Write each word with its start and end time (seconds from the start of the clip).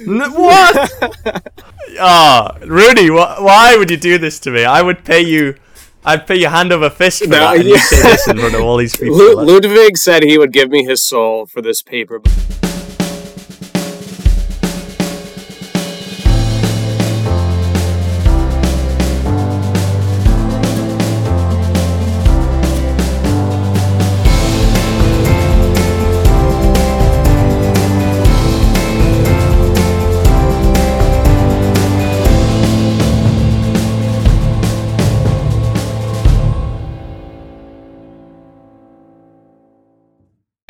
N- 0.00 0.32
what? 0.32 0.90
Ah, 2.00 2.56
Rudi, 2.66 3.06
wh- 3.06 3.40
why 3.40 3.76
would 3.76 3.88
you 3.90 3.96
do 3.96 4.18
this 4.18 4.40
to 4.40 4.50
me? 4.50 4.64
I 4.64 4.82
would 4.82 5.04
pay 5.04 5.20
you. 5.20 5.54
I'd 6.04 6.26
pay 6.26 6.36
you 6.36 6.48
hand 6.48 6.72
over 6.72 6.90
fist 6.90 7.22
for 7.22 7.28
No, 7.28 7.38
that. 7.38 7.54
And 7.56 7.64
yeah. 7.64 7.74
you 7.74 7.78
say 7.78 8.02
this 8.02 8.26
in 8.28 8.38
front 8.38 8.54
of 8.56 8.62
all 8.62 8.76
these 8.78 8.96
people. 9.00 9.16
Lu- 9.16 9.36
Ludwig 9.36 9.96
said 9.96 10.24
he 10.24 10.36
would 10.36 10.52
give 10.52 10.70
me 10.70 10.82
his 10.84 11.04
soul 11.04 11.46
for 11.46 11.62
this 11.62 11.82
paper. 11.82 12.20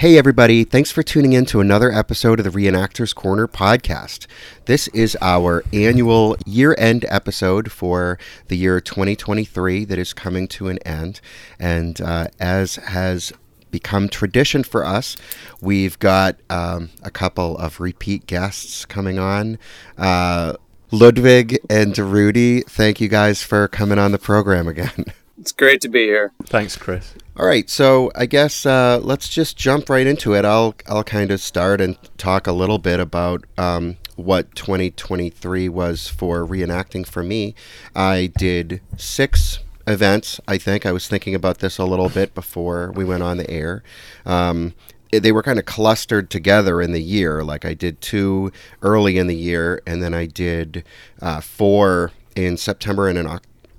Hey, 0.05 0.19
everybody. 0.19 0.65
Thanks 0.65 0.91
for 0.91 1.03
tuning 1.03 1.33
in 1.33 1.47
to 1.47 1.63
another 1.63 1.91
episode 1.91 2.39
of 2.39 2.45
the 2.45 2.51
Reenactors 2.51 3.15
Corner 3.15 3.49
podcast. 3.49 4.27
This 4.67 4.87
is 4.89 5.17
our 5.23 5.65
annual 5.73 6.37
year 6.45 6.75
end 6.77 7.07
episode 7.09 7.73
for 7.73 8.19
the 8.49 8.57
year 8.59 8.83
2023 8.83 9.87
that 9.87 9.99
is 9.99 10.13
coming 10.13 10.47
to 10.49 10.69
an 10.69 10.79
end. 10.81 11.23
And 11.59 12.03
uh, 12.03 12.29
as 12.39 12.75
has 12.77 13.33
become 13.71 14.11
tradition 14.11 14.63
for 14.63 14.85
us, 14.85 15.17
we've 15.63 15.99
got 15.99 16.37
um, 16.51 16.91
a 17.03 17.11
couple 17.11 17.57
of 17.57 17.81
repeat 17.81 18.27
guests 18.27 18.85
coming 18.85 19.19
on. 19.19 19.59
Uh, 19.97 20.53
Ludwig 20.91 21.59
and 21.71 21.97
Rudi, 21.97 22.61
thank 22.61 23.01
you 23.01 23.09
guys 23.09 23.43
for 23.43 23.69
coming 23.69 23.99
on 23.99 24.13
the 24.13 24.19
program 24.19 24.69
again. 24.69 25.07
It's 25.39 25.53
great 25.53 25.81
to 25.81 25.89
be 25.89 26.05
here. 26.05 26.33
Thanks, 26.45 26.77
Chris. 26.77 27.15
All 27.37 27.47
right, 27.47 27.69
so 27.69 28.13
I 28.15 28.27
guess 28.27 28.65
uh, 28.65 29.01
let's 29.03 29.29
just 29.29 29.57
jump 29.57 29.89
right 29.89 30.07
into 30.07 30.35
it. 30.35 30.45
I'll 30.45 30.75
I'll 30.87 31.03
kind 31.03 31.33
of 31.33 31.41
start 31.41 31.81
and 31.81 31.99
talk 32.17 32.47
a 32.47 32.53
little 32.53 32.79
bit 32.79 33.01
about 33.01 33.45
um, 33.59 33.97
what 34.15 34.55
2023 34.55 35.69
was 35.69 36.07
for 36.07 36.47
reenacting 36.47 37.05
for 37.05 37.25
me. 37.25 37.57
I 37.97 38.31
did 38.39 38.81
six 38.97 39.59
events. 39.87 40.41
I 40.47 40.59
think 40.59 40.87
I 40.87 40.93
was 40.93 41.09
thinking 41.09 41.35
about 41.35 41.59
this 41.59 41.79
a 41.79 41.85
little 41.85 42.09
bit 42.09 42.35
before 42.35 42.93
we 42.93 43.05
went 43.05 43.25
on 43.25 43.37
the 43.37 43.51
air. 43.51 43.83
Um, 44.25 44.75
they 45.11 45.33
were 45.33 45.43
kind 45.43 45.59
of 45.59 45.65
clustered 45.65 46.31
together 46.31 46.81
in 46.81 46.93
the 46.93 47.03
year. 47.03 47.45
Like 47.45 47.65
I 47.65 47.75
did 47.75 48.01
two 48.01 48.53
early 48.83 49.19
in 49.19 49.27
the 49.27 49.37
year, 49.37 49.83
and 49.87 50.03
then 50.03 50.15
I 50.15 50.27
did 50.27 50.85
uh, 51.21 51.41
four 51.41 52.13
in 52.37 52.57
September 52.57 53.09
and 53.09 53.19
in 53.19 53.27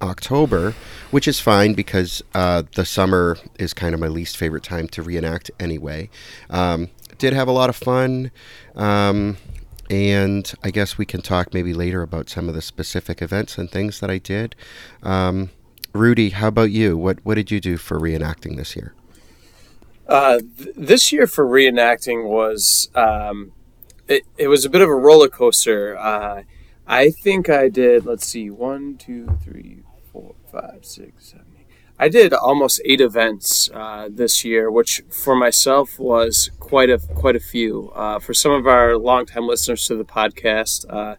October. 0.02 0.74
Which 1.12 1.28
is 1.28 1.40
fine 1.40 1.74
because 1.74 2.24
uh, 2.34 2.64
the 2.76 2.86
summer 2.86 3.38
is 3.58 3.74
kind 3.74 3.94
of 3.94 4.00
my 4.00 4.08
least 4.08 4.38
favorite 4.38 4.64
time 4.64 4.88
to 4.90 5.04
reenact 5.04 5.52
anyway. 5.60 6.10
Um, 6.50 6.90
did 7.18 7.34
have 7.34 7.48
a 7.48 7.52
lot 7.52 7.70
of 7.70 7.76
fun, 7.76 8.32
um, 8.76 9.38
and 9.90 10.52
I 10.64 10.72
guess 10.72 10.98
we 10.98 11.06
can 11.06 11.22
talk 11.22 11.54
maybe 11.54 11.74
later 11.74 12.02
about 12.02 12.30
some 12.30 12.50
of 12.50 12.56
the 12.56 12.62
specific 12.62 13.22
events 13.22 13.58
and 13.58 13.72
things 13.72 14.00
that 14.02 14.12
I 14.12 14.18
did. 14.18 14.56
Um, 15.04 15.52
Rudi, 15.94 16.32
how 16.32 16.50
about 16.50 16.72
you? 16.72 16.98
What 16.98 17.20
what 17.24 17.36
did 17.36 17.52
you 17.52 17.62
do 17.62 17.78
for 17.78 17.98
reenacting 18.00 18.58
this 18.58 18.76
year? 18.76 18.94
Uh, 20.08 20.40
th- 20.58 20.76
this 20.76 21.12
year 21.12 21.26
for 21.26 21.46
reenacting 21.46 22.26
was 22.26 22.90
um, 22.96 23.54
it, 24.08 24.24
it 24.38 24.48
was 24.48 24.66
a 24.66 24.70
bit 24.70 24.82
of 24.82 24.90
a 24.90 24.96
roller 24.96 25.30
coaster. 25.30 25.98
Uh, 25.98 26.44
I 26.88 27.10
think 27.10 27.50
I 27.50 27.70
did. 27.70 28.06
Let's 28.06 28.26
see, 28.26 28.50
one, 28.50 28.98
two, 28.98 29.38
three, 29.44 29.84
four, 30.12 30.36
five, 30.52 30.86
six, 30.86 31.30
seven. 31.32 31.46
I 31.98 32.10
did 32.10 32.34
almost 32.34 32.82
eight 32.84 33.00
events 33.00 33.70
uh, 33.74 34.10
this 34.12 34.44
year, 34.44 34.70
which 34.70 35.02
for 35.10 35.34
myself 35.34 35.98
was 35.98 36.52
quite 36.60 36.90
a 36.90 36.98
quite 36.98 37.38
a 37.38 37.40
few. 37.40 37.90
Uh, 37.96 38.20
for 38.20 38.34
some 38.34 38.52
of 38.52 38.68
our 38.68 38.98
longtime 38.98 39.48
listeners 39.48 39.88
to 39.88 39.96
the 39.96 40.04
podcast, 40.04 40.86
uh, 40.90 41.16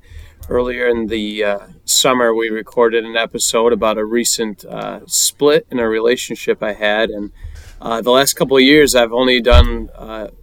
earlier 0.51 0.87
in 0.87 1.07
the 1.07 1.43
uh, 1.43 1.59
summer 1.87 2.35
we 2.35 2.51
recorded 2.51 3.07
an 3.07 3.17
episode 3.17 3.73
about 3.73 3.97
a 3.97 4.05
recent 4.05 4.67
uh, 4.67 5.01
split 5.07 5.67
in 5.71 5.79
a 5.79 5.89
relationship 5.89 6.63
I 6.63 6.75
had, 6.75 7.09
and 7.09 7.33
uh, 7.81 8.03
the 8.03 8.11
last 8.11 8.35
couple 8.35 8.59
of 8.59 8.63
years 8.63 8.95
I've 8.95 9.15
only 9.15 9.41
done 9.41 9.89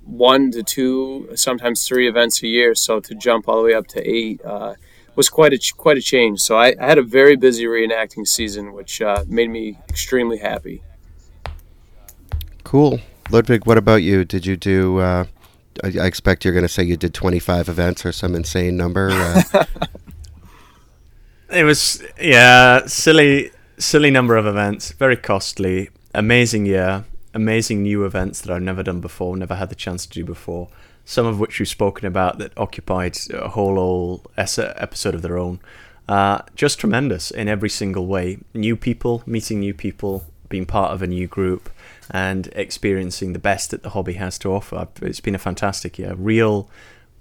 one 0.03 0.49
to 0.51 0.63
two, 0.63 1.29
sometimes 1.35 1.87
three 1.87 2.09
events 2.09 2.41
a 2.41 2.47
year. 2.47 2.73
So 2.73 2.99
to 2.99 3.13
jump 3.13 3.47
all 3.47 3.57
the 3.57 3.65
way 3.65 3.73
up 3.75 3.85
to 3.89 4.01
eight 4.01 4.41
was 5.15 5.29
quite 5.29 5.53
a 5.53 5.73
quite 5.77 5.97
a 5.97 6.01
change. 6.01 6.39
So 6.39 6.57
I, 6.57 6.75
I 6.79 6.85
had 6.85 6.97
a 6.97 7.03
very 7.03 7.35
busy 7.35 7.65
reenacting 7.65 8.27
season, 8.27 8.73
which 8.73 9.01
uh, 9.01 9.23
made 9.27 9.49
me 9.49 9.77
extremely 9.89 10.37
happy. 10.37 10.81
Cool, 12.63 12.99
Ludwig. 13.29 13.65
What 13.65 13.77
about 13.77 14.03
you? 14.03 14.25
Did 14.25 14.45
you 14.45 14.57
do? 14.57 14.99
Uh, 14.99 15.25
I, 15.83 15.87
I 16.01 16.05
expect 16.05 16.45
you're 16.45 16.53
going 16.53 16.63
to 16.63 16.69
say 16.69 16.83
you 16.83 16.97
did 16.97 17.13
25 17.13 17.67
events 17.67 18.05
or 18.05 18.11
some 18.11 18.35
insane 18.35 18.77
number. 18.77 19.09
Uh, 19.11 19.65
It 21.53 21.65
was 21.65 22.03
yeah, 22.19 22.87
silly, 22.87 23.51
silly 23.77 24.09
number 24.09 24.35
of 24.37 24.47
events. 24.47 24.91
Very 24.93 25.15
costly. 25.15 25.89
Amazing 26.15 26.65
year. 26.65 27.05
Amazing 27.35 27.83
new 27.83 28.05
events 28.05 28.41
that 28.41 28.51
I've 28.51 28.63
never 28.63 28.81
done 28.81 29.01
before. 29.01 29.37
Never 29.37 29.55
had 29.55 29.69
the 29.69 29.75
chance 29.75 30.07
to 30.07 30.13
do 30.13 30.25
before. 30.25 30.69
Some 31.05 31.25
of 31.25 31.39
which 31.39 31.59
we've 31.59 31.67
spoken 31.67 32.07
about 32.07 32.37
that 32.37 32.57
occupied 32.57 33.17
a 33.33 33.49
whole 33.49 33.75
whole 33.75 34.23
episode 34.37 35.15
of 35.15 35.21
their 35.21 35.37
own. 35.37 35.59
Uh, 36.07 36.41
just 36.55 36.79
tremendous 36.79 37.31
in 37.31 37.47
every 37.47 37.69
single 37.69 38.05
way. 38.05 38.39
New 38.53 38.75
people, 38.75 39.23
meeting 39.25 39.59
new 39.59 39.73
people, 39.73 40.25
being 40.49 40.65
part 40.65 40.91
of 40.91 41.01
a 41.01 41.07
new 41.07 41.27
group, 41.27 41.69
and 42.11 42.47
experiencing 42.53 43.33
the 43.33 43.39
best 43.39 43.71
that 43.71 43.83
the 43.83 43.89
hobby 43.89 44.13
has 44.13 44.37
to 44.39 44.53
offer. 44.53 44.87
It's 45.01 45.21
been 45.21 45.35
a 45.35 45.39
fantastic 45.39 45.97
year. 45.97 46.13
Real, 46.15 46.69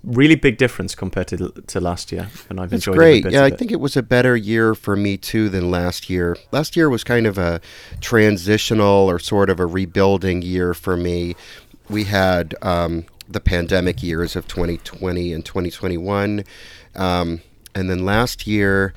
really 0.02 0.34
big 0.34 0.58
difference 0.58 0.94
compared 0.94 1.28
to 1.28 1.50
to 1.66 1.80
last 1.80 2.12
year, 2.12 2.28
and 2.50 2.60
I've 2.60 2.70
That's 2.70 2.86
enjoyed 2.86 2.96
great. 2.96 3.30
Yeah, 3.30 3.44
I 3.44 3.50
think 3.50 3.70
it 3.70 3.80
was 3.80 3.96
a 3.96 4.02
better 4.02 4.36
year 4.36 4.74
for 4.74 4.96
me 4.96 5.16
too 5.16 5.48
than 5.48 5.70
last 5.70 6.10
year. 6.10 6.36
Last 6.50 6.76
year 6.76 6.90
was 6.90 7.04
kind 7.04 7.26
of 7.26 7.38
a 7.38 7.60
transitional 8.00 9.08
or 9.08 9.18
sort 9.18 9.48
of 9.48 9.60
a 9.60 9.66
rebuilding 9.66 10.42
year 10.42 10.74
for 10.74 10.96
me. 10.96 11.36
We 11.88 12.04
had 12.04 12.54
um, 12.62 13.04
the 13.32 13.40
pandemic 13.40 14.02
years 14.02 14.36
of 14.36 14.46
2020 14.48 15.32
and 15.32 15.44
2021. 15.44 16.44
Um, 16.94 17.42
and 17.74 17.90
then 17.90 18.04
last 18.04 18.46
year, 18.46 18.94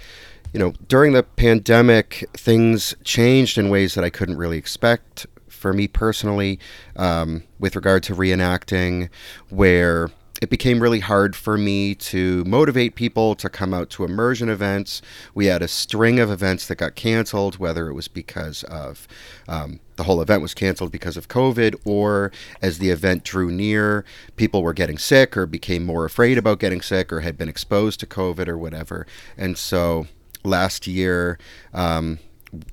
you 0.54 0.60
know, 0.60 0.74
during 0.88 1.14
the 1.14 1.24
pandemic, 1.24 2.30
things 2.34 2.96
changed 3.04 3.58
in 3.58 3.70
ways 3.70 3.96
that 3.96 4.04
I 4.04 4.10
couldn't 4.10 4.38
really 4.38 4.58
expect 4.58 5.28
for 5.48 5.74
me 5.74 5.88
personally 5.88 6.60
um, 6.96 7.44
with 7.60 7.76
regard 7.76 8.04
to 8.04 8.16
reenacting, 8.16 9.10
where 9.50 10.10
it 10.42 10.50
became 10.50 10.82
really 10.82 11.00
hard 11.00 11.36
for 11.36 11.58
me 11.58 11.96
to 11.96 12.44
motivate 12.44 12.96
people 12.96 13.36
to 13.36 13.50
come 13.50 13.74
out 13.74 13.90
to 13.92 14.04
immersion 14.04 14.50
events. 14.50 15.02
We 15.34 15.46
had 15.46 15.62
a 15.62 15.68
string 15.68 16.20
of 16.20 16.30
events 16.30 16.68
that 16.68 16.76
got 16.76 16.96
canceled, 16.96 17.58
whether 17.58 17.88
it 17.90 17.94
was 17.94 18.08
because 18.08 18.64
of 18.64 19.08
um, 19.48 19.80
the 19.96 20.04
whole 20.04 20.22
event 20.22 20.42
was 20.42 20.54
canceled 20.54 20.92
because 20.92 21.16
of 21.16 21.30
COVID, 21.30 21.76
or 21.86 22.32
as 22.62 22.80
the 22.80 22.90
event 22.90 23.24
drew 23.24 23.50
near, 23.50 24.04
people 24.36 24.62
were 24.62 24.74
getting 24.74 24.98
sick 24.98 25.38
or 25.38 25.46
became 25.46 25.86
more 25.86 26.04
afraid 26.04 26.38
about 26.38 26.60
getting 26.60 26.82
sick 26.82 27.14
or 27.14 27.22
had 27.22 27.38
been 27.38 27.50
exposed 27.50 28.02
to 28.02 28.06
COVID 28.06 28.48
or 28.50 28.58
whatever. 28.58 29.08
And 29.38 29.58
so 29.58 30.08
last 30.44 30.86
year, 30.86 31.40
um, 31.74 32.20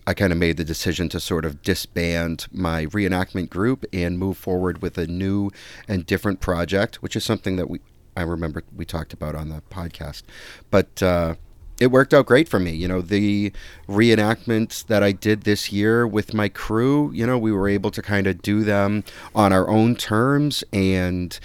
I 0.06 0.14
kind 0.14 0.32
of 0.32 0.38
made 0.38 0.56
the 0.56 0.64
decision 0.64 1.08
to 1.10 1.20
sort 1.20 1.44
of 1.44 1.62
disband 1.62 2.46
my 2.52 2.86
reenactment 2.86 3.50
group 3.50 3.84
and 3.92 4.18
move 4.18 4.36
forward 4.36 4.82
with 4.82 4.98
a 4.98 5.06
new 5.06 5.50
and 5.88 6.06
different 6.06 6.40
project, 6.40 6.96
which 6.96 7.16
is 7.16 7.24
something 7.24 7.56
that 7.56 7.68
we 7.70 7.80
I 8.16 8.22
remember 8.22 8.62
we 8.76 8.84
talked 8.84 9.12
about 9.12 9.34
on 9.34 9.48
the 9.48 9.62
podcast. 9.70 10.22
But 10.70 11.02
uh, 11.02 11.36
it 11.80 11.90
worked 11.90 12.14
out 12.14 12.26
great 12.26 12.48
for 12.48 12.60
me. 12.60 12.72
You 12.72 12.86
know, 12.86 13.00
the 13.00 13.52
reenactments 13.88 14.86
that 14.86 15.02
I 15.02 15.12
did 15.12 15.42
this 15.42 15.72
year 15.72 16.06
with 16.06 16.32
my 16.34 16.48
crew, 16.48 17.10
you 17.12 17.26
know, 17.26 17.38
we 17.38 17.50
were 17.50 17.68
able 17.68 17.90
to 17.90 18.02
kind 18.02 18.26
of 18.26 18.42
do 18.42 18.62
them 18.62 19.02
on 19.34 19.52
our 19.52 19.68
own 19.68 19.96
terms 19.96 20.62
and 20.72 21.38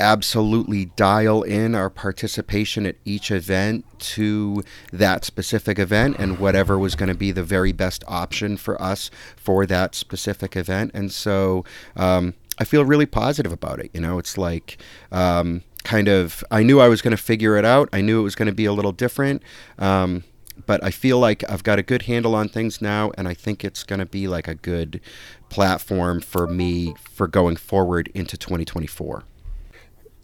absolutely 0.00 0.86
dial 0.96 1.42
in 1.42 1.74
our 1.74 1.90
participation 1.90 2.86
at 2.86 2.96
each 3.04 3.30
event 3.30 3.84
to 3.98 4.62
that 4.92 5.24
specific 5.24 5.78
event 5.78 6.16
and 6.18 6.38
whatever 6.38 6.78
was 6.78 6.94
going 6.94 7.08
to 7.08 7.14
be 7.14 7.32
the 7.32 7.42
very 7.42 7.72
best 7.72 8.04
option 8.06 8.56
for 8.56 8.80
us 8.80 9.10
for 9.36 9.66
that 9.66 9.94
specific 9.94 10.56
event. 10.56 10.90
And 10.94 11.10
so 11.12 11.64
um, 11.96 12.34
I 12.58 12.64
feel 12.64 12.84
really 12.84 13.06
positive 13.06 13.52
about 13.52 13.80
it. 13.80 13.90
You 13.92 14.00
know, 14.00 14.18
it's 14.18 14.38
like 14.38 14.78
um, 15.10 15.62
kind 15.84 16.08
of, 16.08 16.44
I 16.50 16.62
knew 16.62 16.80
I 16.80 16.88
was 16.88 17.02
going 17.02 17.16
to 17.16 17.22
figure 17.22 17.56
it 17.56 17.64
out, 17.64 17.88
I 17.92 18.00
knew 18.00 18.20
it 18.20 18.24
was 18.24 18.34
going 18.34 18.48
to 18.48 18.54
be 18.54 18.64
a 18.66 18.72
little 18.72 18.92
different. 18.92 19.42
Um, 19.78 20.24
but 20.66 20.82
I 20.82 20.90
feel 20.90 21.18
like 21.18 21.48
I've 21.48 21.62
got 21.62 21.78
a 21.78 21.82
good 21.82 22.02
handle 22.02 22.34
on 22.34 22.48
things 22.48 22.82
now, 22.82 23.12
and 23.16 23.28
I 23.28 23.34
think 23.34 23.64
it's 23.64 23.84
going 23.84 24.00
to 24.00 24.06
be 24.06 24.26
like 24.26 24.48
a 24.48 24.56
good 24.56 25.00
platform 25.48 26.20
for 26.20 26.46
me 26.46 26.94
for 27.10 27.28
going 27.28 27.56
forward 27.56 28.10
into 28.12 28.36
2024. 28.36 29.24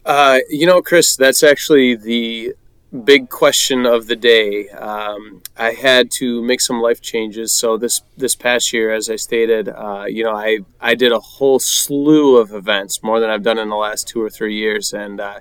Uh, 0.05 0.39
you 0.51 0.67
know, 0.67 0.83
Chris, 0.83 1.17
that's 1.17 1.43
actually 1.43 1.95
the 1.95 2.55
big 3.05 3.29
question 3.29 3.87
of 3.87 4.07
the 4.07 4.17
day. 4.17 4.69
Um, 4.69 5.43
I 5.57 5.73
had 5.73 6.11
to 6.13 6.43
make 6.43 6.61
some 6.61 6.81
life 6.81 7.01
changes. 7.01 7.53
So 7.53 7.77
this 7.77 8.03
this 8.17 8.37
past 8.37 8.73
year, 8.73 8.93
as 8.93 9.09
I 9.11 9.17
stated, 9.17 9.69
uh, 9.69 10.05
you 10.09 10.25
know, 10.25 10.37
I 10.37 10.61
I 10.81 10.95
did 10.95 11.13
a 11.13 11.21
whole 11.21 11.59
slew 11.59 12.37
of 12.37 12.53
events, 12.53 13.03
more 13.03 13.19
than 13.19 13.31
I've 13.31 13.43
done 13.43 13.59
in 13.59 13.69
the 13.71 13.77
last 13.77 14.07
two 14.07 14.23
or 14.23 14.31
three 14.31 14.57
years, 14.57 14.93
and 14.93 15.21
uh, 15.21 15.41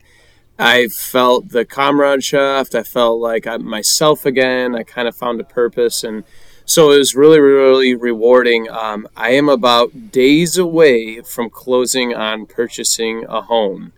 I 0.57 0.87
felt 0.87 1.49
the 1.49 1.65
comradeship. 1.65 2.73
I 2.73 2.83
felt 2.83 3.19
like 3.19 3.45
I'm 3.45 3.65
myself 3.65 4.25
again. 4.25 4.75
I 4.75 4.83
kind 4.83 5.07
of 5.07 5.15
found 5.15 5.41
a 5.41 5.43
purpose, 5.43 6.03
and 6.03 6.23
so 6.65 6.91
it 6.91 6.97
was 6.97 7.15
really, 7.15 7.39
really 7.39 7.95
rewarding. 7.95 8.69
Um, 8.69 9.07
I 9.17 9.31
am 9.31 9.49
about 9.49 10.11
days 10.11 10.57
away 10.57 11.21
from 11.21 11.49
closing 11.49 12.15
on 12.15 12.45
purchasing 12.45 13.25
a 13.27 13.41
home. 13.41 13.91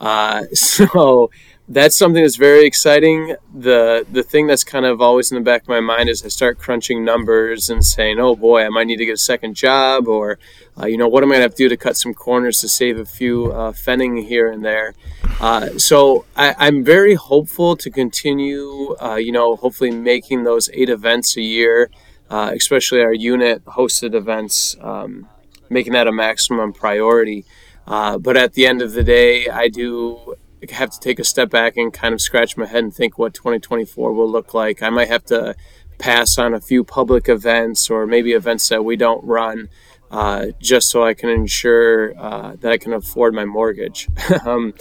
Uh, 0.00 0.44
so 0.52 1.30
that's 1.70 1.96
something 1.96 2.20
that's 2.20 2.36
very 2.36 2.66
exciting. 2.66 3.36
The 3.54 4.04
the 4.10 4.24
thing 4.24 4.48
that's 4.48 4.64
kind 4.64 4.84
of 4.84 5.00
always 5.00 5.30
in 5.30 5.36
the 5.36 5.44
back 5.44 5.62
of 5.62 5.68
my 5.68 5.78
mind 5.78 6.08
is 6.08 6.24
I 6.24 6.28
start 6.28 6.58
crunching 6.58 7.04
numbers 7.04 7.70
and 7.70 7.84
saying, 7.84 8.18
"Oh 8.18 8.34
boy, 8.34 8.64
I 8.64 8.68
might 8.70 8.88
need 8.88 8.96
to 8.96 9.06
get 9.06 9.12
a 9.12 9.18
second 9.18 9.54
job," 9.54 10.08
or 10.08 10.40
uh, 10.80 10.86
you 10.86 10.96
know, 10.96 11.06
what 11.06 11.22
am 11.22 11.30
I 11.30 11.34
going 11.34 11.38
to 11.38 11.42
have 11.42 11.54
to 11.54 11.64
do 11.64 11.68
to 11.68 11.76
cut 11.76 11.96
some 11.96 12.12
corners 12.12 12.60
to 12.60 12.68
save 12.68 12.98
a 12.98 13.04
few 13.04 13.52
uh, 13.52 13.70
Pfennig 13.70 14.26
here 14.26 14.50
and 14.50 14.64
there? 14.64 14.94
Uh, 15.40 15.78
so 15.78 16.24
I, 16.36 16.66
am 16.66 16.82
very 16.82 17.14
hopeful 17.14 17.76
to 17.76 17.88
continue. 17.88 18.96
Uh, 19.00 19.14
you 19.14 19.30
know, 19.30 19.54
hopefully 19.54 19.92
making 19.92 20.42
those 20.42 20.68
eight 20.72 20.88
events 20.88 21.36
a 21.36 21.42
year, 21.42 21.88
especially 22.30 23.00
our 23.00 23.12
unit 23.14 23.64
hosted 23.64 24.14
events, 24.14 24.76
um, 24.80 25.28
making 25.68 25.92
that 25.92 26.08
a 26.08 26.12
maximum 26.12 26.72
priority. 26.72 27.44
Uh, 27.90 28.16
but 28.16 28.36
at 28.36 28.52
the 28.52 28.66
end 28.66 28.80
of 28.80 28.92
the 28.92 29.02
day, 29.02 29.48
I 29.48 29.66
do 29.66 30.36
have 30.70 30.90
to 30.90 31.00
take 31.00 31.18
a 31.18 31.24
step 31.24 31.50
back 31.50 31.76
and 31.76 31.92
kind 31.92 32.14
of 32.14 32.20
scratch 32.20 32.56
my 32.56 32.66
head 32.66 32.84
and 32.84 32.94
think 32.94 33.18
what 33.18 33.34
2024 33.34 34.12
will 34.12 34.30
look 34.30 34.54
like. 34.54 34.80
I 34.80 34.90
might 34.90 35.08
have 35.08 35.24
to 35.24 35.56
pass 35.98 36.38
on 36.38 36.54
a 36.54 36.60
few 36.60 36.84
public 36.84 37.28
events 37.28 37.90
or 37.90 38.06
maybe 38.06 38.32
events 38.32 38.68
that 38.68 38.84
we 38.84 38.96
don't 38.96 39.24
run 39.24 39.68
uh, 40.12 40.46
just 40.60 40.88
so 40.88 41.02
I 41.02 41.14
can 41.14 41.30
ensure 41.30 42.16
uh, 42.16 42.54
that 42.60 42.70
I 42.70 42.78
can 42.78 42.92
afford 42.92 43.34
my 43.34 43.44
mortgage. 43.44 44.08
um, 44.46 44.72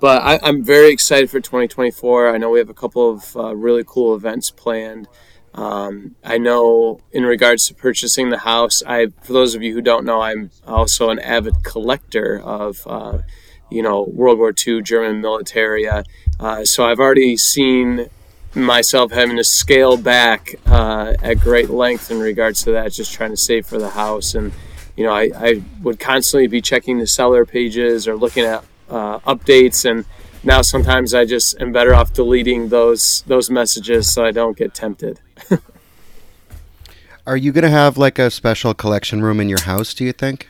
but 0.00 0.22
I, 0.22 0.48
am 0.48 0.64
very 0.64 0.90
excited 0.90 1.30
for 1.30 1.40
2024. 1.40 2.34
I 2.34 2.36
know 2.36 2.50
we 2.50 2.58
have 2.58 2.68
a 2.68 2.74
couple 2.74 3.08
of 3.08 3.36
uh, 3.36 3.54
really 3.54 3.84
cool 3.86 4.16
events 4.16 4.50
planned. 4.50 5.06
Um, 5.56 6.14
I 6.22 6.38
know 6.38 7.00
in 7.12 7.24
regards 7.24 7.66
to 7.68 7.74
purchasing 7.74 8.30
the 8.30 8.38
house, 8.38 8.82
I 8.86 9.06
for 9.22 9.32
those 9.32 9.54
of 9.54 9.62
you 9.62 9.72
who 9.72 9.80
don't 9.80 10.04
know, 10.04 10.20
I'm 10.20 10.50
also 10.66 11.10
an 11.10 11.18
avid 11.18 11.64
collector 11.64 12.38
of 12.40 12.86
uh, 12.86 13.18
you 13.70 13.82
know, 13.82 14.02
World 14.02 14.38
War 14.38 14.52
II 14.66 14.82
German 14.82 15.20
military. 15.20 15.88
Uh, 15.88 16.02
uh, 16.38 16.64
so 16.64 16.84
I've 16.86 17.00
already 17.00 17.36
seen 17.36 18.08
myself 18.54 19.12
having 19.12 19.36
to 19.36 19.44
scale 19.44 19.96
back 19.96 20.54
uh, 20.66 21.14
at 21.22 21.40
great 21.40 21.68
length 21.68 22.10
in 22.10 22.20
regards 22.20 22.62
to 22.64 22.72
that, 22.72 22.92
just 22.92 23.12
trying 23.12 23.30
to 23.30 23.36
save 23.36 23.66
for 23.66 23.78
the 23.78 23.90
house. 23.90 24.34
And, 24.34 24.52
you 24.96 25.04
know, 25.04 25.12
I, 25.12 25.30
I 25.34 25.62
would 25.82 25.98
constantly 25.98 26.46
be 26.46 26.60
checking 26.60 26.98
the 26.98 27.06
seller 27.06 27.44
pages 27.44 28.06
or 28.08 28.16
looking 28.16 28.44
at 28.44 28.64
uh, 28.88 29.18
updates. 29.20 29.88
And 29.88 30.04
now 30.46 30.62
sometimes 30.62 31.12
I 31.12 31.24
just 31.24 31.60
am 31.60 31.72
better 31.72 31.94
off 31.94 32.12
deleting 32.12 32.68
those 32.68 33.22
those 33.26 33.50
messages 33.50 34.10
so 34.12 34.24
I 34.24 34.30
don't 34.30 34.56
get 34.56 34.72
tempted. 34.72 35.20
Are 37.26 37.36
you 37.36 37.50
going 37.50 37.64
to 37.64 37.70
have 37.70 37.98
like 37.98 38.20
a 38.20 38.30
special 38.30 38.72
collection 38.72 39.20
room 39.20 39.40
in 39.40 39.48
your 39.48 39.62
house, 39.62 39.92
do 39.92 40.04
you 40.04 40.12
think? 40.12 40.48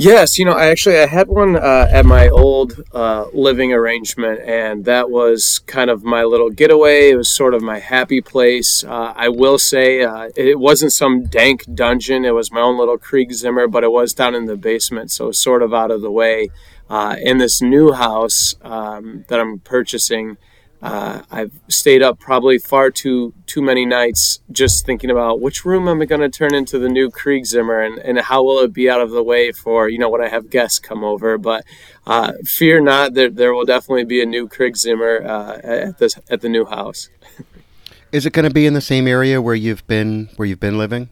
Yes, 0.00 0.38
you 0.38 0.44
know, 0.44 0.52
I 0.52 0.66
actually 0.66 0.96
I 0.96 1.06
had 1.06 1.26
one 1.26 1.56
uh, 1.56 1.88
at 1.90 2.06
my 2.06 2.28
old 2.28 2.80
uh, 2.94 3.26
living 3.32 3.72
arrangement, 3.72 4.38
and 4.42 4.84
that 4.84 5.10
was 5.10 5.58
kind 5.66 5.90
of 5.90 6.04
my 6.04 6.22
little 6.22 6.50
getaway. 6.50 7.10
It 7.10 7.16
was 7.16 7.34
sort 7.34 7.52
of 7.52 7.62
my 7.62 7.80
happy 7.80 8.20
place. 8.20 8.84
Uh, 8.84 9.12
I 9.16 9.28
will 9.28 9.58
say 9.58 10.04
uh, 10.04 10.28
it 10.36 10.60
wasn't 10.60 10.92
some 10.92 11.24
dank 11.24 11.64
dungeon. 11.74 12.24
It 12.24 12.30
was 12.30 12.52
my 12.52 12.60
own 12.60 12.78
little 12.78 12.96
Krieg 12.96 13.32
Zimmer, 13.32 13.66
but 13.66 13.82
it 13.82 13.90
was 13.90 14.14
down 14.14 14.36
in 14.36 14.44
the 14.44 14.56
basement, 14.56 15.10
so 15.10 15.24
it 15.24 15.28
was 15.28 15.42
sort 15.42 15.64
of 15.64 15.74
out 15.74 15.90
of 15.90 16.00
the 16.00 16.12
way. 16.12 16.50
Uh, 16.88 17.16
in 17.20 17.38
this 17.38 17.60
new 17.60 17.92
house 17.92 18.54
um, 18.62 19.24
that 19.28 19.38
I'm 19.38 19.58
purchasing, 19.58 20.38
uh, 20.80 21.22
I've 21.30 21.52
stayed 21.68 22.02
up 22.02 22.20
probably 22.20 22.58
far 22.58 22.90
too 22.90 23.34
too 23.46 23.60
many 23.60 23.84
nights 23.84 24.40
just 24.52 24.86
thinking 24.86 25.10
about 25.10 25.40
which 25.40 25.64
room 25.64 25.88
am 25.88 26.00
I 26.00 26.04
going 26.04 26.20
to 26.20 26.28
turn 26.28 26.54
into 26.54 26.78
the 26.78 26.88
new 26.88 27.10
Kriegszimmer 27.10 27.84
and, 27.84 27.98
and 27.98 28.18
how 28.20 28.44
will 28.44 28.60
it 28.60 28.72
be 28.72 28.88
out 28.88 29.00
of 29.00 29.10
the 29.10 29.22
way 29.22 29.50
for 29.50 29.88
you 29.88 29.98
know 29.98 30.08
when 30.08 30.22
I 30.22 30.28
have 30.28 30.50
guests 30.50 30.78
come 30.78 31.02
over. 31.02 31.36
But 31.36 31.64
uh, 32.06 32.32
fear 32.44 32.80
not, 32.80 33.14
there 33.14 33.28
there 33.28 33.52
will 33.52 33.64
definitely 33.64 34.04
be 34.04 34.22
a 34.22 34.26
new 34.26 34.48
Kriegszimmer 34.48 35.26
uh, 35.26 35.58
at 35.64 35.98
this 35.98 36.18
at 36.30 36.42
the 36.42 36.48
new 36.48 36.64
house. 36.64 37.10
Is 38.12 38.24
it 38.24 38.32
going 38.32 38.48
to 38.48 38.54
be 38.54 38.64
in 38.64 38.72
the 38.72 38.80
same 38.80 39.06
area 39.06 39.42
where 39.42 39.54
you've 39.54 39.86
been 39.86 40.30
where 40.36 40.46
you've 40.46 40.60
been 40.60 40.78
living? 40.78 41.10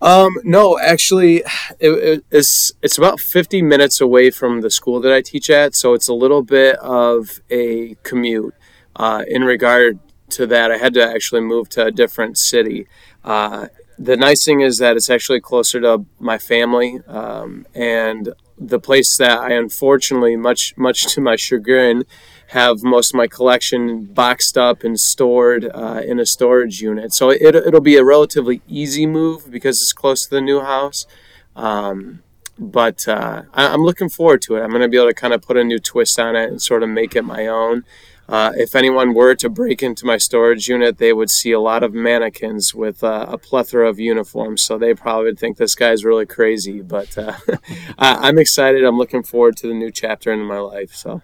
Um, 0.00 0.30
no, 0.44 0.78
actually, 0.78 1.38
it, 1.80 1.90
it, 1.90 2.24
it's 2.30 2.72
it's 2.82 2.98
about 2.98 3.18
fifty 3.20 3.62
minutes 3.62 4.00
away 4.00 4.30
from 4.30 4.60
the 4.60 4.70
school 4.70 5.00
that 5.00 5.12
I 5.12 5.22
teach 5.22 5.50
at, 5.50 5.74
so 5.74 5.92
it's 5.94 6.08
a 6.08 6.14
little 6.14 6.42
bit 6.42 6.76
of 6.76 7.40
a 7.50 7.96
commute 8.04 8.54
uh, 8.94 9.24
in 9.26 9.42
regard 9.44 9.98
to 10.30 10.46
that, 10.46 10.70
I 10.70 10.76
had 10.78 10.94
to 10.94 11.04
actually 11.04 11.40
move 11.40 11.68
to 11.70 11.86
a 11.86 11.90
different 11.90 12.36
city. 12.36 12.86
Uh, 13.24 13.68
the 13.98 14.16
nice 14.16 14.44
thing 14.44 14.60
is 14.60 14.78
that 14.78 14.96
it's 14.96 15.10
actually 15.10 15.40
closer 15.40 15.80
to 15.80 16.04
my 16.20 16.38
family 16.38 17.00
um, 17.08 17.66
and 17.74 18.34
the 18.56 18.78
place 18.78 19.16
that 19.16 19.38
I 19.38 19.52
unfortunately, 19.52 20.36
much 20.36 20.76
much 20.76 21.12
to 21.14 21.20
my 21.20 21.36
chagrin, 21.36 22.04
have 22.48 22.82
most 22.82 23.12
of 23.12 23.16
my 23.16 23.26
collection 23.26 24.04
boxed 24.04 24.56
up 24.56 24.82
and 24.82 24.98
stored 24.98 25.70
uh, 25.74 26.00
in 26.04 26.18
a 26.18 26.24
storage 26.24 26.80
unit. 26.80 27.12
So 27.12 27.28
it, 27.30 27.54
it'll 27.54 27.80
be 27.80 27.96
a 27.96 28.04
relatively 28.04 28.62
easy 28.66 29.06
move 29.06 29.50
because 29.50 29.82
it's 29.82 29.92
close 29.92 30.24
to 30.24 30.30
the 30.30 30.40
new 30.40 30.60
house. 30.60 31.06
Um, 31.54 32.22
but 32.58 33.06
uh, 33.06 33.42
I, 33.52 33.74
am 33.74 33.82
looking 33.82 34.08
forward 34.08 34.40
to 34.42 34.56
it. 34.56 34.62
I'm 34.62 34.70
going 34.70 34.80
to 34.82 34.88
be 34.88 34.96
able 34.96 35.08
to 35.08 35.14
kind 35.14 35.34
of 35.34 35.42
put 35.42 35.58
a 35.58 35.64
new 35.64 35.78
twist 35.78 36.18
on 36.18 36.36
it 36.36 36.48
and 36.48 36.60
sort 36.60 36.82
of 36.82 36.88
make 36.88 37.14
it 37.14 37.22
my 37.22 37.46
own. 37.46 37.84
Uh, 38.28 38.52
if 38.56 38.74
anyone 38.74 39.14
were 39.14 39.34
to 39.34 39.48
break 39.50 39.82
into 39.82 40.06
my 40.06 40.16
storage 40.16 40.68
unit, 40.68 40.98
they 40.98 41.12
would 41.12 41.30
see 41.30 41.52
a 41.52 41.60
lot 41.60 41.82
of 41.82 41.92
mannequins 41.92 42.74
with 42.74 43.04
uh, 43.04 43.26
a 43.28 43.36
plethora 43.36 43.88
of 43.88 43.98
uniforms. 43.98 44.62
So 44.62 44.78
they 44.78 44.94
probably 44.94 45.24
would 45.26 45.38
think 45.38 45.58
this 45.58 45.74
guy's 45.74 46.04
really 46.04 46.26
crazy. 46.26 46.80
But 46.80 47.16
uh, 47.16 47.34
I'm 47.98 48.38
excited. 48.38 48.84
I'm 48.84 48.98
looking 48.98 49.22
forward 49.22 49.56
to 49.58 49.68
the 49.68 49.74
new 49.74 49.90
chapter 49.90 50.32
in 50.32 50.40
my 50.40 50.58
life. 50.58 50.94
So 50.94 51.22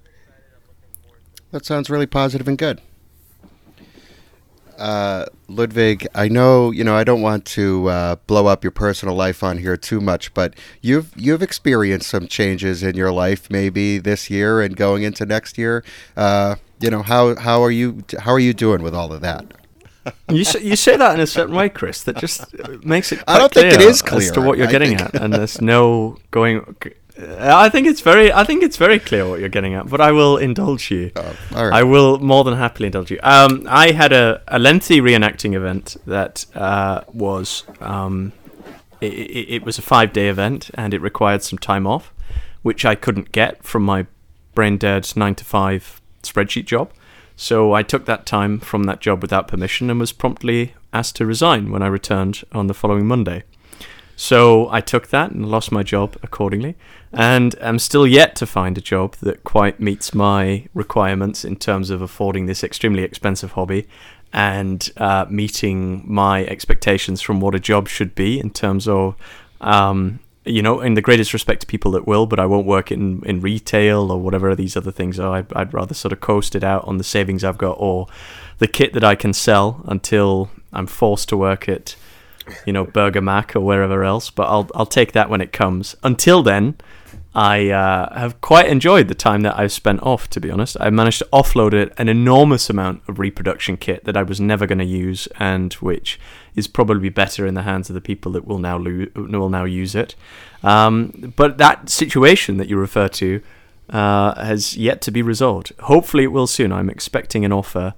that 1.54 1.64
sounds 1.64 1.88
really 1.88 2.06
positive 2.06 2.48
and 2.48 2.58
good. 2.58 2.80
Uh, 4.76 5.24
Ludwig, 5.46 6.04
I 6.12 6.26
know 6.26 6.72
you 6.72 6.82
know 6.82 6.96
I 6.96 7.04
don't 7.04 7.22
want 7.22 7.44
to 7.44 7.88
uh, 7.88 8.16
blow 8.26 8.48
up 8.48 8.64
your 8.64 8.72
personal 8.72 9.14
life 9.14 9.44
on 9.44 9.58
here 9.58 9.76
too 9.76 10.00
much, 10.00 10.34
but 10.34 10.54
you've 10.82 11.12
you've 11.14 11.42
experienced 11.42 12.10
some 12.10 12.26
changes 12.26 12.82
in 12.82 12.96
your 12.96 13.12
life 13.12 13.48
maybe 13.52 13.98
this 13.98 14.28
year 14.28 14.60
and 14.60 14.76
going 14.76 15.04
into 15.04 15.24
next 15.24 15.56
year. 15.56 15.84
Uh, 16.16 16.56
you 16.80 16.90
know 16.90 17.02
how 17.02 17.36
how 17.36 17.62
are 17.62 17.70
you 17.70 18.02
how 18.18 18.32
are 18.32 18.40
you 18.40 18.52
doing 18.52 18.82
with 18.82 18.94
all 18.94 19.12
of 19.12 19.20
that? 19.20 19.54
you 20.28 20.42
say, 20.42 20.60
you 20.60 20.74
say 20.74 20.96
that 20.96 21.14
in 21.14 21.20
a 21.20 21.26
certain 21.26 21.54
way, 21.54 21.68
Chris. 21.68 22.02
That 22.02 22.16
just 22.16 22.52
makes 22.84 23.12
it. 23.12 23.22
I 23.28 23.38
don't 23.38 23.54
think 23.54 23.72
it 23.72 23.80
is 23.80 24.02
clear 24.02 24.22
as 24.22 24.32
to 24.32 24.40
what 24.40 24.58
you're 24.58 24.66
I 24.66 24.72
getting 24.72 24.98
think... 24.98 25.14
at, 25.14 25.22
and 25.22 25.32
there's 25.32 25.60
no 25.60 26.18
going. 26.32 26.74
I 27.16 27.68
think 27.68 27.86
it's 27.86 28.00
very. 28.00 28.32
I 28.32 28.42
think 28.44 28.62
it's 28.62 28.76
very 28.76 28.98
clear 28.98 29.28
what 29.28 29.38
you're 29.38 29.48
getting 29.48 29.74
at, 29.74 29.88
but 29.88 30.00
I 30.00 30.10
will 30.10 30.36
indulge 30.36 30.90
you. 30.90 31.12
Oh, 31.14 31.36
I 31.52 31.84
will 31.84 32.18
more 32.18 32.42
than 32.42 32.54
happily 32.54 32.86
indulge 32.86 33.10
you. 33.10 33.20
Um, 33.22 33.66
I 33.68 33.92
had 33.92 34.12
a, 34.12 34.42
a 34.48 34.58
lengthy 34.58 35.00
reenacting 35.00 35.54
event 35.54 35.96
that 36.06 36.46
uh, 36.54 37.02
was. 37.12 37.62
Um, 37.80 38.32
it, 39.00 39.12
it, 39.12 39.54
it 39.56 39.64
was 39.64 39.78
a 39.78 39.82
five 39.82 40.12
day 40.12 40.28
event, 40.28 40.70
and 40.74 40.92
it 40.92 41.00
required 41.00 41.42
some 41.44 41.58
time 41.58 41.86
off, 41.86 42.12
which 42.62 42.84
I 42.84 42.96
couldn't 42.96 43.30
get 43.30 43.62
from 43.62 43.84
my 43.84 44.06
brain 44.54 44.76
dead 44.76 45.12
nine 45.14 45.36
to 45.36 45.44
five 45.44 46.00
spreadsheet 46.22 46.64
job. 46.64 46.92
So 47.36 47.72
I 47.72 47.82
took 47.82 48.06
that 48.06 48.26
time 48.26 48.60
from 48.60 48.84
that 48.84 49.00
job 49.00 49.20
without 49.22 49.48
permission 49.48 49.90
and 49.90 50.00
was 50.00 50.12
promptly 50.12 50.74
asked 50.92 51.16
to 51.16 51.26
resign 51.26 51.70
when 51.70 51.82
I 51.82 51.88
returned 51.88 52.42
on 52.52 52.68
the 52.68 52.74
following 52.74 53.06
Monday. 53.06 53.42
So 54.16 54.68
I 54.70 54.80
took 54.80 55.08
that 55.08 55.32
and 55.32 55.50
lost 55.50 55.72
my 55.72 55.82
job 55.82 56.16
accordingly, 56.22 56.76
and 57.12 57.54
am 57.60 57.78
still 57.78 58.06
yet 58.06 58.36
to 58.36 58.46
find 58.46 58.78
a 58.78 58.80
job 58.80 59.16
that 59.16 59.44
quite 59.44 59.80
meets 59.80 60.14
my 60.14 60.66
requirements 60.74 61.44
in 61.44 61.56
terms 61.56 61.90
of 61.90 62.00
affording 62.00 62.46
this 62.46 62.62
extremely 62.62 63.02
expensive 63.02 63.52
hobby 63.52 63.86
and 64.32 64.90
uh, 64.96 65.26
meeting 65.28 66.02
my 66.06 66.44
expectations 66.46 67.20
from 67.20 67.40
what 67.40 67.54
a 67.54 67.60
job 67.60 67.88
should 67.88 68.14
be 68.14 68.40
in 68.40 68.50
terms 68.50 68.88
of 68.88 69.16
um, 69.60 70.20
you 70.44 70.60
know, 70.60 70.80
in 70.80 70.94
the 70.94 71.00
greatest 71.00 71.32
respect 71.32 71.62
to 71.62 71.66
people 71.66 71.90
that 71.92 72.06
will, 72.06 72.26
but 72.26 72.38
I 72.38 72.46
won't 72.46 72.66
work 72.66 72.92
in, 72.92 73.24
in 73.24 73.40
retail 73.40 74.12
or 74.12 74.20
whatever 74.20 74.54
these 74.54 74.76
other 74.76 74.92
things 74.92 75.18
are. 75.18 75.36
I'd, 75.36 75.52
I'd 75.54 75.72
rather 75.72 75.94
sort 75.94 76.12
of 76.12 76.20
coast 76.20 76.54
it 76.54 76.62
out 76.62 76.84
on 76.86 76.98
the 76.98 77.04
savings 77.04 77.42
I've 77.42 77.58
got 77.58 77.76
or 77.78 78.08
the 78.58 78.66
kit 78.66 78.92
that 78.92 79.04
I 79.04 79.14
can 79.14 79.32
sell 79.32 79.82
until 79.86 80.50
I'm 80.72 80.86
forced 80.86 81.30
to 81.30 81.36
work 81.36 81.68
at, 81.68 81.96
you 82.66 82.72
know, 82.72 82.84
Burger 82.84 83.20
Mac 83.20 83.56
or 83.56 83.60
wherever 83.60 84.04
else. 84.04 84.30
But 84.30 84.44
I'll 84.44 84.68
I'll 84.74 84.86
take 84.86 85.12
that 85.12 85.30
when 85.30 85.40
it 85.40 85.52
comes. 85.52 85.96
Until 86.02 86.42
then, 86.42 86.76
I 87.34 87.70
uh, 87.70 88.16
have 88.16 88.40
quite 88.40 88.68
enjoyed 88.68 89.08
the 89.08 89.14
time 89.14 89.40
that 89.40 89.58
I've 89.58 89.72
spent 89.72 90.02
off, 90.02 90.30
to 90.30 90.40
be 90.40 90.50
honest. 90.50 90.76
I 90.78 90.90
managed 90.90 91.18
to 91.18 91.28
offload 91.32 91.92
an 91.98 92.08
enormous 92.08 92.70
amount 92.70 93.02
of 93.08 93.18
reproduction 93.18 93.76
kit 93.76 94.04
that 94.04 94.16
I 94.16 94.22
was 94.22 94.40
never 94.40 94.66
going 94.66 94.78
to 94.78 94.84
use, 94.84 95.26
and 95.38 95.72
which 95.74 96.20
is 96.54 96.68
probably 96.68 97.08
better 97.08 97.44
in 97.44 97.54
the 97.54 97.62
hands 97.62 97.90
of 97.90 97.94
the 97.94 98.00
people 98.00 98.30
that 98.32 98.46
will 98.46 98.58
now 98.58 98.78
lo- 98.78 99.08
will 99.16 99.48
now 99.48 99.64
use 99.64 99.96
it. 99.96 100.14
Um, 100.62 101.32
but 101.36 101.58
that 101.58 101.90
situation 101.90 102.56
that 102.58 102.68
you 102.68 102.76
refer 102.76 103.08
to 103.08 103.42
uh, 103.90 104.40
has 104.42 104.76
yet 104.76 105.00
to 105.02 105.10
be 105.10 105.20
resolved. 105.20 105.72
Hopefully, 105.80 106.24
it 106.24 106.32
will 106.32 106.46
soon. 106.46 106.72
I'm 106.72 106.88
expecting 106.88 107.44
an 107.44 107.52
offer, 107.52 107.94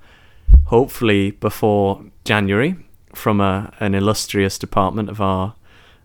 hopefully 0.65 1.33
before 1.33 2.05
January, 2.25 2.77
from 3.17 3.41
a, 3.41 3.73
an 3.81 3.95
illustrious 3.95 4.59
department 4.59 5.09
of 5.09 5.21
our 5.21 5.55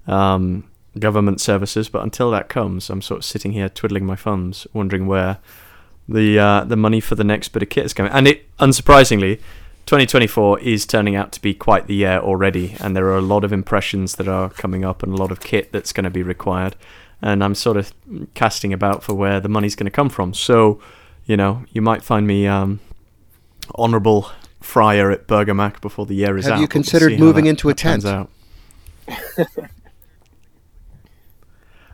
um, 0.07 0.69
government 0.97 1.41
services. 1.41 1.89
But 1.89 2.03
until 2.03 2.31
that 2.31 2.49
comes, 2.49 2.89
I'm 2.89 3.01
sort 3.01 3.19
of 3.19 3.25
sitting 3.25 3.53
here 3.53 3.69
twiddling 3.69 4.05
my 4.05 4.15
thumbs, 4.15 4.67
wondering 4.73 5.07
where 5.07 5.37
the 6.07 6.39
uh, 6.39 6.63
the 6.63 6.75
money 6.75 6.99
for 6.99 7.15
the 7.15 7.23
next 7.23 7.49
bit 7.49 7.63
of 7.63 7.69
kit 7.69 7.85
is 7.85 7.93
coming. 7.93 8.11
And 8.11 8.27
it, 8.27 8.57
unsurprisingly, 8.57 9.39
2024 9.85 10.59
is 10.59 10.85
turning 10.85 11.15
out 11.15 11.31
to 11.33 11.41
be 11.41 11.53
quite 11.53 11.87
the 11.87 11.95
year 11.95 12.19
already, 12.19 12.75
and 12.79 12.95
there 12.95 13.05
are 13.07 13.17
a 13.17 13.21
lot 13.21 13.43
of 13.43 13.53
impressions 13.53 14.15
that 14.15 14.27
are 14.27 14.49
coming 14.49 14.85
up 14.85 15.03
and 15.03 15.13
a 15.13 15.17
lot 15.17 15.31
of 15.31 15.41
kit 15.41 15.71
that's 15.71 15.93
going 15.93 16.03
to 16.03 16.09
be 16.09 16.23
required. 16.23 16.75
And 17.21 17.43
I'm 17.43 17.53
sort 17.53 17.77
of 17.77 17.93
casting 18.33 18.73
about 18.73 19.03
for 19.03 19.13
where 19.13 19.39
the 19.39 19.49
money's 19.49 19.75
going 19.75 19.85
to 19.85 19.91
come 19.91 20.09
from. 20.09 20.33
So, 20.33 20.81
you 21.25 21.37
know, 21.37 21.65
you 21.69 21.81
might 21.81 22.03
find 22.03 22.25
me 22.25 22.47
um, 22.47 22.79
honourable 23.77 24.31
friar 24.61 25.11
at 25.11 25.27
Burger 25.27 25.53
Mac 25.53 25.81
before 25.81 26.05
the 26.05 26.15
year 26.15 26.37
is 26.37 26.45
Have 26.45 26.53
out. 26.53 26.57
you 26.57 26.61
We'll 26.61 26.67
considered 26.69 27.19
moving 27.19 27.43
that- 27.45 27.49
into 27.51 27.69
a 27.69 27.73
tent? 27.73 28.05
out. 28.05 28.29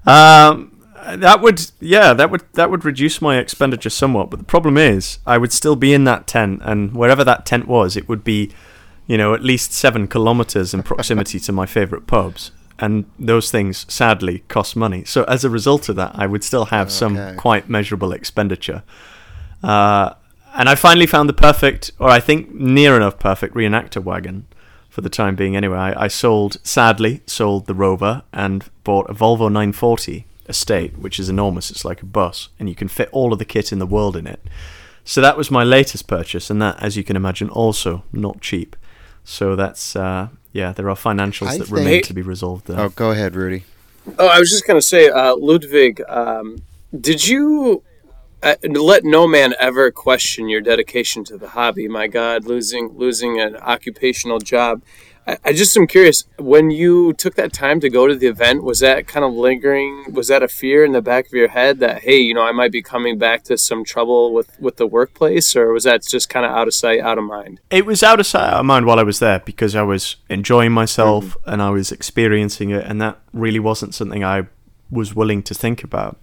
um, 0.05 0.73
that 1.15 1.41
would, 1.41 1.71
yeah, 1.79 2.13
that 2.13 2.29
would 2.31 2.43
that 2.53 2.69
would 2.69 2.83
reduce 2.85 3.21
my 3.21 3.37
expenditure 3.37 3.89
somewhat. 3.89 4.29
But 4.29 4.39
the 4.39 4.45
problem 4.45 4.77
is, 4.77 5.19
I 5.25 5.37
would 5.37 5.51
still 5.53 5.75
be 5.75 5.93
in 5.93 6.03
that 6.05 6.27
tent, 6.27 6.61
and 6.63 6.93
wherever 6.93 7.23
that 7.23 7.45
tent 7.45 7.67
was, 7.67 7.95
it 7.97 8.07
would 8.09 8.23
be, 8.23 8.51
you 9.07 9.17
know, 9.17 9.33
at 9.33 9.43
least 9.43 9.73
seven 9.73 10.07
kilometers 10.07 10.73
in 10.73 10.83
proximity 10.83 11.39
to 11.39 11.51
my 11.51 11.65
favorite 11.65 12.07
pubs. 12.07 12.51
And 12.79 13.05
those 13.17 13.49
things, 13.49 13.87
sadly, 13.91 14.43
cost 14.49 14.75
money. 14.75 15.03
So 15.03 15.23
as 15.23 15.43
a 15.43 15.49
result 15.49 15.89
of 15.89 15.95
that, 15.95 16.11
I 16.13 16.27
would 16.27 16.43
still 16.43 16.65
have 16.65 16.91
some 16.91 17.17
Okay. 17.17 17.35
quite 17.35 17.67
measurable 17.67 18.11
expenditure. 18.11 18.83
Uh, 19.63 20.13
and 20.57 20.67
I 20.67 20.75
finally 20.75 21.05
found 21.05 21.29
the 21.29 21.33
perfect, 21.33 21.91
or 21.99 22.09
I 22.09 22.19
think 22.19 22.53
near 22.53 22.95
enough 22.97 23.19
perfect, 23.19 23.53
reenactor 23.55 24.03
wagon 24.03 24.45
for 24.89 25.01
the 25.01 25.09
time 25.09 25.35
being. 25.35 25.55
Anyway, 25.55 25.77
I, 25.77 26.05
I 26.05 26.07
sold, 26.07 26.57
sadly, 26.63 27.21
sold 27.27 27.67
the 27.67 27.75
Rover 27.75 28.23
and 28.33 28.65
bought 28.83 29.09
a 29.09 29.13
Volvo 29.13 29.47
940 29.51 30.25
Estate, 30.49 30.97
which 30.97 31.19
is 31.19 31.29
enormous. 31.29 31.69
It's 31.71 31.85
like 31.85 32.01
a 32.01 32.05
bus, 32.05 32.49
and 32.59 32.67
you 32.67 32.75
can 32.75 32.87
fit 32.87 33.09
all 33.11 33.31
of 33.31 33.39
the 33.39 33.45
kit 33.45 33.71
in 33.71 33.79
the 33.79 33.85
world 33.85 34.15
in 34.17 34.25
it. 34.27 34.41
So 35.05 35.21
that 35.21 35.37
was 35.37 35.49
my 35.51 35.63
latest 35.63 36.07
purchase, 36.07 36.49
and 36.49 36.61
that, 36.61 36.81
as 36.81 36.97
you 36.97 37.03
can 37.03 37.15
imagine, 37.15 37.49
also 37.49 38.03
not 38.11 38.41
cheap. 38.41 38.75
So 39.23 39.55
that's 39.55 39.95
uh, 39.95 40.29
yeah, 40.53 40.71
there 40.71 40.89
are 40.89 40.95
financials 40.95 41.47
I 41.47 41.57
that 41.59 41.65
think- 41.67 41.77
remain 41.77 42.01
to 42.03 42.13
be 42.13 42.21
resolved 42.21 42.67
there. 42.67 42.79
Oh, 42.79 42.89
go 42.89 43.11
ahead, 43.11 43.35
Rudi. 43.35 43.63
Oh, 44.17 44.27
I 44.27 44.39
was 44.39 44.49
just 44.49 44.65
going 44.65 44.79
to 44.79 44.85
say, 44.85 45.09
uh, 45.09 45.35
Ludwig, 45.35 46.01
um, 46.07 46.63
did 46.99 47.27
you 47.27 47.83
uh, 48.43 48.55
let 48.63 49.03
no 49.03 49.27
man 49.27 49.55
ever 49.59 49.91
question 49.91 50.47
your 50.47 50.61
dedication 50.61 51.23
to 51.25 51.37
the 51.37 51.49
hobby? 51.49 51.87
My 51.87 52.07
God, 52.07 52.45
losing 52.45 52.89
losing 52.89 53.39
an 53.39 53.55
occupational 53.57 54.39
job. 54.39 54.83
I, 55.25 55.37
I 55.43 55.53
just 55.53 55.75
am 55.75 55.87
curious. 55.87 56.25
When 56.37 56.69
you 56.69 57.13
took 57.13 57.35
that 57.35 57.51
time 57.51 57.79
to 57.79 57.89
go 57.89 58.07
to 58.07 58.15
the 58.15 58.27
event, 58.27 58.63
was 58.63 58.79
that 58.79 59.07
kind 59.07 59.25
of 59.25 59.33
lingering? 59.33 60.13
Was 60.13 60.27
that 60.27 60.43
a 60.43 60.47
fear 60.47 60.85
in 60.85 60.91
the 60.91 61.01
back 61.01 61.25
of 61.25 61.33
your 61.33 61.47
head 61.47 61.79
that 61.79 62.03
hey, 62.03 62.19
you 62.19 62.35
know, 62.35 62.43
I 62.43 62.51
might 62.51 62.71
be 62.71 62.83
coming 62.83 63.17
back 63.17 63.43
to 63.45 63.57
some 63.57 63.83
trouble 63.83 64.33
with 64.33 64.59
with 64.59 64.77
the 64.77 64.85
workplace, 64.85 65.55
or 65.55 65.73
was 65.73 65.85
that 65.85 66.03
just 66.05 66.29
kind 66.29 66.45
of 66.45 66.51
out 66.51 66.67
of 66.67 66.75
sight, 66.75 66.99
out 66.99 67.17
of 67.17 67.23
mind? 67.23 67.59
it 67.71 67.85
was 67.85 68.03
out 68.03 68.19
of 68.19 68.27
sight, 68.27 68.53
out 68.53 68.59
of 68.59 68.65
mind 68.65 68.85
while 68.85 68.99
I 68.99 69.03
was 69.03 69.17
there 69.17 69.39
because 69.39 69.75
I 69.75 69.81
was 69.83 70.17
enjoying 70.29 70.71
myself 70.71 71.35
and 71.45 71.61
I 71.61 71.71
was 71.71 71.91
experiencing 71.91 72.69
it, 72.69 72.85
and 72.85 73.01
that 73.01 73.19
really 73.33 73.59
wasn't 73.59 73.95
something 73.95 74.23
I 74.23 74.47
was 74.91 75.15
willing 75.15 75.41
to 75.43 75.55
think 75.55 75.83
about. 75.83 76.17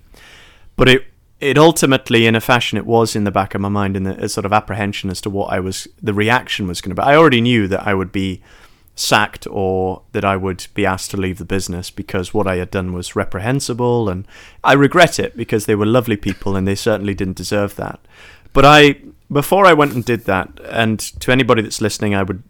But 0.76 0.88
it 0.88 1.04
it 1.40 1.58
ultimately, 1.58 2.26
in 2.26 2.34
a 2.34 2.40
fashion, 2.40 2.78
it 2.78 2.86
was 2.86 3.16
in 3.16 3.24
the 3.24 3.30
back 3.30 3.54
of 3.54 3.60
my 3.60 3.68
mind 3.68 3.96
in 3.96 4.06
a 4.06 4.28
sort 4.28 4.46
of 4.46 4.52
apprehension 4.52 5.10
as 5.10 5.20
to 5.22 5.30
what 5.30 5.52
I 5.52 5.60
was, 5.60 5.88
the 6.02 6.14
reaction 6.14 6.66
was 6.66 6.80
going 6.80 6.94
to 6.94 7.00
be. 7.00 7.06
I 7.06 7.16
already 7.16 7.40
knew 7.40 7.66
that 7.68 7.86
I 7.86 7.94
would 7.94 8.12
be 8.12 8.42
sacked 8.94 9.46
or 9.50 10.02
that 10.12 10.24
I 10.24 10.36
would 10.36 10.66
be 10.74 10.86
asked 10.86 11.10
to 11.10 11.16
leave 11.16 11.38
the 11.38 11.44
business 11.44 11.90
because 11.90 12.32
what 12.32 12.46
I 12.46 12.56
had 12.56 12.70
done 12.70 12.92
was 12.92 13.16
reprehensible, 13.16 14.08
and 14.08 14.26
I 14.62 14.74
regret 14.74 15.18
it 15.18 15.36
because 15.36 15.66
they 15.66 15.74
were 15.74 15.86
lovely 15.86 16.16
people 16.16 16.56
and 16.56 16.66
they 16.66 16.76
certainly 16.76 17.14
didn't 17.14 17.36
deserve 17.36 17.76
that. 17.76 18.00
But 18.52 18.64
I, 18.64 19.00
before 19.30 19.66
I 19.66 19.72
went 19.72 19.94
and 19.94 20.04
did 20.04 20.26
that, 20.26 20.60
and 20.70 21.00
to 21.20 21.32
anybody 21.32 21.62
that's 21.62 21.80
listening, 21.80 22.14
I 22.14 22.22
would 22.22 22.42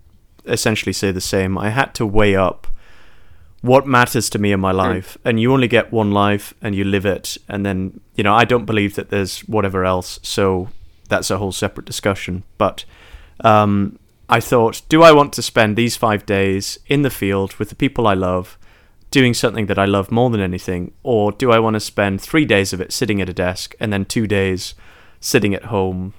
essentially 0.44 0.92
say 0.92 1.10
the 1.10 1.20
same. 1.20 1.56
I 1.56 1.70
had 1.70 1.94
to 1.94 2.06
weigh 2.06 2.36
up 2.36 2.66
what 3.64 3.86
matters 3.86 4.28
to 4.28 4.38
me 4.38 4.52
in 4.52 4.60
my 4.60 4.72
life, 4.72 5.16
and 5.24 5.40
you 5.40 5.50
only 5.50 5.68
get 5.68 5.90
one 5.90 6.10
life, 6.10 6.52
and 6.60 6.74
you 6.74 6.84
live 6.84 7.06
it, 7.06 7.38
and 7.48 7.64
then 7.64 7.98
you 8.14 8.22
know 8.22 8.34
I 8.34 8.44
don't 8.44 8.66
believe 8.66 8.94
that 8.96 9.08
there's 9.08 9.40
whatever 9.40 9.86
else. 9.86 10.20
So 10.22 10.68
that's 11.08 11.30
a 11.30 11.38
whole 11.38 11.50
separate 11.50 11.86
discussion. 11.86 12.42
But 12.58 12.84
um, 13.40 13.98
I 14.28 14.40
thought, 14.40 14.82
do 14.90 15.02
I 15.02 15.12
want 15.12 15.32
to 15.32 15.42
spend 15.42 15.76
these 15.76 15.96
five 15.96 16.26
days 16.26 16.78
in 16.88 17.00
the 17.00 17.10
field 17.10 17.54
with 17.54 17.70
the 17.70 17.74
people 17.74 18.06
I 18.06 18.12
love? 18.12 18.58
Doing 19.10 19.32
something 19.32 19.66
that 19.66 19.78
I 19.78 19.86
love 19.86 20.10
more 20.10 20.28
than 20.28 20.42
anything, 20.42 20.92
or 21.02 21.32
do 21.32 21.50
I 21.50 21.58
want 21.58 21.74
to 21.74 21.80
spend 21.80 22.20
three 22.20 22.44
days 22.44 22.74
of 22.74 22.82
it 22.82 22.92
sitting 22.92 23.22
at 23.22 23.30
a 23.30 23.32
desk 23.32 23.74
and 23.80 23.90
then 23.90 24.04
two 24.04 24.26
days 24.26 24.74
sitting 25.20 25.54
at 25.54 25.66
home 25.66 26.12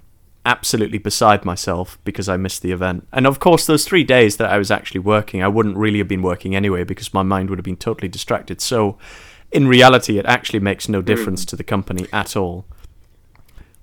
absolutely 0.45 0.99
beside 0.99 1.43
myself 1.43 1.97
because 2.05 2.29
I 2.29 2.37
missed 2.37 2.61
the 2.61 2.71
event. 2.71 3.07
And 3.11 3.25
of 3.25 3.39
course, 3.39 3.65
those 3.65 3.85
three 3.85 4.03
days 4.03 4.37
that 4.37 4.51
I 4.51 4.57
was 4.57 4.71
actually 4.71 4.99
working, 4.99 5.43
I 5.43 5.47
wouldn't 5.47 5.77
really 5.77 5.97
have 5.97 6.07
been 6.07 6.21
working 6.21 6.55
anyway 6.55 6.83
because 6.83 7.13
my 7.13 7.23
mind 7.23 7.49
would 7.49 7.59
have 7.59 7.65
been 7.65 7.75
totally 7.75 8.07
distracted. 8.07 8.61
So, 8.61 8.97
in 9.51 9.67
reality, 9.67 10.17
it 10.17 10.25
actually 10.25 10.59
makes 10.59 10.87
no 10.87 11.01
difference 11.01 11.43
mm. 11.43 11.49
to 11.49 11.55
the 11.55 11.63
company 11.63 12.07
at 12.13 12.35
all. 12.35 12.65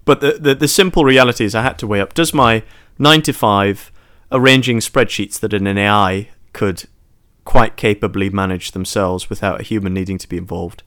But 0.04 0.20
the, 0.20 0.32
the, 0.32 0.54
the 0.54 0.68
simple 0.68 1.04
reality 1.04 1.44
is 1.44 1.54
I 1.54 1.62
had 1.62 1.78
to 1.78 1.86
weigh 1.86 2.00
up 2.00 2.14
does 2.14 2.34
my 2.34 2.62
nine 2.98 3.22
to 3.22 3.32
five 3.32 3.92
arranging 4.30 4.78
spreadsheets 4.78 5.38
that 5.40 5.52
an 5.52 5.66
AI 5.66 6.30
could 6.52 6.84
quite 7.44 7.76
capably 7.76 8.30
manage 8.30 8.72
themselves 8.72 9.28
without 9.28 9.60
a 9.60 9.64
human 9.64 9.94
needing 9.94 10.18
to 10.18 10.28
be 10.28 10.36
involved 10.36 10.82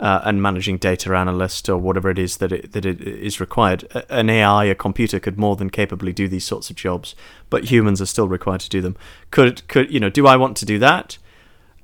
uh, 0.00 0.20
and 0.24 0.40
managing 0.40 0.78
data 0.78 1.14
analyst 1.14 1.68
or 1.68 1.78
whatever 1.78 2.08
it 2.08 2.18
is 2.18 2.36
that 2.36 2.52
it, 2.52 2.72
that 2.72 2.86
it 2.86 3.00
is 3.00 3.40
required. 3.40 3.84
An 4.08 4.30
AI, 4.30 4.64
a 4.64 4.74
computer, 4.74 5.18
could 5.18 5.38
more 5.38 5.56
than 5.56 5.70
capably 5.70 6.12
do 6.12 6.28
these 6.28 6.44
sorts 6.44 6.70
of 6.70 6.76
jobs, 6.76 7.14
but 7.50 7.64
humans 7.64 8.00
are 8.00 8.06
still 8.06 8.28
required 8.28 8.60
to 8.60 8.68
do 8.68 8.80
them. 8.80 8.96
Could 9.30 9.66
could 9.68 9.92
you 9.92 10.00
know? 10.00 10.10
Do 10.10 10.26
I 10.26 10.36
want 10.36 10.56
to 10.58 10.64
do 10.64 10.78
that? 10.78 11.18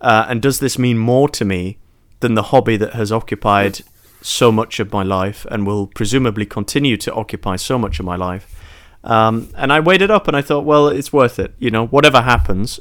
Uh, 0.00 0.26
and 0.28 0.42
does 0.42 0.60
this 0.60 0.78
mean 0.78 0.98
more 0.98 1.28
to 1.30 1.44
me 1.44 1.78
than 2.20 2.34
the 2.34 2.44
hobby 2.44 2.76
that 2.76 2.92
has 2.92 3.10
occupied 3.10 3.80
so 4.20 4.52
much 4.52 4.78
of 4.80 4.92
my 4.92 5.02
life 5.02 5.46
and 5.50 5.66
will 5.66 5.86
presumably 5.86 6.46
continue 6.46 6.96
to 6.96 7.12
occupy 7.14 7.56
so 7.56 7.78
much 7.78 7.98
of 7.98 8.06
my 8.06 8.16
life? 8.16 8.54
Um, 9.02 9.50
and 9.54 9.72
I 9.72 9.80
weighed 9.80 10.02
it 10.02 10.10
up, 10.10 10.28
and 10.28 10.36
I 10.36 10.42
thought, 10.42 10.64
well, 10.64 10.88
it's 10.88 11.12
worth 11.12 11.38
it. 11.38 11.54
You 11.58 11.70
know, 11.70 11.86
whatever 11.86 12.22
happens, 12.22 12.80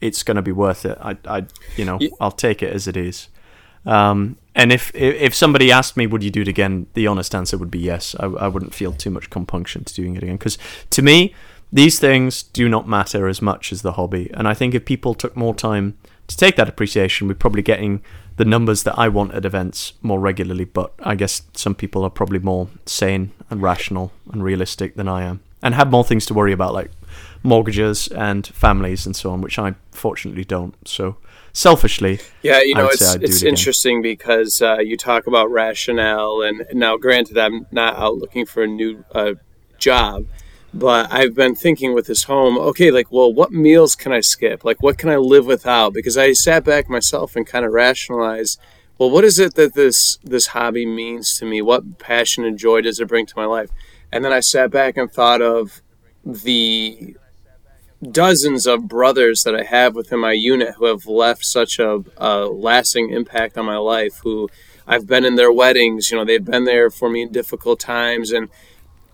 it's 0.00 0.22
going 0.22 0.36
to 0.36 0.42
be 0.42 0.52
worth 0.52 0.84
it. 0.84 0.98
I, 1.00 1.16
I, 1.26 1.46
you 1.76 1.84
know, 1.84 1.98
I'll 2.20 2.32
take 2.32 2.62
it 2.62 2.72
as 2.72 2.88
it 2.88 2.96
is. 2.96 3.28
Um, 3.86 4.36
and 4.60 4.72
if, 4.72 4.94
if 4.94 5.34
somebody 5.34 5.72
asked 5.72 5.96
me, 5.96 6.06
would 6.06 6.22
you 6.22 6.30
do 6.30 6.42
it 6.42 6.48
again? 6.48 6.86
The 6.92 7.06
honest 7.06 7.34
answer 7.34 7.56
would 7.56 7.70
be 7.70 7.78
yes. 7.78 8.14
I, 8.20 8.26
I 8.26 8.48
wouldn't 8.48 8.74
feel 8.74 8.92
too 8.92 9.08
much 9.08 9.30
compunction 9.30 9.84
to 9.84 9.94
doing 9.94 10.16
it 10.16 10.22
again 10.22 10.36
because 10.36 10.58
to 10.90 11.00
me, 11.00 11.34
these 11.72 11.98
things 11.98 12.42
do 12.42 12.68
not 12.68 12.86
matter 12.86 13.26
as 13.26 13.40
much 13.40 13.72
as 13.72 13.80
the 13.80 13.92
hobby. 13.92 14.30
And 14.34 14.46
I 14.46 14.52
think 14.52 14.74
if 14.74 14.84
people 14.84 15.14
took 15.14 15.34
more 15.34 15.54
time 15.54 15.96
to 16.26 16.36
take 16.36 16.56
that 16.56 16.68
appreciation, 16.68 17.26
we're 17.26 17.34
probably 17.34 17.62
getting 17.62 18.02
the 18.36 18.44
numbers 18.44 18.82
that 18.82 18.98
I 18.98 19.08
want 19.08 19.32
at 19.32 19.46
events 19.46 19.94
more 20.02 20.20
regularly. 20.20 20.66
But 20.66 20.92
I 20.98 21.14
guess 21.14 21.40
some 21.54 21.74
people 21.74 22.04
are 22.04 22.10
probably 22.10 22.38
more 22.38 22.68
sane 22.84 23.32
and 23.48 23.62
rational 23.62 24.12
and 24.30 24.44
realistic 24.44 24.94
than 24.96 25.08
I 25.08 25.22
am, 25.22 25.40
and 25.62 25.74
have 25.74 25.90
more 25.90 26.04
things 26.04 26.26
to 26.26 26.34
worry 26.34 26.52
about, 26.52 26.74
like 26.74 26.90
mortgages 27.42 28.08
and 28.08 28.46
families 28.48 29.06
and 29.06 29.16
so 29.16 29.30
on, 29.30 29.40
which 29.40 29.58
I 29.58 29.74
fortunately 29.90 30.44
don't. 30.44 30.76
So 30.86 31.16
selfishly, 31.52 32.20
Yeah, 32.42 32.60
you 32.62 32.74
know, 32.74 32.86
it's 32.86 32.98
say 32.98 33.14
I'd 33.14 33.20
do 33.20 33.26
it's 33.26 33.42
it 33.42 33.48
interesting 33.48 34.02
because 34.02 34.62
uh, 34.62 34.78
you 34.78 34.96
talk 34.96 35.26
about 35.26 35.50
rationale, 35.50 36.42
and 36.42 36.64
now, 36.72 36.96
granted, 36.96 37.38
I'm 37.38 37.66
not 37.70 37.96
out 37.96 38.16
looking 38.16 38.46
for 38.46 38.62
a 38.62 38.66
new 38.66 39.04
uh, 39.12 39.34
job, 39.78 40.26
but 40.72 41.12
I've 41.12 41.34
been 41.34 41.54
thinking 41.54 41.94
with 41.94 42.06
this 42.06 42.24
home, 42.24 42.56
okay, 42.58 42.90
like, 42.90 43.10
well, 43.10 43.32
what 43.32 43.52
meals 43.52 43.96
can 43.96 44.12
I 44.12 44.20
skip? 44.20 44.64
Like, 44.64 44.82
what 44.82 44.98
can 44.98 45.08
I 45.08 45.16
live 45.16 45.46
without? 45.46 45.92
Because 45.92 46.16
I 46.16 46.32
sat 46.32 46.64
back 46.64 46.88
myself 46.88 47.34
and 47.34 47.46
kind 47.46 47.64
of 47.64 47.72
rationalized, 47.72 48.60
well, 48.98 49.10
what 49.10 49.24
is 49.24 49.38
it 49.38 49.54
that 49.54 49.74
this 49.74 50.18
this 50.22 50.48
hobby 50.48 50.84
means 50.84 51.38
to 51.38 51.46
me? 51.46 51.62
What 51.62 51.98
passion 51.98 52.44
and 52.44 52.58
joy 52.58 52.82
does 52.82 53.00
it 53.00 53.08
bring 53.08 53.26
to 53.26 53.34
my 53.34 53.46
life? 53.46 53.70
And 54.12 54.24
then 54.24 54.32
I 54.32 54.40
sat 54.40 54.70
back 54.70 54.96
and 54.96 55.10
thought 55.10 55.40
of 55.40 55.80
the 56.24 57.16
dozens 58.08 58.66
of 58.66 58.88
brothers 58.88 59.42
that 59.44 59.54
I 59.54 59.62
have 59.62 59.94
within 59.94 60.20
my 60.20 60.32
unit 60.32 60.74
who 60.76 60.86
have 60.86 61.06
left 61.06 61.44
such 61.44 61.78
a, 61.78 62.02
a 62.16 62.46
lasting 62.46 63.10
impact 63.10 63.58
on 63.58 63.66
my 63.66 63.76
life. 63.76 64.20
Who 64.22 64.48
I've 64.86 65.06
been 65.06 65.24
in 65.24 65.36
their 65.36 65.52
weddings. 65.52 66.10
You 66.10 66.18
know, 66.18 66.24
they've 66.24 66.44
been 66.44 66.64
there 66.64 66.90
for 66.90 67.08
me 67.08 67.22
in 67.22 67.32
difficult 67.32 67.78
times, 67.78 68.32
and 68.32 68.48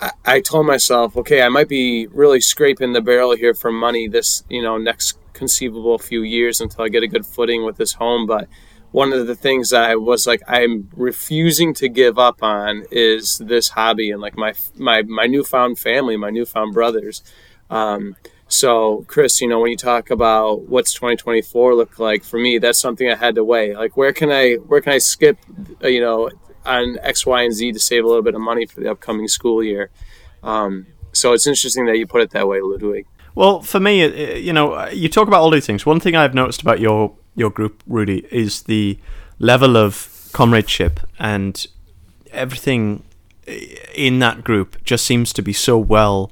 I, 0.00 0.12
I 0.24 0.40
told 0.40 0.66
myself, 0.66 1.16
okay, 1.16 1.42
I 1.42 1.48
might 1.48 1.68
be 1.68 2.06
really 2.06 2.40
scraping 2.40 2.92
the 2.92 3.00
barrel 3.02 3.36
here 3.36 3.54
for 3.54 3.70
money 3.70 4.08
this 4.08 4.44
you 4.48 4.62
know 4.62 4.78
next 4.78 5.18
conceivable 5.32 5.98
few 5.98 6.22
years 6.22 6.60
until 6.60 6.84
I 6.84 6.88
get 6.88 7.02
a 7.02 7.08
good 7.08 7.26
footing 7.26 7.64
with 7.64 7.76
this 7.76 7.94
home, 7.94 8.26
but 8.26 8.48
one 8.92 9.12
of 9.12 9.26
the 9.26 9.34
things 9.34 9.70
that 9.70 9.90
I 9.90 9.96
was 9.96 10.26
like 10.26 10.42
I'm 10.48 10.88
refusing 10.94 11.74
to 11.74 11.88
give 11.88 12.18
up 12.18 12.42
on 12.42 12.84
is 12.90 13.38
this 13.38 13.70
hobby 13.70 14.10
and 14.10 14.22
like 14.22 14.36
my 14.36 14.54
my 14.76 15.02
my 15.02 15.26
newfound 15.26 15.78
family, 15.78 16.16
my 16.16 16.30
newfound 16.30 16.72
brothers. 16.72 17.22
Um, 17.68 18.16
so, 18.48 19.04
Chris, 19.08 19.40
you 19.40 19.48
know, 19.48 19.60
when 19.60 19.70
you 19.70 19.76
talk 19.76 20.10
about 20.10 20.62
what's 20.62 20.92
2024 20.92 21.74
look 21.74 21.98
like 21.98 22.22
for 22.22 22.38
me, 22.38 22.58
that's 22.58 22.78
something 22.78 23.10
I 23.10 23.16
had 23.16 23.34
to 23.34 23.44
weigh. 23.44 23.74
Like, 23.74 23.96
where 23.96 24.12
can 24.12 24.30
I 24.30 24.54
where 24.54 24.80
can 24.80 24.92
I 24.92 24.98
skip, 24.98 25.38
uh, 25.82 25.88
you 25.88 26.00
know, 26.00 26.30
on 26.64 26.98
X, 27.02 27.26
Y, 27.26 27.42
and 27.42 27.52
Z 27.52 27.72
to 27.72 27.78
save 27.80 28.04
a 28.04 28.06
little 28.06 28.22
bit 28.22 28.34
of 28.34 28.40
money 28.40 28.66
for 28.66 28.80
the 28.80 28.90
upcoming 28.90 29.26
school 29.26 29.64
year? 29.64 29.90
Um, 30.44 30.86
so 31.12 31.32
it's 31.32 31.46
interesting 31.46 31.86
that 31.86 31.98
you 31.98 32.06
put 32.06 32.22
it 32.22 32.30
that 32.30 32.46
way, 32.46 32.60
Ludwig. 32.60 33.06
Well, 33.34 33.62
for 33.62 33.80
me, 33.80 34.38
you 34.38 34.52
know, 34.52 34.88
you 34.88 35.08
talk 35.08 35.26
about 35.28 35.40
all 35.40 35.50
these 35.50 35.66
things. 35.66 35.84
One 35.84 36.00
thing 36.00 36.14
I've 36.14 36.34
noticed 36.34 36.62
about 36.62 36.78
your 36.78 37.14
your 37.34 37.50
group, 37.50 37.82
Rudi, 37.86 38.26
is 38.30 38.62
the 38.62 38.98
level 39.38 39.76
of 39.76 40.28
comradeship 40.32 41.00
and 41.18 41.66
everything 42.30 43.02
in 43.94 44.18
that 44.20 44.44
group 44.44 44.82
just 44.84 45.04
seems 45.04 45.32
to 45.32 45.42
be 45.42 45.52
so 45.52 45.78
well 45.78 46.30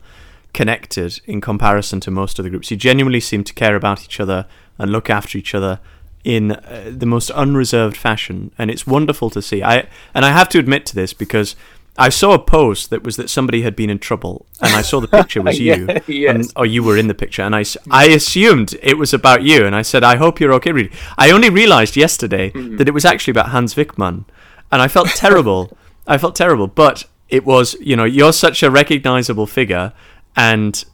connected 0.55 1.21
in 1.27 1.41
comparison 1.41 2.01
to 2.01 2.11
most 2.11 2.39
of 2.39 2.45
the 2.45 2.51
groups. 2.51 2.71
You 2.71 2.77
genuinely 2.77 3.21
seem 3.21 3.45
to 3.45 3.53
care 3.53 3.77
about 3.77 4.05
each 4.05 4.21
other 4.21 4.47
and 4.79 4.91
look 4.91 5.11
after 5.11 5.37
each 5.37 5.55
other 5.55 5.81
in 6.25 6.53
uh, 6.53 6.91
the 6.91 7.07
most 7.07 7.31
unreserved 7.33 7.97
fashion, 7.97 8.51
and 8.57 8.71
it's 8.71 8.87
wonderful 8.87 9.29
to 9.31 9.43
see. 9.43 9.63
I 9.63 9.87
and 10.15 10.25
I 10.25 10.31
have 10.33 10.49
to 10.51 10.59
admit 10.59 10.87
to 10.87 10.95
this 10.95 11.13
because 11.13 11.55
I 11.97 12.09
saw 12.09 12.33
a 12.33 12.39
post 12.39 12.91
that 12.91 13.05
was 13.05 13.17
that 13.17 13.31
somebody 13.31 13.63
had 13.63 13.77
been 13.77 13.91
in 13.91 13.99
trouble, 13.99 14.47
and 14.61 14.75
I 14.75 14.83
saw 14.83 15.01
the 15.01 15.09
picture 15.09 15.43
was 15.43 15.61
you, 15.69 15.87
yeah, 15.87 16.01
yes. 16.07 16.35
and, 16.35 16.53
or 16.57 16.67
you 16.67 16.83
were 16.83 16.97
in 16.97 17.07
the 17.07 17.15
picture, 17.15 17.43
and 17.43 17.55
I, 17.55 17.65
I 17.91 18.07
assumed 18.07 18.75
it 18.83 18.99
was 18.99 19.15
about 19.15 19.43
you, 19.43 19.65
and 19.65 19.77
I 19.77 19.83
said, 19.83 20.03
I 20.03 20.17
hope 20.17 20.41
you're 20.41 20.53
okay, 20.55 20.73
Rudi. 20.73 20.91
I 21.17 21.31
only 21.31 21.51
realised 21.51 21.97
yesterday 21.97 22.51
mm-hmm. 22.51 22.79
that 22.79 22.89
it 22.89 22.95
was 22.95 23.05
actually 23.05 23.33
about 23.33 23.51
Hans 23.51 23.75
Wickman, 23.75 24.25
and 24.73 24.83
I 24.83 24.89
felt 24.89 25.09
terrible. 25.09 25.77
I 26.07 26.19
felt 26.19 26.35
terrible, 26.35 26.67
but 26.67 27.05
it 27.29 27.45
was, 27.45 27.75
you 27.81 27.97
know, 27.97 28.05
you're 28.05 28.33
such 28.33 28.63
a 28.63 28.71
recognisable 28.71 29.47
figure, 29.47 29.93
and 30.37 30.85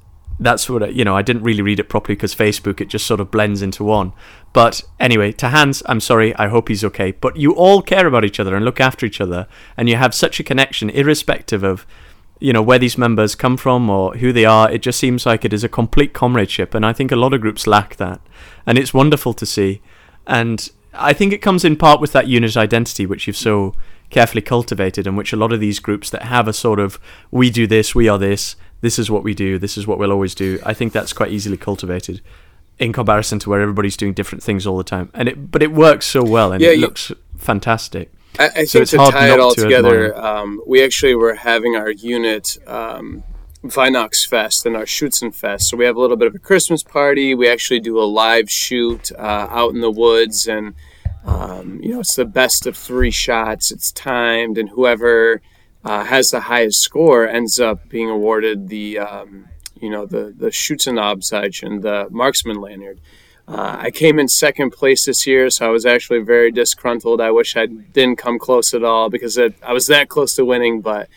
that's 0.40 0.68
what 0.70 0.82
I, 0.82 0.86
you 0.88 1.04
know. 1.04 1.16
I 1.16 1.22
didn't 1.22 1.42
really 1.42 1.62
read 1.62 1.78
it 1.78 1.88
properly 1.88 2.16
because 2.16 2.34
Facebook 2.34 2.80
it 2.80 2.88
just 2.88 3.06
sort 3.06 3.20
of 3.20 3.30
blends 3.30 3.60
into 3.62 3.84
one. 3.84 4.12
But 4.52 4.82
anyway, 4.98 5.32
to 5.32 5.50
Hans, 5.50 5.82
I'm 5.86 6.00
sorry. 6.00 6.34
I 6.36 6.48
hope 6.48 6.68
he's 6.68 6.82
okay. 6.84 7.12
But 7.12 7.36
you 7.36 7.52
all 7.52 7.82
care 7.82 8.06
about 8.06 8.24
each 8.24 8.40
other 8.40 8.56
and 8.56 8.64
look 8.64 8.80
after 8.80 9.04
each 9.04 9.20
other, 9.20 9.46
and 9.76 9.88
you 9.88 9.96
have 9.96 10.14
such 10.14 10.40
a 10.40 10.44
connection, 10.44 10.90
irrespective 10.90 11.62
of 11.62 11.86
you 12.40 12.54
know 12.54 12.62
where 12.62 12.78
these 12.78 12.96
members 12.96 13.34
come 13.34 13.58
from 13.58 13.90
or 13.90 14.14
who 14.16 14.32
they 14.32 14.46
are. 14.46 14.70
It 14.70 14.82
just 14.82 14.98
seems 14.98 15.26
like 15.26 15.44
it 15.44 15.52
is 15.52 15.62
a 15.62 15.68
complete 15.68 16.14
comradeship, 16.14 16.74
and 16.74 16.86
I 16.86 16.94
think 16.94 17.12
a 17.12 17.16
lot 17.16 17.34
of 17.34 17.42
groups 17.42 17.66
lack 17.66 17.96
that, 17.96 18.20
and 18.66 18.78
it's 18.78 18.94
wonderful 18.94 19.34
to 19.34 19.46
see. 19.46 19.82
And 20.26 20.68
I 20.94 21.12
think 21.12 21.32
it 21.32 21.42
comes 21.42 21.64
in 21.64 21.76
part 21.76 22.00
with 22.00 22.12
that 22.12 22.28
unit 22.28 22.56
identity, 22.56 23.04
which 23.04 23.26
you've 23.26 23.36
so 23.36 23.74
carefully 24.08 24.42
cultivated, 24.42 25.06
and 25.06 25.18
which 25.18 25.34
a 25.34 25.36
lot 25.36 25.52
of 25.52 25.60
these 25.60 25.80
groups 25.80 26.08
that 26.10 26.22
have 26.22 26.48
a 26.48 26.52
sort 26.54 26.80
of 26.80 26.98
we 27.30 27.50
do 27.50 27.66
this, 27.66 27.94
we 27.94 28.08
are 28.08 28.18
this, 28.18 28.56
this 28.80 28.98
is 28.98 29.10
what 29.10 29.22
we 29.22 29.34
do, 29.34 29.58
this 29.58 29.76
is 29.76 29.86
what 29.86 29.98
we'll 29.98 30.12
always 30.12 30.34
do. 30.34 30.58
I 30.64 30.74
think 30.74 30.92
that's 30.92 31.12
quite 31.12 31.32
easily 31.32 31.56
cultivated 31.56 32.20
in 32.78 32.92
comparison 32.92 33.38
to 33.40 33.50
where 33.50 33.60
everybody's 33.60 33.96
doing 33.96 34.14
different 34.14 34.42
things 34.42 34.66
all 34.66 34.78
the 34.78 34.84
time. 34.84 35.10
And 35.14 35.28
it, 35.28 35.50
but 35.50 35.62
it 35.62 35.72
works 35.72 36.06
so 36.06 36.22
well 36.22 36.52
and 36.52 36.62
yeah, 36.62 36.70
it 36.70 36.76
you, 36.76 36.80
looks 36.80 37.12
fantastic. 37.36 38.10
I, 38.38 38.50
I 38.56 38.64
so 38.64 38.84
think 38.84 38.90
to 38.90 38.96
tie 39.10 39.32
it 39.32 39.40
all 39.40 39.54
to 39.54 39.62
together, 39.62 40.16
um, 40.16 40.62
we 40.66 40.82
actually 40.82 41.14
were 41.14 41.34
having 41.34 41.76
our 41.76 41.90
unit 41.90 42.58
um, 42.66 43.22
Weihnachtsfest 43.64 44.64
and 44.64 44.76
our 44.76 44.84
Schützenfest. 44.84 45.62
So 45.62 45.76
we 45.76 45.84
have 45.84 45.96
a 45.96 46.00
little 46.00 46.16
bit 46.16 46.28
of 46.28 46.34
a 46.34 46.38
Christmas 46.38 46.82
party. 46.82 47.34
We 47.34 47.48
actually 47.48 47.80
do 47.80 48.00
a 48.00 48.04
live 48.04 48.50
shoot 48.50 49.12
uh, 49.12 49.48
out 49.50 49.74
in 49.74 49.80
the 49.80 49.90
woods, 49.90 50.48
and 50.48 50.74
um, 51.24 51.80
you 51.82 51.90
know 51.90 52.00
it's 52.00 52.14
the 52.14 52.24
best 52.24 52.66
of 52.66 52.76
three 52.76 53.10
shots. 53.10 53.70
It's 53.70 53.92
timed, 53.92 54.56
and 54.56 54.70
whoever 54.70 55.42
uh, 55.84 56.04
has 56.04 56.30
the 56.30 56.40
highest 56.40 56.80
score 56.80 57.26
ends 57.26 57.58
up 57.58 57.88
being 57.88 58.10
awarded 58.10 58.68
the 58.68 58.98
um, 58.98 59.48
you 59.80 59.90
know 59.90 60.06
the 60.06 60.34
the 60.36 60.48
Schützenabzeichen, 60.48 61.82
the 61.82 62.08
marksman 62.10 62.60
lanyard. 62.60 63.00
Uh, 63.48 63.78
I 63.80 63.90
came 63.90 64.20
in 64.20 64.28
second 64.28 64.70
place 64.70 65.06
this 65.06 65.26
year, 65.26 65.50
so 65.50 65.66
I 65.66 65.70
was 65.70 65.84
actually 65.84 66.20
very 66.20 66.52
disgruntled. 66.52 67.20
I 67.20 67.32
wish 67.32 67.56
I 67.56 67.66
didn't 67.66 68.16
come 68.16 68.38
close 68.38 68.72
at 68.74 68.84
all 68.84 69.10
because 69.10 69.36
it, 69.36 69.54
I 69.60 69.72
was 69.72 69.88
that 69.88 70.08
close 70.08 70.36
to 70.36 70.44
winning. 70.44 70.82
But 70.82 71.08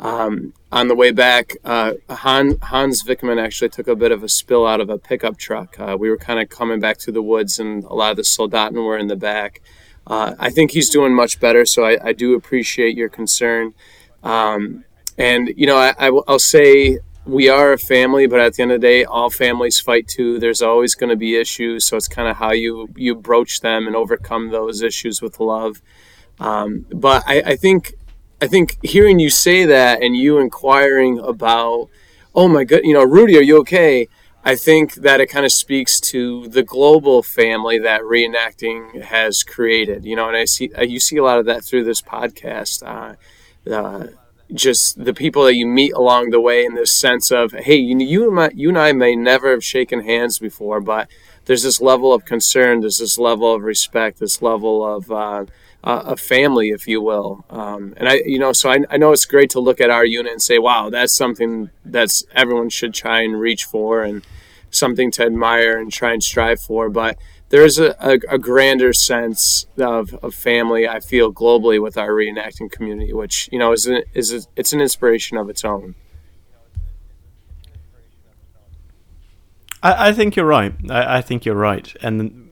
um, 0.00 0.54
on 0.70 0.88
the 0.88 0.94
way 0.94 1.10
back, 1.10 1.54
uh, 1.64 1.94
Han, 2.08 2.56
Hans 2.62 3.04
Wickman 3.04 3.38
actually 3.38 3.68
took 3.68 3.88
a 3.88 3.94
bit 3.94 4.10
of 4.10 4.22
a 4.22 4.28
spill 4.28 4.66
out 4.66 4.80
of 4.80 4.88
a 4.88 4.96
pickup 4.96 5.36
truck. 5.36 5.78
Uh, 5.78 5.94
we 5.98 6.08
were 6.08 6.16
kind 6.16 6.40
of 6.40 6.48
coming 6.48 6.80
back 6.80 6.98
through 6.98 7.12
the 7.12 7.22
woods, 7.22 7.58
and 7.58 7.84
a 7.84 7.92
lot 7.92 8.12
of 8.12 8.16
the 8.16 8.24
Soldaten 8.24 8.82
were 8.82 8.96
in 8.96 9.08
the 9.08 9.16
back. 9.16 9.60
Uh, 10.06 10.34
I 10.38 10.48
think 10.48 10.70
he's 10.70 10.88
doing 10.88 11.14
much 11.14 11.40
better, 11.40 11.66
so 11.66 11.84
I, 11.84 11.98
I 12.02 12.12
do 12.14 12.34
appreciate 12.34 12.96
your 12.96 13.10
concern. 13.10 13.74
Um, 14.22 14.84
and 15.18 15.52
you 15.56 15.66
know, 15.66 15.76
I, 15.76 15.94
I, 15.98 16.10
will 16.10 16.38
say 16.38 16.98
we 17.26 17.48
are 17.48 17.72
a 17.72 17.78
family, 17.78 18.26
but 18.26 18.40
at 18.40 18.54
the 18.54 18.62
end 18.62 18.72
of 18.72 18.80
the 18.80 18.86
day, 18.86 19.04
all 19.04 19.30
families 19.30 19.80
fight 19.80 20.08
too. 20.08 20.38
There's 20.38 20.62
always 20.62 20.94
going 20.94 21.10
to 21.10 21.16
be 21.16 21.36
issues, 21.36 21.86
so 21.86 21.96
it's 21.96 22.08
kind 22.08 22.28
of 22.28 22.36
how 22.36 22.52
you 22.52 22.88
you 22.96 23.14
broach 23.14 23.60
them 23.60 23.86
and 23.86 23.94
overcome 23.96 24.50
those 24.50 24.82
issues 24.82 25.20
with 25.20 25.40
love. 25.40 25.82
Um, 26.40 26.86
but 26.90 27.22
I, 27.26 27.42
I 27.46 27.56
think 27.56 27.94
I 28.40 28.48
think 28.48 28.78
hearing 28.82 29.18
you 29.18 29.30
say 29.30 29.64
that 29.66 30.02
and 30.02 30.16
you 30.16 30.38
inquiring 30.38 31.18
about, 31.20 31.88
oh 32.34 32.48
my 32.48 32.64
god, 32.64 32.80
you 32.82 32.94
know, 32.94 33.04
Rudi, 33.04 33.38
are 33.38 33.42
you 33.42 33.58
okay? 33.58 34.08
I 34.44 34.56
think 34.56 34.94
that 34.94 35.20
it 35.20 35.26
kind 35.26 35.46
of 35.46 35.52
speaks 35.52 36.00
to 36.00 36.48
the 36.48 36.64
global 36.64 37.22
family 37.22 37.78
that 37.78 38.00
reenacting 38.00 39.00
has 39.02 39.44
created. 39.44 40.04
You 40.04 40.16
know, 40.16 40.26
and 40.26 40.36
I 40.36 40.46
see 40.46 40.70
you 40.80 40.98
see 40.98 41.18
a 41.18 41.22
lot 41.22 41.38
of 41.38 41.46
that 41.46 41.64
through 41.64 41.84
this 41.84 42.02
podcast. 42.02 42.82
Uh, 42.84 43.14
uh, 43.70 44.06
just 44.52 45.02
the 45.02 45.14
people 45.14 45.44
that 45.44 45.54
you 45.54 45.66
meet 45.66 45.92
along 45.92 46.30
the 46.30 46.40
way 46.40 46.64
in 46.64 46.74
this 46.74 46.92
sense 46.92 47.30
of 47.30 47.52
hey 47.52 47.76
you 47.76 47.98
you, 47.98 48.50
you 48.54 48.68
and 48.68 48.78
I 48.78 48.92
may 48.92 49.16
never 49.16 49.50
have 49.50 49.64
shaken 49.64 50.00
hands 50.00 50.38
before 50.38 50.80
but 50.80 51.08
there's 51.46 51.62
this 51.62 51.80
level 51.80 52.12
of 52.12 52.24
concern 52.24 52.80
there's 52.80 52.98
this 52.98 53.18
level 53.18 53.54
of 53.54 53.62
respect 53.62 54.18
this 54.18 54.42
level 54.42 54.84
of 54.84 55.10
uh, 55.10 55.46
uh, 55.84 56.02
a 56.06 56.16
family 56.16 56.68
if 56.68 56.86
you 56.86 57.00
will. 57.00 57.44
Um, 57.50 57.94
and 57.96 58.08
I 58.08 58.22
you 58.26 58.38
know 58.38 58.52
so 58.52 58.70
I, 58.70 58.80
I 58.90 58.96
know 58.98 59.12
it's 59.12 59.24
great 59.24 59.50
to 59.50 59.60
look 59.60 59.80
at 59.80 59.90
our 59.90 60.04
unit 60.04 60.32
and 60.32 60.42
say 60.42 60.58
wow 60.58 60.90
that's 60.90 61.16
something 61.16 61.70
that's 61.84 62.24
everyone 62.34 62.68
should 62.68 62.94
try 62.94 63.22
and 63.22 63.40
reach 63.40 63.64
for 63.64 64.02
and 64.02 64.22
something 64.70 65.10
to 65.12 65.24
admire 65.24 65.78
and 65.78 65.92
try 65.92 66.12
and 66.12 66.22
strive 66.22 66.60
for 66.60 66.88
but 66.88 67.16
there's 67.52 67.78
a, 67.78 67.94
a, 68.00 68.12
a, 68.30 68.38
grander 68.38 68.94
sense 68.94 69.66
of, 69.76 70.14
of 70.24 70.34
family 70.34 70.88
I 70.88 71.00
feel 71.00 71.30
globally 71.30 71.80
with 71.80 71.98
our 71.98 72.08
reenacting 72.08 72.72
community, 72.72 73.12
which 73.12 73.50
you 73.52 73.58
know 73.58 73.72
is 73.72 73.84
an, 73.84 74.02
is 74.14 74.32
a, 74.32 74.40
it's 74.56 74.72
an 74.72 74.80
inspiration 74.80 75.36
of 75.36 75.50
its 75.50 75.62
own. 75.62 75.94
I, 79.82 80.08
I 80.08 80.12
think 80.14 80.34
you're 80.34 80.46
right. 80.46 80.72
I, 80.88 81.18
I, 81.18 81.20
think 81.20 81.44
you're 81.44 81.54
right, 81.54 81.94
and 82.00 82.48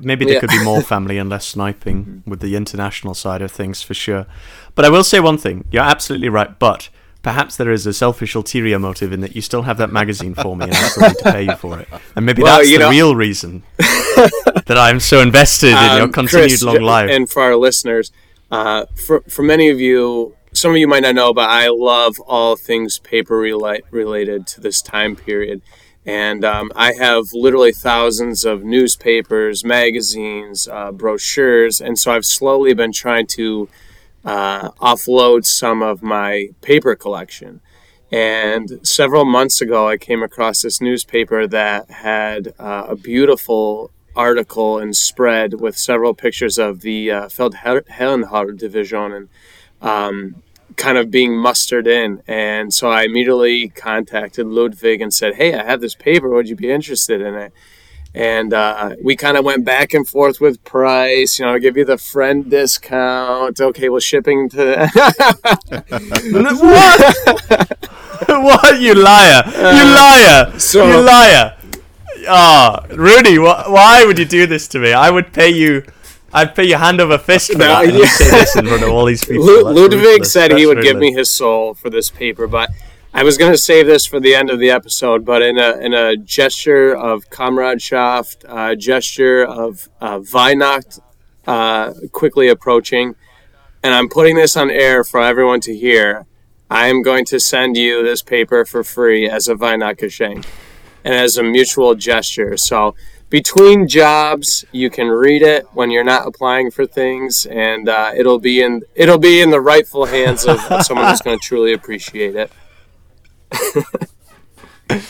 maybe 0.00 0.26
there 0.26 0.34
yeah. 0.34 0.40
could 0.40 0.50
be 0.50 0.62
more 0.62 0.82
family 0.82 1.16
and 1.16 1.30
less 1.30 1.46
sniping 1.46 2.04
mm-hmm. 2.04 2.30
with 2.30 2.40
the 2.40 2.54
international 2.54 3.14
side 3.14 3.40
of 3.40 3.50
things 3.50 3.80
for 3.80 3.94
sure. 3.94 4.26
But 4.74 4.84
I 4.84 4.90
will 4.90 5.04
say 5.04 5.20
one 5.20 5.38
thing: 5.38 5.64
you're 5.70 5.82
absolutely 5.82 6.28
right. 6.28 6.58
But 6.58 6.90
perhaps 7.24 7.56
there 7.56 7.72
is 7.72 7.86
a 7.86 7.92
selfish 7.92 8.34
ulterior 8.34 8.78
motive 8.78 9.10
in 9.10 9.20
that 9.20 9.34
you 9.34 9.40
still 9.40 9.62
have 9.62 9.78
that 9.78 9.90
magazine 9.90 10.34
for 10.34 10.54
me 10.54 10.66
and 10.66 10.74
I 10.74 10.88
still 10.88 11.08
need 11.08 11.18
to 11.18 11.32
pay 11.32 11.42
you 11.44 11.56
for 11.56 11.80
it. 11.80 11.88
And 12.14 12.24
maybe 12.24 12.42
well, 12.42 12.58
that's 12.58 12.68
the 12.68 12.78
know, 12.78 12.90
real 12.90 13.16
reason 13.16 13.64
that 13.78 14.76
I'm 14.76 15.00
so 15.00 15.20
invested 15.20 15.72
um, 15.72 15.84
in 15.84 15.96
your 15.96 16.02
um, 16.04 16.12
continued 16.12 16.50
Chris, 16.50 16.62
long 16.62 16.82
life. 16.82 17.10
And 17.10 17.28
for 17.28 17.42
our 17.42 17.56
listeners, 17.56 18.12
uh, 18.50 18.84
for, 18.94 19.22
for 19.22 19.42
many 19.42 19.70
of 19.70 19.80
you, 19.80 20.36
some 20.52 20.70
of 20.70 20.76
you 20.76 20.86
might 20.86 21.02
not 21.02 21.14
know, 21.14 21.32
but 21.32 21.48
I 21.48 21.68
love 21.68 22.20
all 22.20 22.56
things 22.56 22.98
paper 22.98 23.38
related 23.38 24.46
to 24.48 24.60
this 24.60 24.82
time 24.82 25.16
period. 25.16 25.62
And 26.06 26.44
um, 26.44 26.70
I 26.76 26.92
have 26.92 27.32
literally 27.32 27.72
thousands 27.72 28.44
of 28.44 28.62
newspapers, 28.62 29.64
magazines, 29.64 30.68
uh, 30.68 30.92
brochures. 30.92 31.80
And 31.80 31.98
so 31.98 32.12
I've 32.12 32.26
slowly 32.26 32.74
been 32.74 32.92
trying 32.92 33.26
to 33.28 33.70
uh, 34.24 34.70
offload 34.72 35.44
some 35.44 35.82
of 35.82 36.02
my 36.02 36.48
paper 36.60 36.94
collection. 36.94 37.60
And 38.10 38.80
several 38.86 39.24
months 39.24 39.60
ago, 39.60 39.88
I 39.88 39.96
came 39.96 40.22
across 40.22 40.62
this 40.62 40.80
newspaper 40.80 41.46
that 41.48 41.90
had 41.90 42.54
uh, 42.58 42.86
a 42.88 42.96
beautiful 42.96 43.90
article 44.14 44.78
and 44.78 44.94
spread 44.94 45.54
with 45.54 45.76
several 45.76 46.14
pictures 46.14 46.58
of 46.58 46.82
the 46.82 47.10
uh, 47.10 47.26
Feldherrenhalle 47.26 48.56
Division 48.56 49.12
and 49.12 49.28
um, 49.82 50.42
kind 50.76 50.98
of 50.98 51.10
being 51.10 51.36
mustered 51.36 51.86
in. 51.86 52.22
And 52.26 52.72
so 52.72 52.88
I 52.88 53.02
immediately 53.02 53.68
contacted 53.68 54.46
Ludwig 54.46 55.00
and 55.00 55.12
said, 55.12 55.34
Hey, 55.34 55.54
I 55.54 55.64
have 55.64 55.80
this 55.80 55.94
paper. 55.94 56.28
Would 56.28 56.48
you 56.48 56.56
be 56.56 56.70
interested 56.70 57.20
in 57.20 57.34
it? 57.34 57.52
And 58.16 58.54
uh, 58.54 58.94
we 59.02 59.16
kind 59.16 59.36
of 59.36 59.44
went 59.44 59.64
back 59.64 59.92
and 59.92 60.06
forth 60.06 60.40
with 60.40 60.62
price. 60.62 61.38
You 61.40 61.46
know, 61.46 61.58
give 61.58 61.76
you 61.76 61.84
the 61.84 61.98
friend 61.98 62.48
discount. 62.48 63.60
Okay, 63.60 63.88
well, 63.88 63.98
shipping 64.00 64.48
to 64.50 64.88
what? 66.60 67.78
what 68.28 68.80
you 68.80 68.94
liar! 68.94 69.42
You 69.46 69.84
liar! 69.94 70.58
so- 70.58 70.86
you 70.86 71.00
liar! 71.04 71.56
Ah, 72.28 72.86
Rudi, 72.90 73.36
wh- 73.36 73.68
why 73.70 74.04
would 74.06 74.18
you 74.18 74.24
do 74.24 74.46
this 74.46 74.66
to 74.68 74.78
me? 74.78 74.92
I 74.92 75.10
would 75.10 75.32
pay 75.32 75.50
you. 75.50 75.84
I'd 76.32 76.54
pay 76.54 76.64
you 76.64 76.76
hand 76.76 77.00
over 77.00 77.18
fist 77.18 77.52
for 77.52 77.58
No, 77.58 77.66
that. 77.66 77.86
Yeah. 77.92 77.98
you 77.98 78.06
say 78.06 78.30
this 78.30 78.56
in 78.56 78.66
front 78.66 78.82
of 78.82 78.88
all 78.90 79.04
these 79.04 79.24
people. 79.28 79.44
That's 79.46 79.64
Ludwig 79.78 80.00
ruthless. 80.00 80.32
said 80.32 80.50
he 80.52 80.64
That's 80.64 80.66
would 80.76 80.82
give 80.82 80.96
me 80.96 81.12
his 81.12 81.28
soul 81.30 81.74
for 81.74 81.90
this 81.90 82.10
paper, 82.10 82.46
but 82.46 82.70
I 83.16 83.22
was 83.22 83.38
going 83.38 83.52
to 83.52 83.58
save 83.58 83.86
this 83.86 84.04
for 84.04 84.18
the 84.18 84.34
end 84.34 84.50
of 84.50 84.58
the 84.58 84.70
episode. 84.70 85.24
But 85.24 85.40
in 85.40 85.56
a 85.56 85.78
in 85.78 85.94
a 85.94 86.16
gesture 86.16 86.96
of 86.96 87.30
comradeship, 87.30 88.26
uh, 88.48 88.74
gesture 88.74 89.44
of 89.44 89.88
uh, 90.00 90.18
Weihnacht 90.18 90.98
uh, 91.46 91.92
quickly 92.10 92.48
approaching, 92.48 93.14
and 93.84 93.94
I'm 93.94 94.08
putting 94.08 94.34
this 94.34 94.56
on 94.56 94.68
air 94.68 95.04
for 95.04 95.20
everyone 95.20 95.60
to 95.60 95.76
hear. 95.76 96.26
I 96.68 96.88
am 96.88 97.02
going 97.02 97.24
to 97.26 97.38
send 97.38 97.76
you 97.76 98.02
this 98.02 98.20
paper 98.20 98.64
for 98.64 98.82
free 98.82 99.30
as 99.30 99.46
a 99.46 99.54
Weihnacht 99.54 100.00
geschenk 100.00 100.44
and 101.04 101.14
as 101.14 101.36
a 101.36 101.44
mutual 101.44 101.94
gesture. 101.94 102.56
So 102.56 102.96
between 103.30 103.86
jobs, 103.86 104.64
you 104.72 104.90
can 104.90 105.06
read 105.06 105.42
it 105.42 105.66
when 105.72 105.92
you're 105.92 106.02
not 106.02 106.26
applying 106.26 106.72
for 106.72 106.84
things, 106.84 107.46
and 107.46 107.88
uh, 107.88 108.10
it'll 108.16 108.40
be 108.40 108.60
in 108.60 108.82
it'll 108.96 109.18
be 109.18 109.40
in 109.40 109.50
the 109.50 109.60
rightful 109.60 110.06
hands 110.06 110.44
of, 110.46 110.58
of 110.68 110.82
someone 110.86 111.10
who's 111.10 111.20
going 111.20 111.38
to 111.38 111.46
truly 111.46 111.72
appreciate 111.72 112.34
it. 112.34 112.50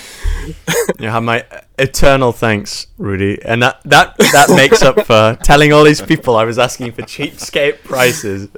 You 0.99 1.09
have 1.09 1.23
my 1.23 1.45
eternal 1.79 2.33
thanks, 2.33 2.87
Rudi, 2.99 3.43
and 3.43 3.63
that 3.63 3.81
that 3.85 4.17
that 4.19 4.51
makes 4.55 4.83
up 4.83 5.07
for 5.07 5.39
telling 5.43 5.73
all 5.73 5.85
these 5.85 6.03
people 6.03 6.37
I 6.37 6.45
was 6.45 6.59
asking 6.59 6.93
for 6.93 7.03
cheapskate 7.03 7.83
prices. 7.85 8.49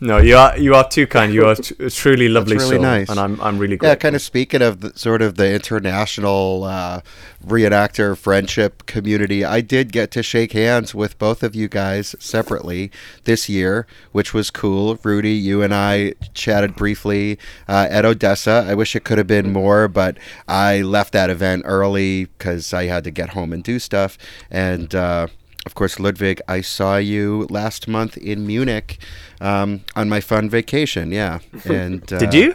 No, 0.00 0.18
you 0.18 0.36
are 0.36 0.58
you 0.58 0.74
are 0.74 0.86
too 0.88 1.06
kind. 1.06 1.32
You 1.32 1.46
are 1.46 1.54
t- 1.54 1.74
truly 1.90 2.28
lovely 2.28 2.56
really 2.56 2.76
soul, 2.76 2.82
nice. 2.82 3.08
and 3.08 3.18
I'm 3.18 3.40
I'm 3.40 3.58
really 3.58 3.78
Yeah, 3.80 3.94
kind 3.94 4.14
of 4.14 4.22
speaking 4.22 4.60
of 4.60 4.80
the, 4.80 4.92
sort 4.98 5.22
of 5.22 5.36
the 5.36 5.54
international 5.54 6.64
uh, 6.64 7.00
reenactor 7.46 8.16
friendship 8.16 8.86
community, 8.86 9.44
I 9.44 9.60
did 9.60 9.92
get 9.92 10.10
to 10.12 10.22
shake 10.22 10.52
hands 10.52 10.94
with 10.94 11.18
both 11.18 11.42
of 11.42 11.54
you 11.54 11.68
guys 11.68 12.16
separately 12.18 12.90
this 13.24 13.48
year, 13.48 13.86
which 14.12 14.34
was 14.34 14.50
cool. 14.50 14.98
Rudi, 15.02 15.32
you 15.32 15.62
and 15.62 15.74
I 15.74 16.14
chatted 16.34 16.74
briefly 16.74 17.38
uh, 17.68 17.86
at 17.90 18.04
Odessa. 18.04 18.66
I 18.68 18.74
wish 18.74 18.96
it 18.96 19.04
could 19.04 19.18
have 19.18 19.26
been 19.28 19.52
more, 19.52 19.88
but 19.88 20.18
I 20.48 20.82
left 20.82 21.12
that 21.12 21.30
event 21.30 21.62
early 21.64 22.26
because 22.26 22.74
I 22.74 22.86
had 22.86 23.04
to 23.04 23.10
get 23.10 23.30
home 23.30 23.52
and 23.52 23.62
do 23.62 23.78
stuff. 23.78 24.18
And 24.50 24.94
uh, 24.94 25.28
of 25.66 25.74
course, 25.74 25.98
Ludwig, 25.98 26.40
I 26.48 26.60
saw 26.60 26.96
you 26.96 27.46
last 27.50 27.88
month 27.88 28.16
in 28.16 28.46
Munich 28.46 28.98
um, 29.40 29.80
on 29.96 30.08
my 30.08 30.20
fun 30.20 30.50
vacation. 30.50 31.10
Yeah, 31.10 31.40
and 31.64 32.10
uh, 32.12 32.18
Did 32.18 32.34
you? 32.34 32.54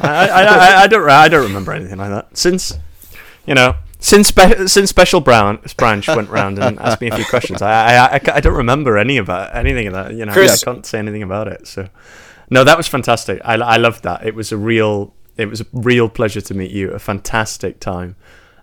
I, 0.00 0.28
I, 0.28 0.42
I, 0.42 0.82
I 0.82 0.86
don't 0.86 1.08
I 1.08 1.28
don't 1.28 1.44
remember 1.44 1.72
anything 1.72 1.98
like 1.98 2.10
that 2.10 2.36
since 2.36 2.78
you 3.46 3.54
know 3.54 3.74
since 3.98 4.28
spe- 4.28 4.66
since 4.66 4.90
Special 4.90 5.20
Brown 5.20 5.58
Branch 5.76 6.06
went 6.08 6.28
round 6.28 6.58
and 6.58 6.78
asked 6.78 7.00
me 7.00 7.08
a 7.08 7.16
few 7.16 7.24
questions. 7.24 7.62
I 7.62 7.96
I, 7.96 8.06
I, 8.16 8.20
I 8.34 8.40
don't 8.40 8.54
remember 8.56 8.98
any 8.98 9.16
about 9.16 9.54
anything 9.54 9.88
of 9.88 9.94
that. 9.94 10.14
You 10.14 10.26
know, 10.26 10.32
Chris- 10.32 10.62
I 10.62 10.72
can't 10.72 10.86
say 10.86 10.98
anything 10.98 11.22
about 11.22 11.48
it. 11.48 11.66
So 11.66 11.88
no, 12.50 12.64
that 12.64 12.76
was 12.76 12.86
fantastic. 12.86 13.40
I 13.44 13.54
I 13.54 13.76
loved 13.76 14.04
that. 14.04 14.24
It 14.24 14.34
was 14.34 14.52
a 14.52 14.56
real 14.56 15.14
it 15.36 15.46
was 15.46 15.60
a 15.60 15.66
real 15.72 16.08
pleasure 16.08 16.40
to 16.40 16.54
meet 16.54 16.70
you. 16.70 16.90
A 16.92 16.98
fantastic 16.98 17.80
time. 17.80 18.16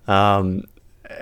Um, 0.07 0.65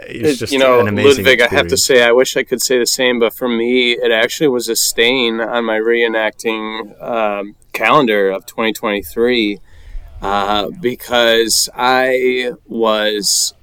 you 0.10 0.60
know, 0.60 0.80
an 0.80 0.88
amazing 0.88 1.25
Ludwig, 1.25 1.41
I 1.41 1.47
have 1.47 1.67
to 1.67 1.77
say, 1.77 2.04
I 2.04 2.12
wish 2.12 2.36
I 2.38 2.43
could 2.43 2.62
say 2.62 2.77
the 2.77 2.86
same, 2.86 3.19
but 3.19 3.34
for 3.34 3.47
me, 3.47 3.93
it 3.93 4.12
actually 4.12 4.47
was 4.47 4.69
a 4.69 4.75
stain 4.75 5.39
on 5.39 5.65
my 5.65 5.80
reenacting 5.80 7.01
um, 7.01 7.56
calendar 7.73 8.30
of 8.30 8.45
2023 8.45 9.60
uh, 10.21 10.69
because 10.80 11.69
I 11.75 12.51
was 12.67 13.54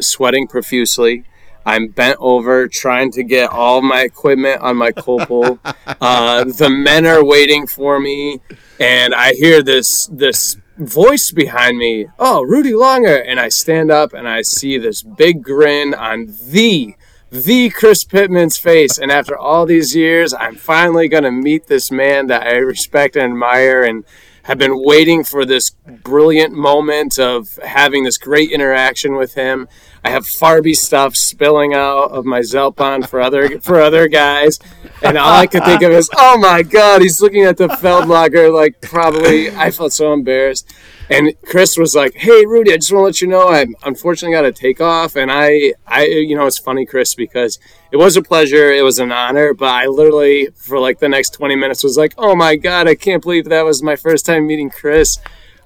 sweating 0.00 0.46
profusely. 0.48 1.24
I'm 1.66 1.88
bent 1.88 2.18
over 2.20 2.68
trying 2.68 3.10
to 3.12 3.22
get 3.22 3.50
all 3.50 3.80
my 3.80 4.02
equipment 4.02 4.60
on 4.60 4.76
my 4.76 4.92
Koppel. 4.92 5.58
Uh, 6.00 6.44
the 6.44 6.68
men 6.68 7.06
are 7.06 7.24
waiting 7.24 7.66
for 7.66 7.98
me, 8.00 8.40
and 8.78 9.14
I 9.14 9.32
hear 9.34 9.62
this 9.62 10.06
this 10.12 10.56
voice 10.76 11.30
behind 11.30 11.78
me. 11.78 12.06
Oh, 12.18 12.42
Rudi 12.42 12.74
Lange! 12.74 13.06
And 13.06 13.38
I 13.38 13.48
stand 13.48 13.90
up 13.90 14.12
and 14.12 14.28
I 14.28 14.42
see 14.42 14.78
this 14.78 15.02
big 15.02 15.42
grin 15.42 15.94
on 15.94 16.34
the 16.48 16.94
the 17.30 17.68
Chris 17.70 18.04
Pittman's 18.04 18.56
face. 18.58 18.96
And 18.96 19.10
after 19.10 19.36
all 19.36 19.66
these 19.66 19.96
years, 19.96 20.32
I'm 20.32 20.54
finally 20.54 21.08
gonna 21.08 21.32
meet 21.32 21.66
this 21.66 21.90
man 21.90 22.28
that 22.28 22.46
I 22.46 22.56
respect 22.56 23.16
and 23.16 23.32
admire 23.32 23.82
and 23.82 24.04
have 24.44 24.58
been 24.58 24.82
waiting 24.82 25.24
for 25.24 25.44
this 25.44 25.70
brilliant 25.86 26.52
moment 26.52 27.18
of 27.18 27.58
having 27.64 28.04
this 28.04 28.18
great 28.18 28.50
interaction 28.50 29.16
with 29.16 29.34
him. 29.34 29.68
I 30.04 30.10
have 30.10 30.26
Farby 30.26 30.74
stuff 30.74 31.16
spilling 31.16 31.72
out 31.72 32.10
of 32.10 32.26
my 32.26 32.40
Zeltbahn 32.40 33.08
for 33.08 33.22
other 33.22 33.58
for 33.60 33.80
other 33.80 34.06
guys, 34.06 34.58
and 35.02 35.16
all 35.16 35.32
I 35.32 35.46
could 35.46 35.64
think 35.64 35.80
of 35.80 35.92
is, 35.92 36.10
"Oh 36.14 36.36
my 36.36 36.62
God, 36.62 37.00
he's 37.00 37.22
looking 37.22 37.44
at 37.44 37.56
the 37.56 37.68
Feldlager 37.68 38.52
like 38.52 38.82
probably." 38.82 39.50
I 39.50 39.70
felt 39.70 39.94
so 39.94 40.12
embarrassed, 40.12 40.70
and 41.08 41.32
Chris 41.46 41.78
was 41.78 41.94
like, 41.94 42.12
"Hey, 42.14 42.44
Rudi, 42.44 42.70
I 42.70 42.76
just 42.76 42.92
want 42.92 43.02
to 43.02 43.06
let 43.06 43.20
you 43.22 43.28
know 43.28 43.48
I 43.48 43.64
unfortunately 43.84 44.36
got 44.36 44.42
to 44.42 44.52
take 44.52 44.78
off." 44.78 45.16
And 45.16 45.32
I, 45.32 45.72
I, 45.86 46.04
you 46.04 46.36
know, 46.36 46.46
it's 46.46 46.58
funny, 46.58 46.84
Chris, 46.84 47.14
because 47.14 47.58
it 47.94 47.98
was 47.98 48.16
a 48.16 48.22
pleasure, 48.22 48.72
it 48.72 48.82
was 48.82 48.98
an 48.98 49.12
honor, 49.12 49.54
but 49.54 49.68
I 49.68 49.86
literally 49.86 50.48
for 50.56 50.80
like 50.80 50.98
the 50.98 51.08
next 51.08 51.30
twenty 51.30 51.54
minutes 51.54 51.84
was 51.84 51.96
like, 51.96 52.12
"Oh 52.18 52.34
my 52.34 52.56
God, 52.56 52.88
I 52.88 52.96
can't 52.96 53.22
believe 53.22 53.44
that 53.44 53.64
was 53.64 53.84
my 53.84 53.94
first 53.94 54.26
time 54.26 54.48
meeting 54.48 54.68
Chris." 54.68 55.20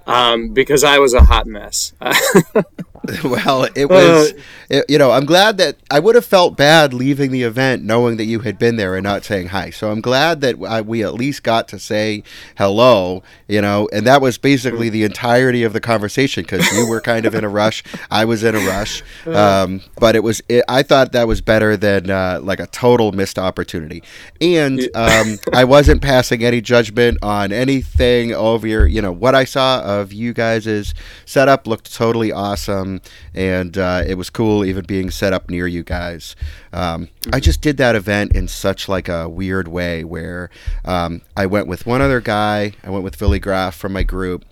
Um, 0.06 0.50
because 0.50 0.84
I 0.84 0.98
was 0.98 1.14
a 1.14 1.22
hot 1.22 1.46
mess. 1.46 1.94
well, 3.24 3.68
it 3.74 3.88
was, 3.88 4.32
Uh, 4.32 4.34
it- 4.70 4.84
you 4.88 4.98
know, 4.98 5.10
I'm 5.10 5.24
glad 5.24 5.56
that 5.58 5.76
I 5.90 5.98
would 5.98 6.14
have 6.14 6.24
felt 6.24 6.56
bad 6.56 6.92
leaving 6.92 7.30
the 7.30 7.42
event 7.42 7.82
knowing 7.84 8.16
that 8.18 8.24
you 8.24 8.40
had 8.40 8.58
been 8.58 8.76
there 8.76 8.94
and 8.96 9.04
not 9.04 9.24
saying 9.24 9.48
hi. 9.48 9.70
So 9.70 9.90
I'm 9.90 10.00
glad 10.00 10.40
that 10.42 10.56
I, 10.66 10.80
we 10.80 11.02
at 11.04 11.14
least 11.14 11.42
got 11.42 11.68
to 11.68 11.78
say 11.78 12.22
hello, 12.56 13.22
you 13.46 13.60
know, 13.60 13.88
and 13.92 14.06
that 14.06 14.20
was 14.20 14.38
basically 14.38 14.88
the 14.88 15.04
entirety 15.04 15.62
of 15.62 15.72
the 15.72 15.80
conversation 15.80 16.42
because 16.42 16.70
you 16.72 16.86
were 16.88 17.00
kind 17.00 17.24
of 17.26 17.34
in 17.34 17.44
a 17.44 17.48
rush. 17.48 17.82
I 18.10 18.24
was 18.24 18.44
in 18.44 18.54
a 18.54 18.58
rush. 18.60 19.02
Um, 19.26 19.80
but 19.98 20.16
it 20.16 20.22
was, 20.22 20.42
it, 20.48 20.64
I 20.68 20.82
thought 20.82 21.12
that 21.12 21.26
was 21.26 21.40
better 21.40 21.76
than 21.76 22.10
uh, 22.10 22.40
like 22.42 22.60
a 22.60 22.66
total 22.66 23.12
missed 23.12 23.38
opportunity. 23.38 24.02
And 24.40 24.80
um, 24.94 25.38
I 25.52 25.64
wasn't 25.64 26.02
passing 26.02 26.44
any 26.44 26.60
judgment 26.60 27.18
on 27.22 27.52
anything 27.52 28.32
over 28.34 28.66
your, 28.66 28.86
you 28.86 29.00
know, 29.02 29.12
what 29.12 29.34
I 29.34 29.44
saw 29.44 29.80
of 29.82 30.12
you 30.12 30.32
guys' 30.32 30.94
setup 31.24 31.66
looked 31.66 31.94
totally 31.94 32.32
awesome. 32.32 32.97
And 33.34 33.76
uh, 33.76 34.02
it 34.06 34.14
was 34.14 34.30
cool 34.30 34.64
even 34.64 34.84
being 34.84 35.10
set 35.10 35.32
up 35.32 35.50
near 35.50 35.66
you 35.66 35.82
guys. 35.82 36.36
Um, 36.72 37.08
I 37.32 37.40
just 37.40 37.60
did 37.60 37.76
that 37.78 37.94
event 37.94 38.34
in 38.34 38.48
such 38.48 38.88
like 38.88 39.08
a 39.08 39.28
weird 39.28 39.68
way 39.68 40.04
where 40.04 40.50
um, 40.84 41.22
I 41.36 41.46
went 41.46 41.66
with 41.66 41.86
one 41.86 42.00
other 42.00 42.20
guy. 42.20 42.72
I 42.82 42.90
went 42.90 43.04
with 43.04 43.18
Billy 43.18 43.38
Graff 43.38 43.74
from 43.74 43.92
my 43.92 44.02
group. 44.02 44.44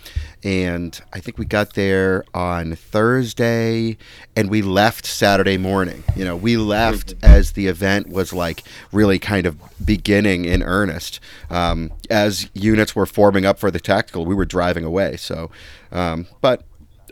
And 0.46 1.00
I 1.12 1.18
think 1.18 1.38
we 1.38 1.44
got 1.44 1.74
there 1.74 2.24
on 2.32 2.76
Thursday 2.76 3.96
and 4.36 4.48
we 4.48 4.62
left 4.62 5.04
Saturday 5.04 5.56
morning. 5.56 6.04
You 6.14 6.24
know, 6.24 6.36
we 6.36 6.56
left 6.56 7.14
as 7.20 7.52
the 7.52 7.66
event 7.66 8.10
was 8.10 8.32
like 8.32 8.62
really 8.92 9.18
kind 9.18 9.46
of 9.46 9.58
beginning 9.84 10.44
in 10.44 10.62
earnest. 10.62 11.18
Um, 11.50 11.90
as 12.10 12.48
units 12.54 12.94
were 12.94 13.06
forming 13.06 13.44
up 13.44 13.58
for 13.58 13.72
the 13.72 13.80
tactical, 13.80 14.24
we 14.24 14.36
were 14.36 14.44
driving 14.44 14.84
away. 14.84 15.16
So, 15.16 15.50
um, 15.90 16.28
but 16.40 16.62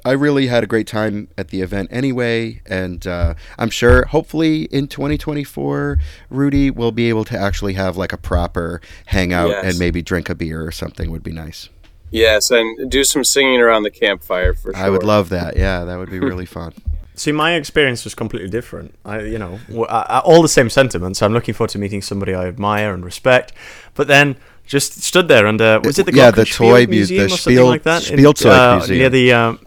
I 0.05 0.13
really 0.13 0.49
had 0.49 0.63
a 0.63 0.67
great 0.67 0.87
time 0.87 1.29
at 1.39 1.49
the 1.49 1.63
event 1.63 1.89
anyway, 1.91 2.61
and 2.67 3.07
uh, 3.07 3.35
I'm 3.59 3.71
sure, 3.71 4.05
hopefully, 4.07 4.65
in 4.65 4.87
2024, 4.87 5.99
Rudi 6.31 6.71
will 6.71 6.93
be 6.93 7.09
able 7.09 7.25
to 7.25 7.39
actually 7.39 7.73
have 7.75 7.97
like 7.97 8.13
a 8.13 8.19
proper 8.19 8.81
hangout 9.07 9.49
Yes. 9.51 9.65
and 9.65 9.79
maybe 9.79 10.03
drink 10.03 10.29
a 10.29 10.35
beer 10.35 10.65
or 10.67 10.71
something 10.73 11.11
would 11.11 11.23
be 11.23 11.33
nice. 11.33 11.69
yes, 12.11 12.51
and 12.51 12.91
do 12.91 13.03
some 13.03 13.25
singing 13.25 13.61
around 13.61 13.83
the 13.83 13.91
campfire 13.91 14.53
for 14.53 14.73
sure. 14.75 14.83
I 14.85 14.91
would 14.91 15.03
love 15.03 15.31
that. 15.31 15.57
Yeah, 15.57 15.85
that 15.85 15.97
would 15.97 16.11
be 16.11 16.21
really 16.21 16.47
fun. 16.59 16.73
See, 17.17 17.33
my 17.33 17.55
experience 17.55 18.05
was 18.05 18.15
completely 18.15 18.49
different. 18.51 18.95
I, 19.05 19.21
you 19.21 19.39
know, 19.39 19.59
w- 19.69 19.87
I- 19.87 20.19
I- 20.19 20.21
all 20.21 20.43
the 20.43 20.49
same 20.49 20.69
sentiments. 20.69 21.23
I'm 21.23 21.33
looking 21.33 21.55
forward 21.55 21.71
to 21.71 21.79
meeting 21.79 22.03
somebody 22.03 22.35
I 22.35 22.47
admire 22.47 22.93
and 22.93 23.05
respect, 23.05 23.53
but 23.95 24.07
then 24.09 24.37
just 24.67 25.03
stood 25.03 25.29
there 25.29 25.47
under 25.47 25.81
was 25.81 25.99
it 25.99 26.07
the 26.07 26.13
Yeah, 26.15 26.31
the 26.31 26.45
toy 26.45 26.87
muse- 26.87 27.11
museum 27.11 27.19
the 27.21 27.25
or 27.27 27.29
something 27.37 27.55
Spiel- 27.57 27.67
like 27.67 27.83
that 27.85 28.11
in- 28.11 28.19
Spielzeug 28.19 28.53
uh, 28.53 28.77
museum. 28.79 28.99
near 28.99 29.11
the 29.11 29.33
um, 29.33 29.59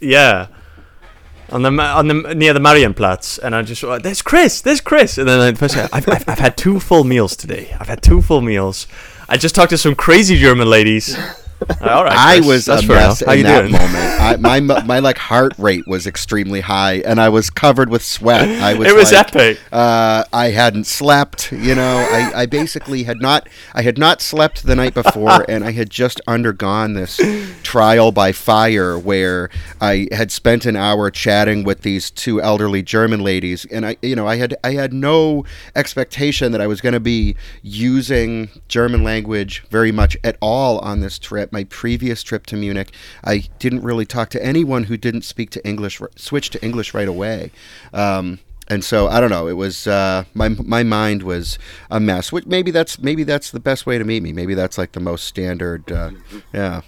yeah. 0.00 0.48
On 1.50 1.62
the 1.62 1.70
on 1.70 2.08
the 2.08 2.34
near 2.34 2.52
the 2.52 2.58
Marienplatz, 2.58 3.38
and 3.38 3.54
I 3.54 3.62
just 3.62 3.84
uh, 3.84 3.98
there's 3.98 4.20
Chris, 4.20 4.60
there's 4.60 4.80
Chris, 4.80 5.16
and 5.16 5.28
then 5.28 5.54
first 5.54 5.76
I've, 5.76 6.08
I've, 6.08 6.28
I've 6.28 6.38
had 6.40 6.56
two 6.56 6.80
full 6.80 7.04
meals 7.04 7.36
today. 7.36 7.72
I've 7.78 7.86
had 7.86 8.02
two 8.02 8.20
full 8.20 8.40
meals. 8.40 8.88
I 9.28 9.36
just 9.36 9.54
talked 9.54 9.70
to 9.70 9.78
some 9.78 9.94
crazy 9.94 10.36
German 10.36 10.68
ladies. 10.68 11.16
All 11.80 12.04
right, 12.04 12.12
I 12.16 12.36
Chris, 12.36 12.46
was 12.46 12.64
that's 12.66 12.84
a 12.84 12.86
mess. 12.86 13.22
In 13.22 13.42
that 13.44 13.60
doing? 13.60 13.72
moment. 13.72 14.20
I, 14.20 14.36
my 14.36 14.60
my 14.60 14.98
like 14.98 15.16
heart 15.16 15.54
rate 15.58 15.86
was 15.86 16.06
extremely 16.06 16.60
high, 16.60 16.96
and 17.04 17.20
I 17.20 17.28
was 17.30 17.48
covered 17.48 17.88
with 17.88 18.04
sweat. 18.04 18.48
I 18.48 18.74
was. 18.78 18.88
It 18.88 18.94
was 18.94 19.12
like, 19.12 19.34
epic. 19.34 19.60
Uh, 19.72 20.24
I 20.32 20.50
hadn't 20.50 20.84
slept. 20.84 21.52
You 21.52 21.74
know, 21.74 22.08
I, 22.12 22.42
I 22.42 22.46
basically 22.46 23.04
had 23.04 23.22
not. 23.22 23.48
I 23.72 23.82
had 23.82 23.96
not 23.96 24.20
slept 24.20 24.64
the 24.64 24.76
night 24.76 24.94
before, 24.94 25.44
and 25.48 25.64
I 25.64 25.72
had 25.72 25.88
just 25.88 26.20
undergone 26.26 26.92
this 26.94 27.20
trial 27.62 28.12
by 28.12 28.32
fire 28.32 28.98
where 28.98 29.48
I 29.80 30.08
had 30.12 30.30
spent 30.30 30.66
an 30.66 30.76
hour 30.76 31.10
chatting 31.10 31.64
with 31.64 31.82
these 31.82 32.10
two 32.10 32.40
elderly 32.42 32.82
German 32.82 33.20
ladies, 33.20 33.64
and 33.66 33.86
I, 33.86 33.96
you 34.02 34.16
know, 34.16 34.26
I 34.26 34.36
had 34.36 34.56
I 34.62 34.72
had 34.72 34.92
no 34.92 35.44
expectation 35.74 36.52
that 36.52 36.60
I 36.60 36.66
was 36.66 36.80
going 36.80 36.92
to 36.92 37.00
be 37.00 37.36
using 37.62 38.50
German 38.68 39.02
language 39.02 39.64
very 39.70 39.92
much 39.92 40.16
at 40.22 40.36
all 40.40 40.78
on 40.80 41.00
this 41.00 41.18
trip. 41.18 41.45
My 41.52 41.64
previous 41.64 42.22
trip 42.22 42.46
to 42.46 42.56
Munich, 42.56 42.92
I 43.24 43.44
didn't 43.58 43.82
really 43.82 44.06
talk 44.06 44.30
to 44.30 44.44
anyone 44.44 44.84
who 44.84 44.96
didn't 44.96 45.22
speak 45.22 45.50
to 45.50 45.66
English, 45.66 46.00
switch 46.16 46.50
to 46.50 46.64
English 46.64 46.94
right 46.94 47.08
away. 47.08 47.50
Um, 47.92 48.38
and 48.68 48.84
so 48.84 49.08
I 49.08 49.20
don't 49.20 49.30
know. 49.30 49.46
It 49.48 49.56
was 49.56 49.86
uh, 49.86 50.24
my 50.34 50.48
my 50.48 50.82
mind 50.82 51.22
was 51.22 51.58
a 51.90 52.00
mess. 52.00 52.32
Which 52.32 52.46
maybe 52.46 52.70
that's 52.70 52.98
maybe 52.98 53.22
that's 53.22 53.50
the 53.50 53.60
best 53.60 53.86
way 53.86 53.98
to 53.98 54.04
meet 54.04 54.22
me. 54.22 54.32
Maybe 54.32 54.54
that's 54.54 54.76
like 54.76 54.92
the 54.92 55.00
most 55.00 55.24
standard. 55.24 55.90
Uh, 55.90 56.10
yeah. 56.52 56.80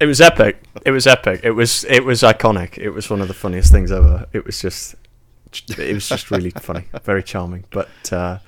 It 0.00 0.06
was 0.06 0.20
epic. 0.20 0.62
It 0.86 0.92
was 0.92 1.06
epic. 1.06 1.40
It 1.42 1.50
was 1.50 1.84
it 1.84 2.04
was 2.04 2.22
iconic. 2.22 2.78
It 2.78 2.90
was 2.90 3.10
one 3.10 3.20
of 3.20 3.28
the 3.28 3.34
funniest 3.34 3.70
things 3.70 3.92
ever. 3.92 4.26
It 4.32 4.46
was 4.46 4.60
just 4.60 4.94
it 5.52 5.94
was 5.94 6.08
just 6.08 6.30
really 6.30 6.50
funny, 6.50 6.86
very 7.02 7.22
charming. 7.22 7.64
But 7.70 7.90
uh, 8.10 8.38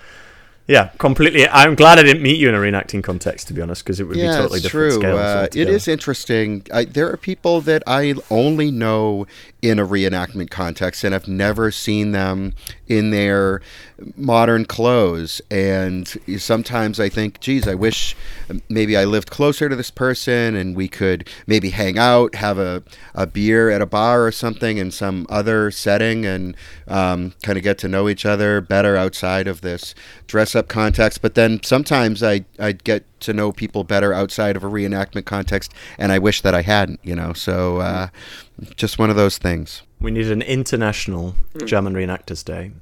yeah, 0.68 0.90
completely. 0.98 1.48
I'm 1.48 1.74
glad 1.74 1.98
I 1.98 2.02
didn't 2.02 2.22
meet 2.22 2.38
you 2.38 2.48
in 2.48 2.54
a 2.54 2.58
reenacting 2.58 3.02
context, 3.02 3.48
to 3.48 3.54
be 3.54 3.60
honest, 3.60 3.84
because 3.84 3.98
it 3.98 4.04
would 4.04 4.16
yeah, 4.16 4.28
be 4.28 4.42
totally 4.42 4.60
different 4.60 4.92
true. 4.92 5.00
scales. 5.00 5.18
Uh, 5.18 5.48
it 5.54 5.68
is 5.68 5.88
interesting. 5.88 6.64
I, 6.72 6.84
there 6.84 7.10
are 7.10 7.16
people 7.16 7.60
that 7.62 7.82
I 7.86 8.14
only 8.30 8.70
know 8.70 9.26
in 9.60 9.78
a 9.78 9.86
reenactment 9.86 10.50
context, 10.50 11.02
and 11.02 11.14
I've 11.14 11.28
never 11.28 11.70
seen 11.70 12.12
them 12.12 12.54
in 12.86 13.10
their 13.10 13.60
modern 14.16 14.64
clothes. 14.64 15.40
And 15.50 16.08
sometimes 16.38 16.98
I 17.00 17.08
think, 17.08 17.40
geez, 17.40 17.66
I 17.68 17.74
wish 17.74 18.16
maybe 18.68 18.96
I 18.96 19.04
lived 19.04 19.30
closer 19.30 19.68
to 19.68 19.76
this 19.76 19.90
person, 19.90 20.54
and 20.54 20.76
we 20.76 20.88
could 20.88 21.28
maybe 21.46 21.70
hang 21.70 21.98
out, 21.98 22.34
have 22.36 22.58
a, 22.58 22.82
a 23.14 23.26
beer 23.26 23.70
at 23.70 23.80
a 23.80 23.86
bar 23.86 24.26
or 24.26 24.32
something 24.32 24.78
in 24.78 24.90
some 24.90 25.26
other 25.28 25.70
setting, 25.70 26.24
and 26.26 26.56
um, 26.88 27.34
kind 27.42 27.58
of 27.58 27.64
get 27.64 27.78
to 27.78 27.88
know 27.88 28.08
each 28.08 28.26
other 28.26 28.60
better 28.60 28.96
outside 28.96 29.46
of 29.48 29.60
this 29.60 29.94
dress 30.26 30.54
up 30.54 30.68
context. 30.68 31.22
But 31.22 31.34
then 31.34 31.62
sometimes 31.62 32.22
I 32.22 32.44
I 32.58 32.72
get 32.72 33.04
to 33.20 33.32
know 33.32 33.52
people 33.52 33.84
better 33.84 34.12
outside 34.12 34.56
of 34.56 34.64
a 34.64 34.68
reenactment 34.68 35.24
context, 35.24 35.72
and 35.98 36.12
I 36.12 36.18
wish 36.18 36.42
that 36.42 36.54
I 36.54 36.62
hadn't, 36.62 37.00
you 37.02 37.14
know. 37.14 37.32
So 37.32 37.78
uh, 37.78 38.08
just 38.76 38.98
one 38.98 39.10
of 39.10 39.16
those 39.16 39.38
things. 39.38 39.82
We 40.00 40.10
need 40.10 40.30
an 40.30 40.42
international 40.42 41.34
German 41.64 41.94
reenactors 41.94 42.44
day. 42.44 42.72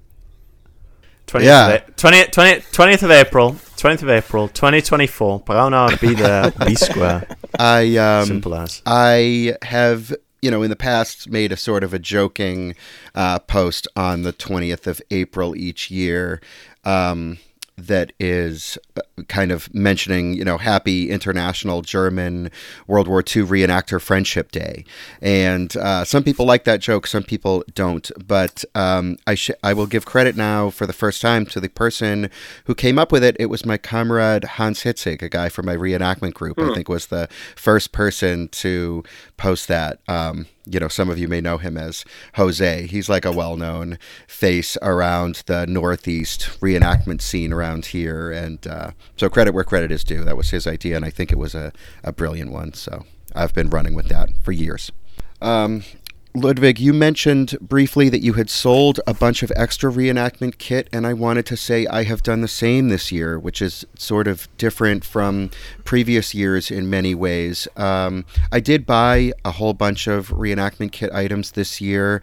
20th, 1.30 1.44
Yeah. 1.44 1.68
of, 1.68 1.88
A- 1.88 1.92
20, 1.92 2.24
20, 2.30 2.60
20th 2.60 3.02
of 3.02 3.10
April, 3.10 3.52
20th 3.76 4.02
of 4.02 4.08
April, 4.10 4.48
2024. 4.48 5.40
Braunau, 5.42 6.00
be 6.00 6.14
there, 6.14 6.50
be 6.66 6.74
square. 6.88 7.26
I 7.58 7.96
um, 7.96 8.26
Simple 8.26 8.54
as. 8.54 8.82
I 8.86 9.54
have, 9.62 10.14
you 10.42 10.50
know, 10.50 10.62
in 10.62 10.70
the 10.70 10.76
past 10.76 11.28
made 11.30 11.52
a 11.52 11.56
sort 11.56 11.84
of 11.84 11.94
a 11.94 11.98
joking 11.98 12.74
uh, 13.14 13.38
post 13.40 13.86
on 13.96 14.22
the 14.22 14.32
20th 14.32 14.86
of 14.86 15.00
April 15.10 15.56
each 15.56 15.90
year 15.90 16.40
um, 16.84 17.38
that 17.86 18.12
is 18.18 18.78
uh, 18.96 19.02
kind 19.28 19.52
of 19.52 19.72
mentioning, 19.74 20.34
you 20.34 20.44
know, 20.44 20.58
Happy 20.58 21.10
International 21.10 21.82
German 21.82 22.50
World 22.86 23.08
War 23.08 23.20
II 23.20 23.44
Reenactor 23.44 24.00
Friendship 24.00 24.52
Day. 24.52 24.84
And 25.20 25.76
uh, 25.76 26.04
some 26.04 26.22
people 26.22 26.46
like 26.46 26.64
that 26.64 26.80
joke, 26.80 27.06
some 27.06 27.22
people 27.22 27.64
don't. 27.74 28.10
But 28.26 28.64
um, 28.74 29.16
I, 29.26 29.34
sh- 29.34 29.50
I 29.62 29.72
will 29.72 29.86
give 29.86 30.04
credit 30.06 30.36
now 30.36 30.70
for 30.70 30.86
the 30.86 30.92
first 30.92 31.20
time 31.20 31.46
to 31.46 31.60
the 31.60 31.68
person 31.68 32.30
who 32.64 32.74
came 32.74 32.98
up 32.98 33.12
with 33.12 33.24
it. 33.24 33.36
It 33.38 33.46
was 33.46 33.66
my 33.66 33.76
comrade 33.76 34.44
Hans 34.44 34.84
Hitzig, 34.84 35.22
a 35.22 35.28
guy 35.28 35.48
from 35.48 35.66
my 35.66 35.76
reenactment 35.76 36.34
group, 36.34 36.58
I 36.58 36.74
think 36.74 36.88
was 36.88 37.06
the 37.06 37.28
first 37.56 37.92
person 37.92 38.48
to 38.48 39.02
post 39.36 39.68
that. 39.68 40.00
Um, 40.08 40.46
you 40.66 40.78
know, 40.80 40.88
some 40.88 41.08
of 41.08 41.18
you 41.18 41.28
may 41.28 41.40
know 41.40 41.58
him 41.58 41.76
as 41.76 42.04
Jose. 42.34 42.86
He's 42.86 43.08
like 43.08 43.24
a 43.24 43.32
well 43.32 43.56
known 43.56 43.98
face 44.26 44.76
around 44.82 45.42
the 45.46 45.66
Northeast 45.66 46.42
reenactment 46.60 47.20
scene 47.20 47.52
around 47.52 47.86
here. 47.86 48.30
And 48.30 48.66
uh, 48.66 48.90
so, 49.16 49.28
credit 49.28 49.52
where 49.52 49.64
credit 49.64 49.90
is 49.90 50.04
due. 50.04 50.24
That 50.24 50.36
was 50.36 50.50
his 50.50 50.66
idea, 50.66 50.96
and 50.96 51.04
I 51.04 51.10
think 51.10 51.32
it 51.32 51.38
was 51.38 51.54
a, 51.54 51.72
a 52.04 52.12
brilliant 52.12 52.52
one. 52.52 52.74
So, 52.74 53.04
I've 53.34 53.54
been 53.54 53.70
running 53.70 53.94
with 53.94 54.08
that 54.08 54.30
for 54.42 54.52
years. 54.52 54.92
Um, 55.40 55.82
Ludwig, 56.32 56.78
you 56.78 56.92
mentioned 56.92 57.58
briefly 57.60 58.08
that 58.08 58.20
you 58.20 58.34
had 58.34 58.48
sold 58.48 59.00
a 59.04 59.12
bunch 59.12 59.42
of 59.42 59.50
extra 59.56 59.90
reenactment 59.90 60.58
kit, 60.58 60.88
and 60.92 61.04
I 61.04 61.12
wanted 61.12 61.44
to 61.46 61.56
say 61.56 61.88
I 61.88 62.04
have 62.04 62.22
done 62.22 62.40
the 62.40 62.46
same 62.46 62.88
this 62.88 63.10
year, 63.10 63.36
which 63.36 63.60
is 63.60 63.84
sort 63.96 64.28
of 64.28 64.48
different 64.56 65.04
from 65.04 65.50
previous 65.82 66.32
years 66.32 66.70
in 66.70 66.88
many 66.88 67.16
ways. 67.16 67.66
Um, 67.76 68.24
I 68.52 68.60
did 68.60 68.86
buy 68.86 69.32
a 69.44 69.50
whole 69.50 69.74
bunch 69.74 70.06
of 70.06 70.28
reenactment 70.28 70.92
kit 70.92 71.10
items 71.12 71.50
this 71.52 71.80
year. 71.80 72.22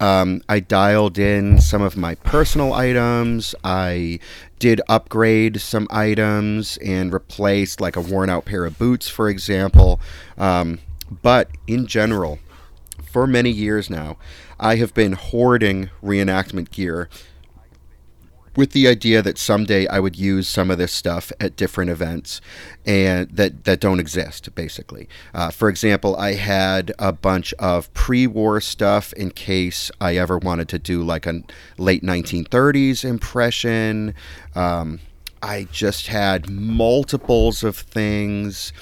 Um, 0.00 0.42
I 0.48 0.58
dialed 0.58 1.16
in 1.16 1.60
some 1.60 1.82
of 1.82 1.96
my 1.96 2.16
personal 2.16 2.72
items. 2.72 3.54
I 3.62 4.18
did 4.58 4.80
upgrade 4.88 5.60
some 5.60 5.86
items 5.90 6.76
and 6.78 7.12
replaced 7.12 7.80
like 7.80 7.94
a 7.94 8.00
worn 8.00 8.30
out 8.30 8.46
pair 8.46 8.64
of 8.64 8.78
boots, 8.78 9.08
for 9.08 9.28
example. 9.28 10.00
Um, 10.36 10.80
but 11.22 11.50
in 11.68 11.86
general, 11.86 12.40
for 13.02 13.26
many 13.26 13.50
years 13.50 13.88
now, 13.88 14.16
I 14.58 14.76
have 14.76 14.94
been 14.94 15.12
hoarding 15.12 15.90
reenactment 16.02 16.70
gear 16.70 17.08
with 18.58 18.72
the 18.72 18.88
idea 18.88 19.22
that 19.22 19.38
someday 19.38 19.86
I 19.86 20.00
would 20.00 20.16
use 20.16 20.48
some 20.48 20.68
of 20.68 20.78
this 20.78 20.92
stuff 20.92 21.30
at 21.38 21.54
different 21.54 21.92
events 21.92 22.40
and 22.84 23.30
that, 23.30 23.62
that 23.64 23.78
don't 23.78 24.00
exist, 24.00 24.52
basically. 24.56 25.08
Uh, 25.32 25.50
for 25.50 25.68
example, 25.68 26.16
I 26.16 26.32
had 26.32 26.92
a 26.98 27.12
bunch 27.12 27.54
of 27.54 27.92
pre 27.94 28.26
war 28.26 28.60
stuff 28.60 29.12
in 29.12 29.30
case 29.30 29.92
I 30.00 30.16
ever 30.16 30.38
wanted 30.38 30.68
to 30.70 30.78
do 30.80 31.04
like 31.04 31.24
a 31.24 31.44
late 31.76 32.02
1930s 32.02 33.04
impression. 33.04 34.12
Um, 34.56 34.98
I 35.40 35.68
just 35.70 36.08
had 36.08 36.50
multiples 36.50 37.62
of 37.62 37.76
things 37.76 38.72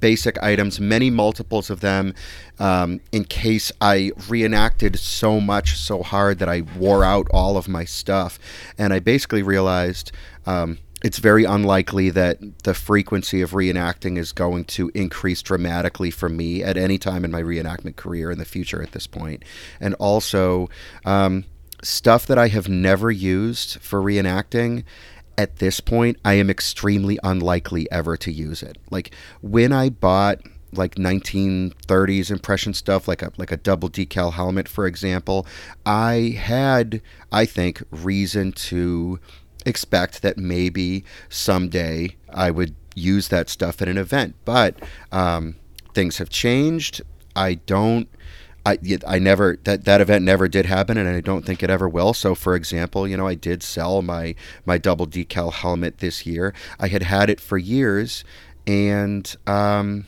basic 0.00 0.42
items, 0.42 0.80
many 0.80 1.10
multiples 1.10 1.70
of 1.70 1.80
them, 1.80 2.14
um, 2.58 3.00
in 3.12 3.24
case 3.24 3.72
I 3.80 4.12
reenacted 4.28 4.98
so 4.98 5.40
much 5.40 5.76
so 5.76 6.02
hard 6.02 6.38
that 6.38 6.48
I 6.48 6.62
wore 6.78 7.04
out 7.04 7.28
all 7.32 7.56
of 7.56 7.68
my 7.68 7.84
stuff. 7.84 8.38
And 8.78 8.92
I 8.92 8.98
basically 8.98 9.42
realized 9.42 10.12
um, 10.46 10.78
it's 11.04 11.18
very 11.18 11.44
unlikely 11.44 12.10
that 12.10 12.38
the 12.64 12.74
frequency 12.74 13.42
of 13.42 13.50
reenacting 13.50 14.18
is 14.18 14.32
going 14.32 14.64
to 14.64 14.90
increase 14.94 15.42
dramatically 15.42 16.10
for 16.10 16.28
me 16.28 16.62
at 16.62 16.76
any 16.76 16.98
time 16.98 17.24
in 17.24 17.30
my 17.30 17.42
reenactment 17.42 17.96
career 17.96 18.30
in 18.30 18.38
the 18.38 18.44
future 18.44 18.82
at 18.82 18.92
this 18.92 19.06
point. 19.06 19.44
And 19.80 19.94
also, 19.94 20.68
um, 21.04 21.44
stuff 21.82 22.26
that 22.26 22.38
I 22.38 22.48
have 22.48 22.68
never 22.68 23.10
used 23.10 23.80
for 23.80 24.00
reenacting 24.00 24.84
at 25.38 25.56
this 25.56 25.80
point, 25.80 26.18
I 26.24 26.34
am 26.34 26.50
extremely 26.50 27.18
unlikely 27.22 27.90
ever 27.90 28.16
to 28.18 28.32
use 28.32 28.62
it. 28.62 28.78
Like 28.90 29.14
when 29.42 29.72
I 29.72 29.90
bought 29.90 30.40
like 30.72 30.96
1930s 30.96 32.30
impression 32.30 32.74
stuff, 32.74 33.08
like 33.08 33.22
a 33.22 33.32
like 33.36 33.52
a 33.52 33.56
double 33.56 33.88
decal 33.88 34.32
helmet, 34.32 34.68
for 34.68 34.86
example, 34.86 35.46
I 35.84 36.36
had, 36.38 37.02
I 37.32 37.44
think, 37.44 37.82
reason 37.90 38.52
to 38.52 39.20
expect 39.64 40.22
that 40.22 40.38
maybe 40.38 41.04
someday 41.28 42.16
I 42.32 42.50
would 42.50 42.74
use 42.94 43.28
that 43.28 43.48
stuff 43.48 43.82
at 43.82 43.88
an 43.88 43.98
event. 43.98 44.34
But 44.44 44.76
um, 45.12 45.56
things 45.94 46.18
have 46.18 46.30
changed. 46.30 47.02
I 47.34 47.54
don't. 47.54 48.08
I, 48.66 48.78
I 49.06 49.20
never 49.20 49.58
that 49.62 49.84
that 49.84 50.00
event 50.00 50.24
never 50.24 50.48
did 50.48 50.66
happen 50.66 50.98
and 50.98 51.08
I 51.08 51.20
don't 51.20 51.46
think 51.46 51.62
it 51.62 51.70
ever 51.70 51.88
will. 51.88 52.12
So 52.12 52.34
for 52.34 52.56
example, 52.56 53.06
you 53.06 53.16
know, 53.16 53.28
I 53.28 53.36
did 53.36 53.62
sell 53.62 54.02
my 54.02 54.34
my 54.64 54.76
double 54.76 55.06
decal 55.06 55.52
helmet 55.52 55.98
this 55.98 56.26
year. 56.26 56.52
I 56.80 56.88
had 56.88 57.04
had 57.04 57.30
it 57.30 57.40
for 57.40 57.58
years 57.58 58.24
and 58.66 59.34
um, 59.46 60.06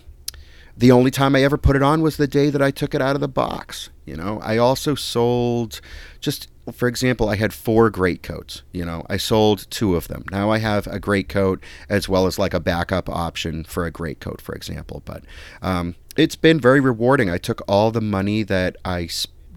the 0.76 0.90
only 0.90 1.12
time 1.12 1.36
I 1.36 1.44
ever 1.44 1.56
put 1.56 1.76
it 1.76 1.82
on 1.82 2.02
was 2.02 2.16
the 2.16 2.26
day 2.26 2.50
that 2.50 2.60
I 2.60 2.72
took 2.72 2.96
it 2.96 3.00
out 3.00 3.14
of 3.14 3.20
the 3.20 3.28
box. 3.28 3.90
You 4.04 4.16
know, 4.16 4.40
I 4.42 4.58
also 4.58 4.96
sold 4.96 5.80
just 6.20 6.48
for 6.72 6.88
example, 6.88 7.28
I 7.28 7.36
had 7.36 7.54
four 7.54 7.88
great 7.90 8.22
coats. 8.22 8.62
You 8.72 8.84
know, 8.84 9.02
I 9.08 9.16
sold 9.16 9.70
two 9.70 9.94
of 9.94 10.08
them. 10.08 10.24
Now 10.30 10.50
I 10.50 10.58
have 10.58 10.86
a 10.88 10.98
great 10.98 11.28
coat 11.28 11.62
as 11.88 12.08
well 12.08 12.26
as 12.26 12.38
like 12.38 12.54
a 12.54 12.60
backup 12.60 13.08
option 13.08 13.64
for 13.64 13.86
a 13.86 13.90
great 13.90 14.20
coat, 14.20 14.40
for 14.40 14.54
example. 14.54 15.02
But 15.04 15.22
um, 15.62 15.94
it's 16.18 16.36
been 16.36 16.60
very 16.60 16.80
rewarding. 16.80 17.30
I 17.30 17.38
took 17.38 17.62
all 17.68 17.90
the 17.90 18.00
money 18.00 18.42
that 18.42 18.76
I 18.84 19.08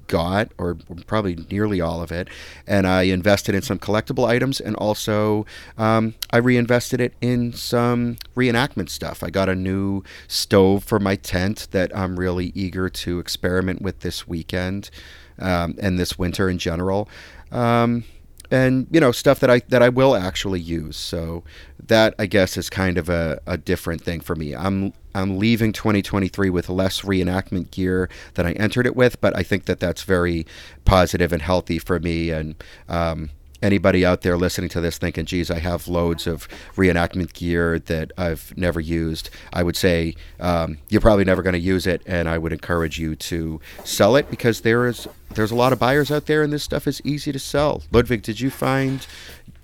got, 0.08 0.52
or 0.58 0.76
probably 1.08 1.38
nearly 1.50 1.82
all 1.82 2.02
of 2.02 2.12
it, 2.12 2.28
and 2.67 2.86
I 2.86 3.04
invested 3.04 3.56
in 3.56 3.62
some 3.62 3.80
collectible 3.80 4.28
items, 4.28 4.60
and 4.60 4.76
also 4.76 5.45
um, 5.78 6.13
I 6.32 6.38
reinvested 6.38 7.02
it 7.02 7.13
in 7.19 7.54
some 7.54 8.17
reenactment 8.36 8.89
stuff. 8.89 9.24
I 9.24 9.30
got 9.30 9.50
a 9.50 9.56
new 9.56 10.04
stove 10.28 10.84
for 10.84 11.00
my 11.00 11.15
tent 11.15 11.67
that 11.71 11.95
I'm 11.97 12.19
really 12.19 12.52
eager 12.54 12.89
to 12.89 13.19
experiment 13.19 13.82
with 13.82 14.02
this 14.02 14.28
weekend 14.28 14.91
um, 15.39 15.76
and 15.82 15.97
this 15.97 16.19
winter 16.19 16.50
in 16.50 16.60
general. 16.60 17.10
Um, 17.52 18.04
and 18.52 18.86
you 18.92 19.00
know 19.00 19.12
stuff 19.12 19.40
that 19.40 19.50
I 19.50 19.60
that 19.70 19.82
I 19.82 19.90
will 19.90 20.16
actually 20.16 20.60
use. 20.60 20.98
So 20.98 21.44
that 21.88 22.14
I 22.20 22.26
guess 22.26 22.58
is 22.58 22.70
kind 22.70 22.98
of 22.98 23.10
a, 23.10 23.42
a 23.48 23.58
different 23.58 24.02
thing 24.02 24.20
for 24.20 24.36
me. 24.36 24.54
I'm 24.54 24.94
I'm 25.16 25.40
leaving 25.40 25.74
2023 25.74 26.50
with 26.50 26.70
less 26.70 27.02
reenactment 27.02 27.72
gear 27.72 28.10
than 28.36 28.46
I 28.46 28.54
entered 28.54 28.86
it 28.86 28.96
with, 28.96 29.20
but 29.22 29.36
I 29.36 29.44
think 29.44 29.66
that 29.66 29.80
that's 29.80 30.04
very 30.04 30.46
positive 30.86 31.34
and 31.34 31.42
healthy 31.42 31.80
for 31.80 32.00
me. 32.00 32.30
And 32.30 32.56
um, 32.88 33.30
anybody 33.62 34.06
out 34.06 34.21
there 34.21 34.38
listening 34.38 34.69
to 34.69 34.82
this 34.82 34.97
thinking, 34.97 35.26
geez, 35.26 35.52
I 35.52 35.60
have 35.60 35.88
loads 35.88 36.28
of 36.28 36.47
reenactment 36.76 37.34
gear 37.34 37.80
that 37.80 38.12
I've 38.17 38.54
never 38.58 38.80
used, 38.80 39.30
I 39.54 39.63
would 39.63 39.76
say 39.76 40.15
um, 40.39 40.78
you're 40.89 41.02
probably 41.02 41.26
never 41.26 41.41
going 41.41 41.54
to 41.54 41.60
use 41.60 41.88
it, 41.88 42.02
and 42.06 42.28
I 42.28 42.38
would 42.38 42.54
encourage 42.54 43.00
you 43.00 43.15
to 43.15 43.60
sell 43.84 44.15
it 44.15 44.30
because 44.30 44.62
there 44.62 44.88
is 44.88 45.08
there's 45.34 45.52
a 45.52 45.56
lot 45.56 45.71
of 45.71 45.80
buyers 45.80 46.12
out 46.12 46.26
there, 46.26 46.43
and 46.43 46.52
this 46.52 46.63
stuff 46.63 46.88
is 46.88 47.02
easy 47.06 47.32
to 47.32 47.39
sell. 47.39 47.84
Ludwig, 47.91 48.21
did 48.21 48.39
you 48.39 48.50
find 48.50 49.08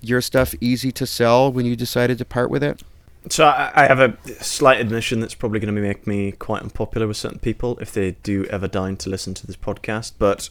your 0.00 0.20
stuff 0.20 0.54
easy 0.60 0.92
to 0.92 1.06
sell 1.06 1.52
when 1.52 1.66
you 1.66 1.76
decided 1.76 2.18
to 2.18 2.24
part 2.24 2.50
with 2.50 2.62
it? 2.62 2.82
So 3.30 3.46
I 3.46 3.86
have 3.86 4.00
a 4.00 4.16
slight 4.42 4.80
admission 4.80 5.20
that's 5.20 5.34
probably 5.34 5.60
going 5.60 5.74
to 5.74 5.80
make 5.80 6.06
me 6.06 6.32
quite 6.32 6.62
unpopular 6.62 7.06
with 7.06 7.16
certain 7.16 7.40
people 7.40 7.76
if 7.78 7.92
they 7.92 8.12
do 8.22 8.44
ever 8.46 8.68
deign 8.68 8.96
to 8.98 9.10
listen 9.10 9.34
to 9.34 9.46
this 9.46 9.56
podcast. 9.56 10.12
But 10.18 10.48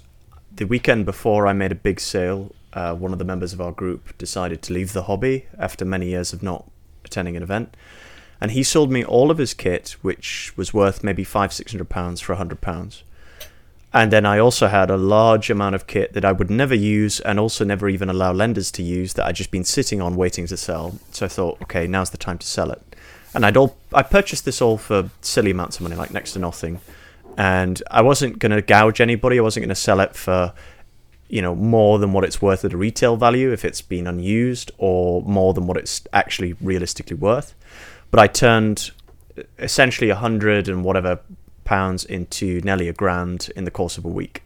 the 0.54 0.66
weekend 0.66 1.06
before 1.06 1.48
I 1.48 1.54
made 1.54 1.72
a 1.72 1.76
big 1.76 2.00
sale 2.00 2.52
uh, 2.74 2.94
one 2.96 3.14
of 3.14 3.20
the 3.20 3.26
members 3.26 3.54
of 3.54 3.62
our 3.62 3.72
group 3.72 4.18
decided 4.18 4.62
to 4.64 4.74
leave 4.74 4.94
the 4.94 5.04
hobby 5.04 5.46
after 5.58 5.86
many 5.86 6.08
years 6.08 6.34
of 6.34 6.44
not 6.44 6.70
attending 7.06 7.36
an 7.38 7.44
event. 7.44 7.76
And 8.40 8.52
he 8.52 8.64
sold 8.64 8.92
me 8.92 9.04
all 9.04 9.32
of 9.32 9.40
his 9.40 9.54
kit, 9.54 9.96
which 10.02 10.56
was 10.56 10.74
worth 10.74 11.04
maybe 11.04 11.24
five, 11.24 11.52
six 11.52 11.72
hundred 11.72 11.90
pounds 11.90 12.22
for 12.22 12.34
a 12.34 12.38
hundred 12.38 12.62
pounds. 12.62 13.04
And 13.94 14.12
then 14.12 14.26
I 14.26 14.38
also 14.38 14.68
had 14.68 14.92
a 14.92 14.98
large 14.98 15.50
amount 15.50 15.74
of 15.74 15.88
kit 15.88 16.14
that 16.14 16.26
I 16.26 16.32
would 16.32 16.52
never 16.52 16.76
use 16.76 17.20
and 17.22 17.40
also 17.40 17.66
never 17.66 17.90
even 17.90 18.10
allow 18.10 18.32
lenders 18.32 18.70
to 18.72 18.84
use 18.84 19.14
that 19.14 19.26
I'd 19.26 19.36
just 19.36 19.50
been 19.50 19.64
sitting 19.64 20.02
on 20.02 20.16
waiting 20.16 20.46
to 20.48 20.58
sell. 20.58 21.00
So 21.12 21.26
I 21.26 21.30
thought, 21.30 21.62
okay, 21.64 21.88
now's 21.88 22.12
the 22.12 22.18
time 22.18 22.38
to 22.38 22.46
sell 22.46 22.70
it. 22.70 22.82
And 23.34 23.46
I'd 23.46 23.58
all 23.58 23.78
I 23.94 24.04
purchased 24.04 24.46
this 24.46 24.62
all 24.62 24.78
for 24.78 25.10
silly 25.22 25.52
amounts 25.52 25.78
of 25.78 25.84
money, 25.84 25.96
like 25.96 26.12
next 26.12 26.34
to 26.34 26.40
nothing. 26.40 26.80
And 27.38 27.82
I 27.90 28.02
wasn't 28.02 28.40
going 28.40 28.52
to 28.52 28.62
gouge 28.62 29.00
anybody. 29.00 29.40
I 29.40 29.42
wasn't 29.42 29.64
going 29.64 29.70
to 29.70 29.76
sell 29.76 30.00
it 30.00 30.16
for 30.16 30.54
you 31.30 31.42
know 31.42 31.56
more 31.56 32.00
than 32.00 32.14
what 32.14 32.24
it's 32.24 32.42
worth 32.42 32.64
at 32.64 32.74
a 32.74 32.78
retail 32.78 33.18
value 33.18 33.52
if 33.52 33.66
it's 33.66 33.82
been 33.82 34.08
unused 34.08 34.72
or 34.78 35.22
more 35.24 35.54
than 35.54 35.68
what 35.68 35.78
it's 35.78 36.02
actually 36.14 36.54
realistically 36.62 37.16
worth. 37.16 37.54
But 38.12 38.20
i 38.20 38.28
turned 38.28 38.92
essentially 39.60 40.10
a 40.10 40.16
hundred 40.16 40.68
and 40.68 40.84
whatever 40.84 41.20
pounds 41.64 42.06
into 42.06 42.62
nearly 42.62 42.88
a 42.88 42.94
grand 42.94 43.50
in 43.56 43.66
the 43.66 43.72
course 43.72 43.98
of 43.98 44.06
a 44.06 44.10
week. 44.10 44.44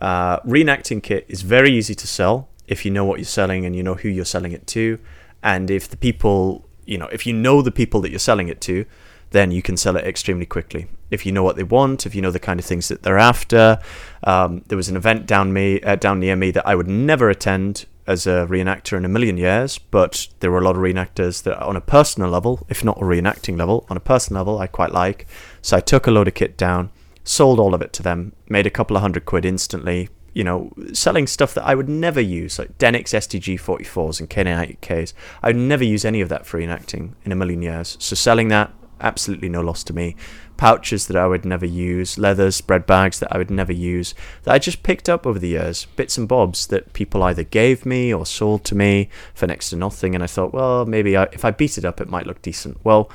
Uh, 0.00 0.40
reenacting 0.40 1.02
kit 1.02 1.24
is 1.28 1.42
very 1.42 1.70
easy 1.70 1.94
to 1.94 2.06
sell 2.06 2.48
if 2.66 2.84
you 2.84 2.90
know 2.90 3.04
what 3.04 3.18
you're 3.18 3.24
selling 3.24 3.66
and 3.66 3.76
you 3.76 3.82
know 3.82 3.94
who 3.94 4.08
you're 4.08 4.24
selling 4.24 4.52
it 4.52 4.66
to. 4.66 4.98
And 5.42 5.70
if 5.70 5.88
the 5.88 5.96
people 5.96 6.66
you 6.86 6.98
know 6.98 7.06
if 7.06 7.26
you 7.26 7.32
know 7.32 7.62
the 7.62 7.70
people 7.70 8.00
that 8.00 8.10
you're 8.10 8.18
selling 8.18 8.48
it 8.48 8.60
to 8.62 8.86
then 9.30 9.50
you 9.50 9.62
can 9.62 9.76
sell 9.76 9.96
it 9.96 10.04
extremely 10.04 10.46
quickly. 10.46 10.88
If 11.12 11.26
you 11.26 11.32
know 11.32 11.42
what 11.42 11.56
they 11.56 11.62
want, 11.62 12.06
if 12.06 12.14
you 12.14 12.22
know 12.22 12.30
the 12.30 12.40
kind 12.40 12.58
of 12.58 12.66
things 12.66 12.88
that 12.88 13.02
they're 13.02 13.18
after. 13.18 13.78
Um, 14.24 14.62
there 14.66 14.76
was 14.76 14.88
an 14.88 14.96
event 14.96 15.26
down 15.26 15.52
me 15.52 15.80
uh, 15.82 15.96
down 15.96 16.20
near 16.20 16.36
me 16.36 16.50
that 16.52 16.66
I 16.66 16.74
would 16.74 16.88
never 16.88 17.30
attend 17.30 17.86
as 18.06 18.26
a 18.26 18.46
reenactor 18.48 18.96
in 18.96 19.04
a 19.04 19.08
million 19.08 19.36
years, 19.36 19.78
but 19.78 20.28
there 20.40 20.50
were 20.50 20.58
a 20.58 20.64
lot 20.64 20.76
of 20.76 20.82
reenactors 20.82 21.42
that, 21.44 21.60
on 21.62 21.76
a 21.76 21.80
personal 21.80 22.28
level, 22.28 22.66
if 22.68 22.84
not 22.84 22.98
a 22.98 23.04
reenacting 23.04 23.56
level, 23.56 23.86
on 23.88 23.96
a 23.96 24.00
personal 24.00 24.40
level, 24.40 24.58
I 24.58 24.66
quite 24.66 24.92
like. 24.92 25.26
So 25.60 25.76
I 25.76 25.80
took 25.80 26.06
a 26.06 26.10
load 26.10 26.28
of 26.28 26.34
kit 26.34 26.56
down, 26.56 26.90
sold 27.24 27.60
all 27.60 27.74
of 27.74 27.82
it 27.82 27.92
to 27.94 28.02
them, 28.02 28.32
made 28.48 28.66
a 28.66 28.70
couple 28.70 28.96
of 28.96 29.02
hundred 29.02 29.24
quid 29.24 29.44
instantly. 29.44 30.08
You 30.34 30.44
know, 30.44 30.72
selling 30.94 31.26
stuff 31.26 31.52
that 31.54 31.64
I 31.64 31.74
would 31.74 31.90
never 31.90 32.20
use, 32.20 32.58
like 32.58 32.78
Denix 32.78 33.12
STG 33.12 33.60
44s 33.60 34.18
and 34.18 34.30
K98Ks. 34.30 35.12
I 35.42 35.48
would 35.48 35.56
never 35.56 35.84
use 35.84 36.06
any 36.06 36.22
of 36.22 36.30
that 36.30 36.46
for 36.46 36.58
reenacting 36.58 37.12
in 37.24 37.32
a 37.32 37.36
million 37.36 37.60
years. 37.60 37.98
So 38.00 38.16
selling 38.16 38.48
that, 38.48 38.72
absolutely 39.02 39.50
no 39.50 39.60
loss 39.60 39.84
to 39.84 39.92
me. 39.92 40.16
Pouches 40.62 41.08
that 41.08 41.16
I 41.16 41.26
would 41.26 41.44
never 41.44 41.66
use, 41.66 42.18
leathers, 42.18 42.60
bread 42.60 42.86
bags 42.86 43.18
that 43.18 43.34
I 43.34 43.36
would 43.36 43.50
never 43.50 43.72
use, 43.72 44.14
that 44.44 44.54
I 44.54 44.60
just 44.60 44.84
picked 44.84 45.08
up 45.08 45.26
over 45.26 45.40
the 45.40 45.48
years, 45.48 45.86
bits 45.96 46.16
and 46.16 46.28
bobs 46.28 46.68
that 46.68 46.92
people 46.92 47.20
either 47.24 47.42
gave 47.42 47.84
me 47.84 48.14
or 48.14 48.24
sold 48.24 48.64
to 48.66 48.76
me 48.76 49.08
for 49.34 49.48
next 49.48 49.70
to 49.70 49.76
nothing. 49.76 50.14
And 50.14 50.22
I 50.22 50.28
thought, 50.28 50.54
well, 50.54 50.86
maybe 50.86 51.16
I, 51.16 51.24
if 51.32 51.44
I 51.44 51.50
beat 51.50 51.78
it 51.78 51.84
up, 51.84 52.00
it 52.00 52.08
might 52.08 52.28
look 52.28 52.42
decent. 52.42 52.78
Well, 52.84 53.10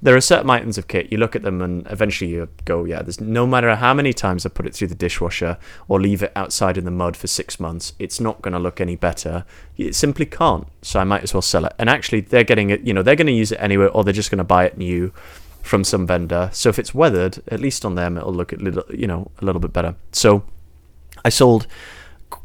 there 0.00 0.14
are 0.14 0.20
certain 0.20 0.48
items 0.48 0.78
of 0.78 0.86
kit 0.86 1.10
you 1.10 1.18
look 1.18 1.34
at 1.34 1.42
them 1.42 1.60
and 1.60 1.86
eventually 1.88 2.30
you 2.30 2.48
go 2.64 2.84
yeah 2.84 3.02
there's 3.02 3.20
no 3.20 3.46
matter 3.46 3.76
how 3.76 3.94
many 3.94 4.12
times 4.12 4.44
i 4.44 4.48
put 4.48 4.66
it 4.66 4.74
through 4.74 4.88
the 4.88 4.96
dishwasher 4.96 5.56
or 5.86 6.00
leave 6.00 6.24
it 6.24 6.32
outside 6.34 6.76
in 6.76 6.84
the 6.84 6.90
mud 6.90 7.16
for 7.16 7.28
six 7.28 7.60
months 7.60 7.92
it's 8.00 8.18
not 8.18 8.42
going 8.42 8.52
to 8.52 8.58
look 8.58 8.80
any 8.80 8.96
better 8.96 9.44
it 9.76 9.94
simply 9.94 10.26
can't 10.26 10.66
so 10.82 10.98
i 10.98 11.04
might 11.04 11.22
as 11.22 11.32
well 11.32 11.40
sell 11.40 11.64
it 11.64 11.72
and 11.78 11.88
actually 11.88 12.20
they're 12.20 12.42
getting 12.42 12.70
it 12.70 12.80
you 12.80 12.92
know 12.92 13.00
they're 13.00 13.14
going 13.14 13.28
to 13.28 13.32
use 13.32 13.52
it 13.52 13.58
anyway 13.60 13.86
or 13.86 14.02
they're 14.02 14.12
just 14.12 14.32
going 14.32 14.38
to 14.38 14.44
buy 14.44 14.64
it 14.64 14.76
new 14.76 15.12
from 15.62 15.84
some 15.84 16.06
vendor. 16.06 16.50
So 16.52 16.68
if 16.68 16.78
it's 16.78 16.94
weathered 16.94 17.42
at 17.48 17.60
least 17.60 17.84
on 17.84 17.94
them 17.94 18.16
it'll 18.16 18.34
look 18.34 18.52
a 18.52 18.56
little 18.56 18.84
you 18.90 19.06
know 19.06 19.30
a 19.40 19.44
little 19.44 19.60
bit 19.60 19.72
better. 19.72 19.94
So 20.12 20.44
i 21.24 21.28
sold 21.28 21.66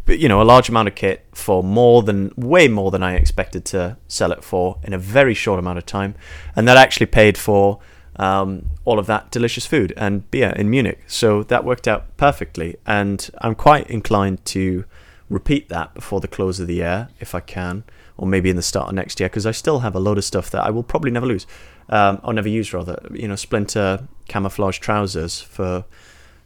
you 0.07 0.29
know 0.29 0.41
a 0.41 0.43
large 0.43 0.69
amount 0.69 0.87
of 0.87 0.95
kit 0.95 1.25
for 1.33 1.63
more 1.63 2.03
than 2.03 2.31
way 2.35 2.67
more 2.67 2.91
than 2.91 3.03
I 3.03 3.15
expected 3.15 3.65
to 3.65 3.97
sell 4.07 4.31
it 4.31 4.43
for 4.43 4.77
in 4.83 4.93
a 4.93 4.97
very 4.97 5.33
short 5.33 5.59
amount 5.59 5.77
of 5.77 5.85
time, 5.85 6.15
and 6.55 6.67
that 6.67 6.77
actually 6.77 7.07
paid 7.07 7.37
for 7.37 7.79
um, 8.17 8.69
all 8.85 8.99
of 8.99 9.05
that 9.07 9.31
delicious 9.31 9.65
food 9.65 9.93
and 9.97 10.29
beer 10.31 10.49
in 10.55 10.69
Munich. 10.69 11.03
So 11.07 11.43
that 11.43 11.63
worked 11.63 11.87
out 11.87 12.15
perfectly, 12.17 12.77
and 12.85 13.29
I'm 13.39 13.55
quite 13.55 13.89
inclined 13.89 14.43
to 14.45 14.85
repeat 15.29 15.69
that 15.69 15.93
before 15.93 16.21
the 16.21 16.27
close 16.27 16.59
of 16.59 16.67
the 16.67 16.75
year 16.75 17.09
if 17.19 17.35
I 17.35 17.41
can, 17.41 17.83
or 18.17 18.27
maybe 18.27 18.49
in 18.49 18.55
the 18.55 18.61
start 18.61 18.89
of 18.89 18.95
next 18.95 19.19
year 19.19 19.29
because 19.29 19.45
I 19.45 19.51
still 19.51 19.79
have 19.79 19.95
a 19.95 19.99
load 19.99 20.17
of 20.17 20.23
stuff 20.23 20.49
that 20.51 20.63
I 20.63 20.69
will 20.69 20.83
probably 20.83 21.11
never 21.11 21.25
lose, 21.25 21.45
um, 21.89 22.19
or 22.23 22.33
never 22.33 22.49
use 22.49 22.73
rather. 22.73 22.99
You 23.13 23.27
know, 23.27 23.35
splinter 23.35 24.07
camouflage 24.27 24.79
trousers 24.79 25.41
for 25.41 25.85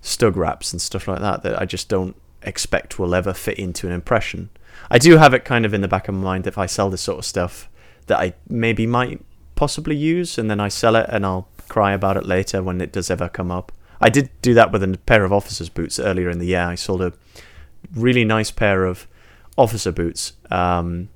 stug 0.04 0.36
wraps 0.36 0.72
and 0.74 0.82
stuff 0.82 1.08
like 1.08 1.20
that 1.20 1.44
that 1.44 1.62
I 1.62 1.66
just 1.66 1.88
don't 1.90 2.16
expect 2.44 2.98
will 2.98 3.14
ever 3.16 3.34
fit 3.34 3.58
into 3.58 3.88
an 3.88 3.94
impression. 3.94 4.50
I 4.90 4.98
do 4.98 5.18
have 5.18 5.34
it 5.34 5.46
kind 5.46 5.66
of 5.66 5.74
in 5.74 5.82
the 5.82 5.88
back 5.88 6.08
of 6.08 6.16
my 6.16 6.22
mind 6.22 6.48
if 6.48 6.58
I 6.58 6.66
sell 6.66 6.90
this 6.90 7.02
sort 7.02 7.20
of 7.20 7.26
stuff 7.26 7.70
that 8.08 8.20
I 8.20 8.34
maybe 8.50 8.88
might 8.88 9.22
possibly 9.56 9.96
use 9.96 10.38
and 10.38 10.50
then 10.50 10.60
I 10.60 10.70
sell 10.70 10.96
it 10.96 11.06
and 11.10 11.26
I'll 11.26 11.48
cry 11.70 11.94
about 11.94 12.18
it 12.18 12.26
later 12.26 12.64
when 12.64 12.82
it 12.82 12.92
does 12.92 13.10
ever 13.10 13.30
come 13.30 13.52
up. 13.52 13.72
I 14.02 14.10
did 14.10 14.30
do 14.42 14.54
that 14.56 14.72
with 14.72 14.84
a 14.84 14.98
pair 15.06 15.24
of 15.24 15.32
officer's 15.32 15.70
boots 15.70 16.00
earlier 16.00 16.30
in 16.30 16.40
the 16.40 16.48
year. 16.48 16.62
I 16.62 16.76
sold 16.76 17.02
a 17.02 17.14
really 17.94 18.26
nice 18.26 18.50
pair 18.50 18.86
of 18.86 19.08
officer 19.58 19.92
boots 19.92 20.34
um, 20.50 21.10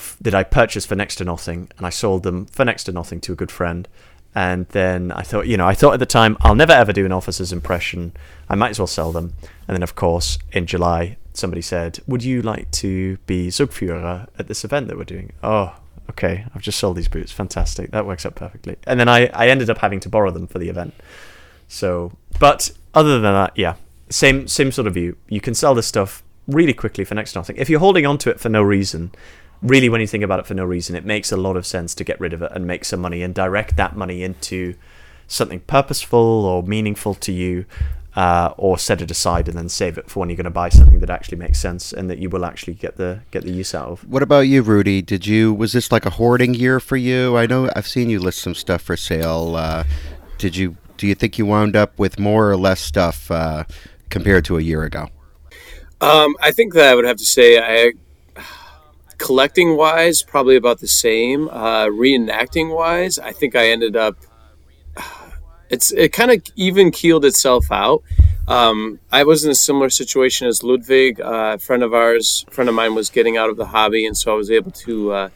f- 0.00 0.16
that 0.20 0.34
I 0.34 0.42
purchased 0.42 0.88
for 0.88 0.96
next 0.96 1.16
to 1.16 1.24
nothing 1.24 1.70
and 1.76 1.86
I 1.86 1.90
sold 1.90 2.22
them 2.22 2.46
for 2.46 2.64
next 2.64 2.84
to 2.84 2.92
nothing 2.92 3.20
to 3.22 3.32
a 3.32 3.36
good 3.36 3.50
friend. 3.50 3.86
And 4.34 4.66
then 4.68 5.10
I 5.12 5.22
thought, 5.22 5.46
you 5.46 5.56
know, 5.56 5.66
I 5.66 5.74
thought 5.74 5.94
at 5.94 6.00
the 6.00 6.06
time, 6.06 6.36
I'll 6.40 6.54
never 6.54 6.72
ever 6.72 6.92
do 6.92 7.04
an 7.04 7.12
officer's 7.12 7.52
impression. 7.52 8.12
I 8.48 8.54
might 8.54 8.70
as 8.70 8.78
well 8.78 8.86
sell 8.86 9.12
them. 9.12 9.34
And 9.66 9.74
then, 9.74 9.82
of 9.82 9.94
course, 9.94 10.38
in 10.52 10.66
July, 10.66 11.16
somebody 11.32 11.62
said, 11.62 11.98
Would 12.06 12.22
you 12.22 12.42
like 12.42 12.70
to 12.72 13.16
be 13.26 13.48
Zugführer 13.48 14.28
at 14.38 14.46
this 14.48 14.64
event 14.64 14.88
that 14.88 14.96
we're 14.96 15.04
doing? 15.04 15.32
Oh, 15.42 15.76
okay. 16.10 16.44
I've 16.54 16.62
just 16.62 16.78
sold 16.78 16.96
these 16.96 17.08
boots. 17.08 17.32
Fantastic. 17.32 17.90
That 17.90 18.06
works 18.06 18.24
out 18.24 18.36
perfectly. 18.36 18.76
And 18.84 19.00
then 19.00 19.08
I, 19.08 19.26
I 19.28 19.48
ended 19.48 19.68
up 19.68 19.78
having 19.78 20.00
to 20.00 20.08
borrow 20.08 20.30
them 20.30 20.46
for 20.46 20.60
the 20.60 20.68
event. 20.68 20.94
So, 21.66 22.12
but 22.38 22.70
other 22.94 23.20
than 23.20 23.22
that, 23.22 23.52
yeah, 23.56 23.74
same 24.10 24.46
same 24.48 24.72
sort 24.72 24.86
of 24.86 24.94
view. 24.94 25.16
You 25.28 25.40
can 25.40 25.54
sell 25.54 25.74
this 25.74 25.86
stuff 25.86 26.22
really 26.46 26.72
quickly 26.72 27.04
for 27.04 27.14
next 27.14 27.32
to 27.32 27.38
nothing. 27.38 27.56
If 27.56 27.70
you're 27.70 27.80
holding 27.80 28.06
on 28.06 28.18
to 28.18 28.30
it 28.30 28.40
for 28.40 28.48
no 28.48 28.62
reason, 28.62 29.12
really, 29.62 29.88
when 29.88 30.00
you 30.00 30.06
think 30.06 30.24
about 30.24 30.40
it 30.40 30.46
for 30.46 30.54
no 30.54 30.64
reason, 30.64 30.96
it 30.96 31.04
makes 31.04 31.32
a 31.32 31.36
lot 31.36 31.56
of 31.56 31.66
sense 31.66 31.94
to 31.96 32.04
get 32.04 32.18
rid 32.20 32.32
of 32.32 32.42
it 32.42 32.52
and 32.54 32.66
make 32.66 32.84
some 32.84 33.00
money 33.00 33.22
and 33.22 33.34
direct 33.34 33.76
that 33.76 33.96
money 33.96 34.22
into 34.22 34.74
something 35.26 35.60
purposeful 35.60 36.18
or 36.18 36.62
meaningful 36.62 37.14
to 37.14 37.32
you, 37.32 37.64
uh, 38.16 38.52
or 38.56 38.78
set 38.78 39.00
it 39.00 39.10
aside 39.10 39.48
and 39.48 39.56
then 39.56 39.68
save 39.68 39.96
it 39.96 40.10
for 40.10 40.20
when 40.20 40.28
you're 40.28 40.36
going 40.36 40.44
to 40.44 40.50
buy 40.50 40.68
something 40.68 40.98
that 40.98 41.10
actually 41.10 41.38
makes 41.38 41.60
sense 41.60 41.92
and 41.92 42.10
that 42.10 42.18
you 42.18 42.28
will 42.28 42.44
actually 42.44 42.74
get 42.74 42.96
the 42.96 43.20
get 43.30 43.44
the 43.44 43.52
use 43.52 43.74
out 43.74 43.88
of. 43.88 44.08
What 44.08 44.22
about 44.22 44.40
you, 44.40 44.62
Rudi? 44.62 45.02
Did 45.02 45.26
you 45.26 45.54
was 45.54 45.72
this 45.72 45.92
like 45.92 46.06
a 46.06 46.10
hoarding 46.10 46.54
year 46.54 46.80
for 46.80 46.96
you? 46.96 47.36
I 47.36 47.46
know 47.46 47.70
I've 47.76 47.86
seen 47.86 48.10
you 48.10 48.18
list 48.18 48.40
some 48.40 48.54
stuff 48.54 48.82
for 48.82 48.96
sale. 48.96 49.54
Uh, 49.54 49.84
did 50.38 50.56
you 50.56 50.76
do 50.96 51.06
you 51.06 51.14
think 51.14 51.38
you 51.38 51.46
wound 51.46 51.76
up 51.76 51.98
with 51.98 52.18
more 52.18 52.50
or 52.50 52.56
less 52.56 52.80
stuff 52.80 53.30
uh, 53.30 53.64
compared 54.10 54.44
to 54.46 54.58
a 54.58 54.60
year 54.60 54.82
ago? 54.82 55.08
Um, 56.00 56.34
I 56.42 56.50
think 56.50 56.74
that 56.74 56.88
I 56.88 56.94
would 56.94 57.04
have 57.04 57.18
to 57.18 57.24
say 57.24 57.58
I 57.58 57.92
collecting 59.20 59.76
wise, 59.76 60.22
probably 60.22 60.56
about 60.56 60.80
the 60.80 60.88
same. 60.88 61.48
Uh, 61.50 61.84
reenacting 61.86 62.74
wise, 62.74 63.18
I 63.18 63.32
think 63.32 63.54
I 63.54 63.68
ended 63.68 63.94
up. 63.94 64.16
It's 65.72 65.92
it 65.92 66.12
kind 66.12 66.32
of 66.32 66.42
even 66.56 66.90
keeled 66.90 67.24
itself 67.24 67.70
out. 67.70 68.02
um, 68.48 68.98
I 69.12 69.22
was 69.22 69.44
in 69.44 69.52
a 69.52 69.54
similar 69.54 69.88
situation 69.88 70.48
as 70.48 70.64
Ludwig. 70.64 71.20
Uh, 71.20 71.52
a 71.54 71.58
friend 71.58 71.84
of 71.84 71.94
ours, 71.94 72.44
friend 72.50 72.68
of 72.68 72.74
mine, 72.74 72.96
was 72.96 73.08
getting 73.08 73.36
out 73.36 73.50
of 73.50 73.56
the 73.56 73.66
hobby, 73.66 74.04
and 74.04 74.18
so 74.18 74.32
I 74.32 74.34
was 74.34 74.50
able 74.50 74.72
to, 74.72 75.12
uh, 75.12 75.28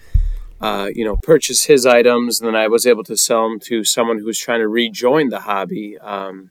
uh, 0.61 0.91
you 0.93 1.05
know, 1.05 1.15
purchase 1.15 1.63
his 1.67 1.87
items, 1.87 2.41
and 2.41 2.49
then 2.49 2.57
I 2.57 2.67
was 2.67 2.85
able 2.85 3.05
to 3.05 3.17
sell 3.17 3.49
them 3.49 3.61
to 3.61 3.85
someone 3.85 4.19
who 4.19 4.25
was 4.25 4.41
trying 4.41 4.59
to 4.59 4.67
rejoin 4.67 5.29
the 5.29 5.39
hobby. 5.39 5.99
Um, 5.99 6.51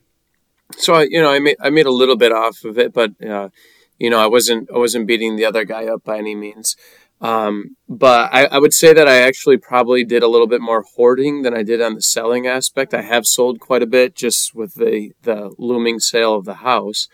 so 0.78 0.94
I, 0.94 1.02
you 1.02 1.20
know, 1.20 1.30
I 1.30 1.38
made 1.38 1.58
I 1.60 1.68
made 1.68 1.84
a 1.84 1.98
little 2.00 2.16
bit 2.16 2.32
off 2.32 2.64
of 2.64 2.78
it, 2.78 2.94
but 2.94 3.10
uh, 3.22 3.50
you 3.98 4.08
know, 4.08 4.18
I 4.18 4.28
wasn't 4.28 4.70
I 4.74 4.78
wasn't 4.78 5.06
beating 5.06 5.36
the 5.36 5.44
other 5.44 5.64
guy 5.64 5.84
up 5.86 6.04
by 6.04 6.16
any 6.16 6.34
means. 6.34 6.74
Um, 7.20 7.76
but 7.88 8.28
I, 8.34 8.46
I, 8.46 8.58
would 8.58 8.74
say 8.74 8.92
that 8.92 9.08
I 9.08 9.22
actually 9.22 9.56
probably 9.56 10.04
did 10.04 10.22
a 10.22 10.28
little 10.28 10.46
bit 10.46 10.60
more 10.60 10.82
hoarding 10.82 11.42
than 11.42 11.54
I 11.54 11.62
did 11.62 11.80
on 11.80 11.94
the 11.94 12.02
selling 12.02 12.46
aspect. 12.46 12.92
I 12.92 13.00
have 13.00 13.24
sold 13.24 13.60
quite 13.60 13.82
a 13.82 13.86
bit 13.86 14.14
just 14.14 14.54
with 14.54 14.74
the, 14.74 15.12
the 15.22 15.54
looming 15.56 16.00
sale 16.00 16.34
of 16.34 16.44
the 16.44 16.54
house. 16.54 17.08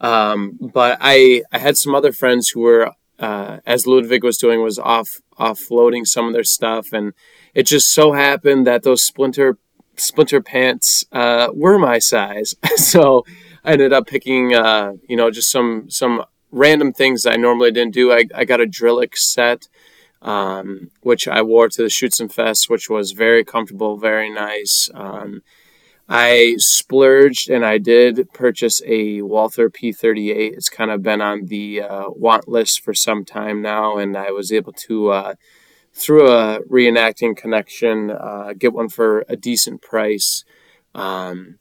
Um, 0.00 0.58
but 0.60 0.98
I, 1.00 1.42
I 1.50 1.58
had 1.58 1.76
some 1.76 1.94
other 1.94 2.12
friends 2.12 2.50
who 2.50 2.60
were, 2.60 2.92
uh, 3.18 3.58
as 3.66 3.86
Ludwig 3.86 4.22
was 4.22 4.38
doing, 4.38 4.62
was 4.62 4.78
off 4.78 5.20
offloading 5.38 6.06
some 6.06 6.26
of 6.26 6.32
their 6.32 6.44
stuff, 6.44 6.92
and 6.92 7.12
it 7.54 7.64
just 7.64 7.92
so 7.92 8.12
happened 8.12 8.66
that 8.66 8.82
those 8.82 9.04
splinter 9.04 9.58
splinter 9.96 10.40
pants 10.40 11.04
uh, 11.12 11.48
were 11.52 11.78
my 11.78 11.98
size. 11.98 12.54
so 12.76 13.24
I 13.64 13.72
ended 13.72 13.92
up 13.92 14.06
picking, 14.06 14.54
uh, 14.54 14.92
you 15.08 15.16
know, 15.16 15.30
just 15.30 15.50
some 15.50 15.90
some 15.90 16.24
random 16.50 16.92
things 16.92 17.26
I 17.26 17.36
normally 17.36 17.70
didn't 17.70 17.94
do. 17.94 18.12
I, 18.12 18.24
I 18.34 18.44
got 18.44 18.60
a 18.60 18.66
Drillich 18.66 19.16
set, 19.16 19.68
um, 20.22 20.90
which 21.02 21.28
I 21.28 21.42
wore 21.42 21.68
to 21.68 21.82
the 21.82 21.88
Schützenfest, 21.88 22.68
which 22.68 22.88
was 22.88 23.12
very 23.12 23.44
comfortable, 23.44 23.96
very 23.96 24.30
nice. 24.30 24.90
Um, 24.94 25.42
I 26.08 26.54
splurged 26.56 27.50
and 27.50 27.66
I 27.66 27.76
did 27.76 28.32
purchase 28.32 28.80
a 28.86 29.20
Walther 29.20 29.68
P38. 29.68 30.54
It's 30.54 30.70
kind 30.70 30.90
of 30.90 31.02
been 31.02 31.20
on 31.20 31.46
the 31.46 31.82
uh, 31.82 32.04
want 32.08 32.48
list 32.48 32.80
for 32.82 32.94
some 32.94 33.26
time 33.26 33.60
now, 33.60 33.98
and 33.98 34.16
I 34.16 34.30
was 34.30 34.50
able 34.50 34.72
to, 34.86 35.10
uh, 35.10 35.34
through 35.92 36.30
a 36.30 36.60
reenacting 36.60 37.36
connection, 37.36 38.10
uh, 38.10 38.54
get 38.56 38.72
one 38.72 38.88
for 38.88 39.26
a 39.28 39.36
decent 39.36 39.82
price. 39.82 40.44
Um, 40.94 41.58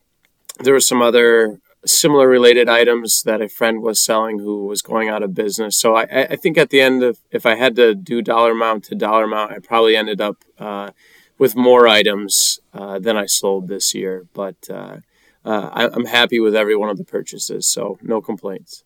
there 0.60 0.74
were 0.74 0.80
some 0.80 1.02
other 1.02 1.60
similar 1.88 2.28
related 2.28 2.70
items 2.70 3.24
that 3.24 3.42
a 3.42 3.50
friend 3.50 3.82
was 3.82 4.00
selling 4.00 4.40
who 4.40 4.66
was 4.66 4.82
going 4.82 5.10
out 5.10 5.24
of 5.24 5.34
business. 5.34 5.78
So 5.78 5.96
I, 5.96 6.28
I 6.30 6.36
think 6.36 6.58
at 6.58 6.70
the 6.70 6.82
end 6.82 7.04
of, 7.04 7.20
if 7.32 7.46
I 7.46 7.56
had 7.56 7.76
to 7.78 7.96
do 7.96 8.22
dollar 8.22 8.52
amount 8.52 8.86
to 8.86 8.96
dollar 8.96 9.24
amount, 9.24 9.52
I 9.52 9.60
probably 9.60 9.96
ended 9.96 10.22
up 10.22 10.44
uh, 10.58 10.92
with 11.38 11.56
more 11.56 11.88
items 11.88 12.60
uh, 12.74 13.00
than 13.00 13.18
I 13.18 13.26
sold 13.26 13.68
this 13.68 13.94
year. 13.94 14.28
But 14.34 14.70
uh, 14.70 14.98
uh 15.46 15.70
I, 15.74 15.90
I'm 15.90 16.06
happy 16.06 16.40
with 16.40 16.56
every 16.56 16.76
one 16.76 16.90
of 16.90 16.98
the 16.98 17.06
purchases, 17.06 17.68
so 17.68 17.98
no 18.02 18.22
complaints. 18.22 18.84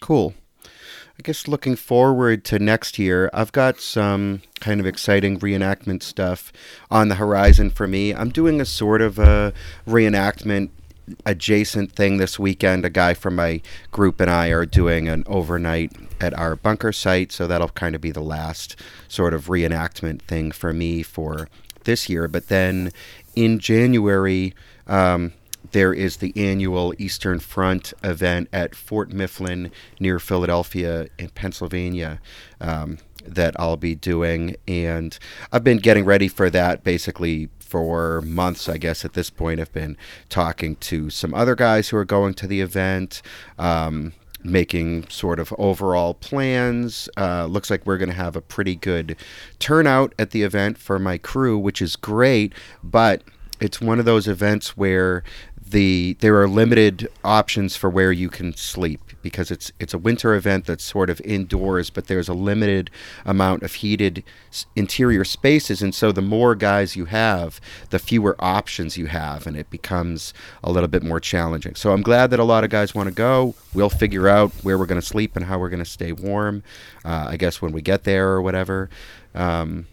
Cool. 0.00 0.34
I 1.20 1.22
guess 1.22 1.46
looking 1.46 1.76
forward 1.76 2.46
to 2.46 2.58
next 2.58 2.98
year, 2.98 3.28
I've 3.34 3.52
got 3.52 3.78
some 3.78 4.40
kind 4.58 4.80
of 4.80 4.86
exciting 4.86 5.38
reenactment 5.38 6.02
stuff 6.02 6.50
on 6.90 7.08
the 7.08 7.16
horizon 7.16 7.68
for 7.68 7.86
me. 7.86 8.14
I'm 8.14 8.30
doing 8.30 8.58
a 8.58 8.64
sort 8.64 9.02
of 9.02 9.18
a 9.18 9.52
reenactment 9.86 10.70
adjacent 11.26 11.92
thing 11.92 12.16
this 12.16 12.38
weekend. 12.38 12.84
A 12.84 12.90
guy 12.90 13.14
from 13.14 13.36
my 13.36 13.60
group 13.90 14.20
and 14.20 14.30
I 14.30 14.48
are 14.48 14.66
doing 14.66 15.08
an 15.08 15.24
overnight 15.26 15.92
at 16.20 16.38
our 16.38 16.56
bunker 16.56 16.92
site, 16.92 17.32
so 17.32 17.46
that'll 17.46 17.68
kind 17.70 17.94
of 17.94 18.00
be 18.00 18.10
the 18.10 18.20
last 18.20 18.76
sort 19.08 19.34
of 19.34 19.46
reenactment 19.46 20.22
thing 20.22 20.52
for 20.52 20.72
me 20.72 21.02
for 21.02 21.48
this 21.84 22.08
year. 22.08 22.28
But 22.28 22.48
then 22.48 22.92
in 23.34 23.58
January, 23.58 24.54
um, 24.86 25.32
there 25.72 25.92
is 25.92 26.18
the 26.18 26.32
annual 26.36 26.94
Eastern 26.98 27.38
Front 27.38 27.92
event 28.02 28.48
at 28.52 28.74
Fort 28.74 29.12
Mifflin 29.12 29.70
near 29.98 30.18
Philadelphia 30.18 31.08
in 31.18 31.28
Pennsylvania. 31.30 32.20
Um, 32.60 32.98
that 33.26 33.54
I'll 33.60 33.76
be 33.76 33.94
doing, 33.94 34.56
and 34.66 35.18
I've 35.52 35.62
been 35.62 35.76
getting 35.76 36.06
ready 36.06 36.26
for 36.26 36.48
that 36.50 36.84
basically 36.84 37.50
for 37.70 38.20
months, 38.22 38.68
I 38.68 38.78
guess, 38.78 39.04
at 39.04 39.12
this 39.12 39.30
point, 39.30 39.60
I've 39.60 39.72
been 39.72 39.96
talking 40.28 40.74
to 40.76 41.08
some 41.08 41.32
other 41.32 41.54
guys 41.54 41.88
who 41.88 41.96
are 41.96 42.04
going 42.04 42.34
to 42.34 42.48
the 42.48 42.60
event. 42.60 43.22
Um, 43.58 44.12
making 44.42 45.06
sort 45.10 45.38
of 45.38 45.52
overall 45.58 46.14
plans. 46.14 47.10
Uh, 47.14 47.44
looks 47.44 47.68
like 47.68 47.84
we're 47.84 47.98
going 47.98 48.08
to 48.08 48.14
have 48.14 48.36
a 48.36 48.40
pretty 48.40 48.74
good 48.74 49.14
turnout 49.58 50.14
at 50.18 50.30
the 50.30 50.42
event 50.42 50.78
for 50.78 50.98
my 50.98 51.18
crew, 51.18 51.58
which 51.58 51.82
is 51.82 51.94
great. 51.94 52.54
But 52.82 53.22
it's 53.60 53.80
one 53.80 53.98
of 53.98 54.04
those 54.04 54.26
events 54.26 54.76
where 54.76 55.22
the 55.70 56.16
there 56.20 56.40
are 56.40 56.48
limited 56.48 57.08
options 57.22 57.76
for 57.76 57.88
where 57.88 58.10
you 58.10 58.28
can 58.28 58.54
sleep 58.54 59.00
because 59.22 59.50
it's 59.50 59.70
it's 59.78 59.94
a 59.94 59.98
winter 59.98 60.34
event 60.34 60.66
that's 60.66 60.82
sort 60.82 61.08
of 61.08 61.20
indoors 61.20 61.90
but 61.90 62.06
there's 62.06 62.28
a 62.28 62.34
limited 62.34 62.90
amount 63.24 63.62
of 63.62 63.74
heated 63.74 64.24
interior 64.74 65.24
spaces. 65.24 65.80
And 65.80 65.94
so 65.94 66.10
the 66.10 66.22
more 66.22 66.54
guys 66.54 66.96
you 66.96 67.04
have 67.04 67.60
the 67.90 67.98
fewer 67.98 68.34
options 68.40 68.96
you 68.96 69.06
have 69.06 69.46
and 69.46 69.56
it 69.56 69.70
becomes 69.70 70.34
a 70.64 70.72
little 70.72 70.88
bit 70.88 71.02
more 71.02 71.20
challenging. 71.20 71.74
So 71.74 71.92
i'm 71.92 72.02
glad 72.02 72.30
that 72.30 72.40
a 72.40 72.44
lot 72.44 72.64
of 72.64 72.70
guys 72.70 72.94
want 72.94 73.08
to 73.08 73.14
go. 73.14 73.54
We'll 73.72 73.90
figure 73.90 74.28
out 74.28 74.50
where 74.62 74.76
we're 74.76 74.86
going 74.86 75.00
to 75.00 75.06
sleep 75.06 75.36
and 75.36 75.44
how 75.44 75.58
we're 75.58 75.68
going 75.68 75.84
to 75.84 75.90
stay 75.90 76.12
warm 76.12 76.62
uh, 77.04 77.26
i 77.28 77.36
guess 77.36 77.62
when 77.62 77.72
we 77.72 77.82
get 77.82 78.04
there 78.04 78.30
or 78.30 78.42
whatever. 78.42 78.90
Um, 79.34 79.86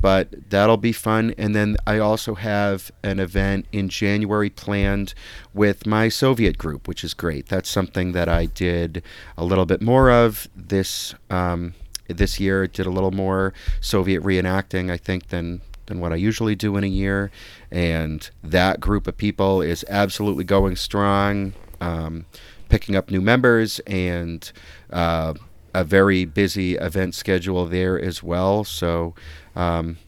but 0.00 0.50
that'll 0.50 0.76
be 0.76 0.92
fun. 0.92 1.34
And 1.38 1.54
then 1.54 1.76
I 1.86 1.98
also 1.98 2.34
have 2.34 2.90
an 3.02 3.18
event 3.18 3.66
in 3.72 3.88
January 3.88 4.50
planned 4.50 5.14
with 5.54 5.86
my 5.86 6.08
Soviet 6.08 6.58
group, 6.58 6.88
which 6.88 7.04
is 7.04 7.14
great. 7.14 7.48
That's 7.48 7.70
something 7.70 8.12
that 8.12 8.28
I 8.28 8.46
did 8.46 9.02
a 9.36 9.44
little 9.44 9.66
bit 9.66 9.80
more 9.80 10.10
of 10.10 10.48
this 10.56 11.14
um, 11.30 11.74
this 12.08 12.40
year. 12.40 12.66
Did 12.66 12.86
a 12.86 12.90
little 12.90 13.12
more 13.12 13.52
Soviet 13.80 14.22
reenacting, 14.22 14.90
I 14.90 14.96
think, 14.96 15.28
than 15.28 15.60
than 15.86 16.00
what 16.00 16.12
I 16.12 16.16
usually 16.16 16.54
do 16.54 16.76
in 16.76 16.84
a 16.84 16.88
year. 16.88 17.30
And 17.70 18.28
that 18.42 18.80
group 18.80 19.06
of 19.06 19.16
people 19.16 19.62
is 19.62 19.84
absolutely 19.88 20.44
going 20.44 20.76
strong, 20.76 21.54
um, 21.80 22.26
picking 22.68 22.96
up 22.96 23.10
new 23.10 23.20
members 23.20 23.80
and. 23.80 24.50
Uh, 24.90 25.34
a 25.74 25.84
very 25.84 26.24
busy 26.24 26.74
event 26.74 27.14
schedule 27.14 27.66
there 27.66 27.98
as 27.98 28.22
well. 28.22 28.64
So 28.64 29.14
um, 29.56 29.98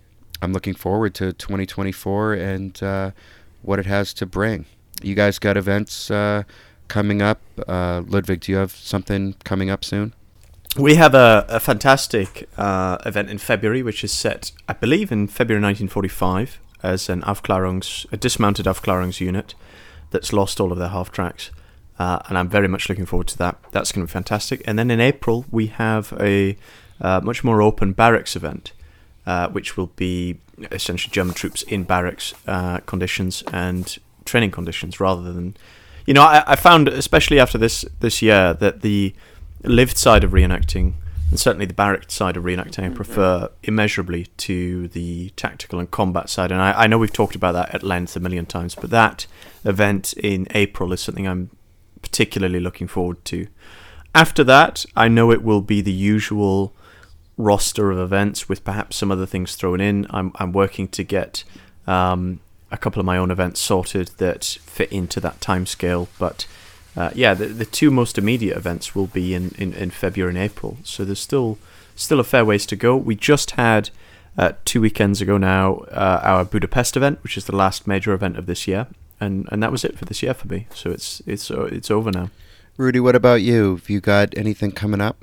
I'm 0.43 0.53
looking 0.53 0.75
forward 0.75 1.15
to 1.17 1.33
2024 1.33 2.35
and 2.35 2.83
uh, 2.83 3.11
what 3.63 3.79
it 3.79 3.87
has 3.87 4.13
to 4.15 4.27
bring. 4.27 4.67
You 5.03 5.15
guys 5.15 5.39
got 5.39 5.57
events 5.57 6.11
uh, 6.11 6.45
coming 6.89 7.23
up. 7.23 7.41
Uh, 7.67 8.03
Ludwig, 8.07 8.41
do 8.41 8.53
you 8.53 8.59
have 8.59 8.73
something 8.73 9.35
coming 9.45 9.71
up 9.71 9.85
soon? 9.85 10.15
We 10.77 10.97
have 10.97 11.15
a, 11.15 11.47
a 11.49 11.61
fantastic 11.61 12.49
uh, 12.57 12.99
event 13.07 13.31
in 13.31 13.39
February, 13.39 13.83
which 13.83 14.03
is 14.03 14.13
set, 14.13 14.51
I 14.69 14.73
believe, 14.73 15.13
in 15.13 15.29
February 15.29 15.63
1945 15.63 16.59
as 16.83 17.09
an 17.09 17.23
Aufklärungs, 17.23 18.07
a 18.13 18.17
dismounted 18.17 18.67
Aufklärungs 18.67 19.21
unit 19.21 19.55
that's 20.11 20.33
lost 20.33 20.61
all 20.61 20.73
of 20.73 20.79
their 20.79 20.89
half 20.89 21.11
tracks. 21.13 21.51
Uh, 21.99 22.19
and 22.29 22.37
I'm 22.37 22.49
very 22.49 22.67
much 22.67 22.89
looking 22.89 23.07
forward 23.07 23.29
to 23.29 23.39
that. 23.39 23.57
That's 23.71 23.93
going 23.93 24.05
to 24.05 24.11
be 24.11 24.13
fantastic. 24.13 24.63
And 24.67 24.79
then 24.79 24.91
in 24.91 25.01
April, 25.01 25.45
we 25.51 25.69
have 25.69 26.13
a 26.21 26.57
uh, 27.01 27.21
much 27.23 27.45
more 27.45 27.63
open 27.63 27.93
barracks 27.93 28.35
event, 28.35 28.73
uh, 29.27 29.49
which 29.49 29.77
will 29.77 29.89
be 29.97 30.39
essentially 30.71 31.13
German 31.13 31.35
troops 31.35 31.63
in 31.63 31.85
barracks 31.85 32.35
uh, 32.47 32.79
conditions 32.81 33.43
and 33.53 33.99
training 34.25 34.51
conditions 34.51 35.01
rather 35.01 35.33
than. 35.33 35.57
You 36.07 36.13
know, 36.13 36.23
I, 36.23 36.45
I, 36.47 36.57
found, 36.57 36.89
especially 36.89 37.41
after 37.41 37.57
this, 37.57 37.83
this 38.01 38.21
year, 38.21 38.53
that 38.55 38.83
the 38.83 39.15
lived 39.63 39.97
side 39.97 40.23
of 40.23 40.33
reenacting, 40.33 40.93
and 41.31 41.41
certainly 41.41 41.65
the 41.65 41.75
barrack 41.75 42.11
side 42.11 42.37
of 42.37 42.45
reenacting, 42.45 42.85
I 42.85 42.95
prefer 42.95 43.49
immeasurably 43.63 44.27
to 44.37 44.89
the 44.89 45.31
tactical 45.31 45.79
and 45.79 45.91
combat 45.91 46.29
side. 46.29 46.53
And 46.53 46.61
I, 46.61 46.73
I 46.83 46.87
know 46.87 46.99
we've 46.99 47.13
talked 47.13 47.35
about 47.35 47.53
that 47.53 47.75
at 47.75 47.83
length 47.83 48.15
a 48.17 48.21
million 48.21 48.45
times, 48.45 48.75
but 48.75 48.91
that 48.91 49.27
event 49.65 50.13
in 50.15 50.47
April 50.51 50.93
is 50.93 51.01
something 51.01 51.27
I'm 51.27 51.51
particularly 52.03 52.61
looking 52.61 52.87
forward 52.87 53.25
to. 53.25 53.47
After 54.15 54.45
that, 54.45 54.85
I 54.95 55.09
know 55.09 55.33
it 55.33 55.43
will 55.43 55.63
be 55.63 55.81
the 55.81 55.93
usual 55.93 56.75
roster 57.37 57.91
of 57.91 57.99
events 57.99 58.49
with 58.49 58.65
perhaps 58.65 58.97
some 58.97 59.11
other 59.11 59.27
things 59.27 59.57
thrown 59.57 59.81
in. 59.81 60.07
I'm, 60.11 60.33
I'm 60.37 60.53
working 60.53 60.89
to 60.89 61.03
get 61.03 61.45
um, 61.87 62.41
a 62.71 62.77
couple 62.77 63.01
of 63.01 63.07
my 63.07 63.17
own 63.17 63.31
events 63.31 63.61
sorted 63.61 64.09
that 64.19 64.45
fit 64.45 64.93
into 64.93 65.21
that 65.21 65.41
time 65.41 65.67
scale. 65.67 66.09
But 66.19 66.47
uh, 66.97 67.11
yeah, 67.15 67.35
the, 67.35 67.47
the 67.47 67.65
two 67.65 67.91
most 67.91 68.19
immediate 68.19 68.57
events 68.57 68.95
will 68.95 69.07
be 69.07 69.35
in, 69.35 69.55
in, 69.59 69.73
in 69.73 69.91
February 69.91 70.31
and 70.31 70.39
April. 70.39 70.79
So 70.85 71.05
there's 71.05 71.21
still 71.21 71.59
still 71.97 72.19
a 72.19 72.25
fair 72.25 72.45
ways 72.45 72.67
to 72.67 72.77
go. 72.77 72.97
We 72.97 73.15
just 73.15 73.53
had 73.53 73.91
uh, 74.37 74.53
two 74.65 74.81
weekends 74.81 75.21
ago 75.21 75.39
now 75.39 75.85
uh, 75.91 76.21
our 76.23 76.45
Budapest 76.45 76.97
event, 76.97 77.23
which 77.23 77.37
is 77.37 77.45
the 77.45 77.55
last 77.55 77.87
major 77.87 78.13
event 78.13 78.37
of 78.37 78.47
this 78.47 78.67
year, 78.67 78.87
and 79.21 79.49
and 79.51 79.63
that 79.63 79.73
was 79.73 79.85
it 79.85 79.99
for 79.99 80.05
this 80.05 80.23
year 80.23 80.35
for 80.35 80.49
me. 80.49 80.67
So 80.75 80.91
it's 80.91 81.23
it's 81.27 81.51
uh, 81.51 81.65
it's 81.65 81.91
over 81.91 82.11
now. 82.11 82.31
Rudi, 82.77 82.99
what 82.99 83.15
about 83.15 83.43
you? 83.43 83.77
Have 83.77 83.89
you 83.89 84.01
got 84.01 84.37
anything 84.37 84.73
coming 84.73 85.01
up? 85.01 85.17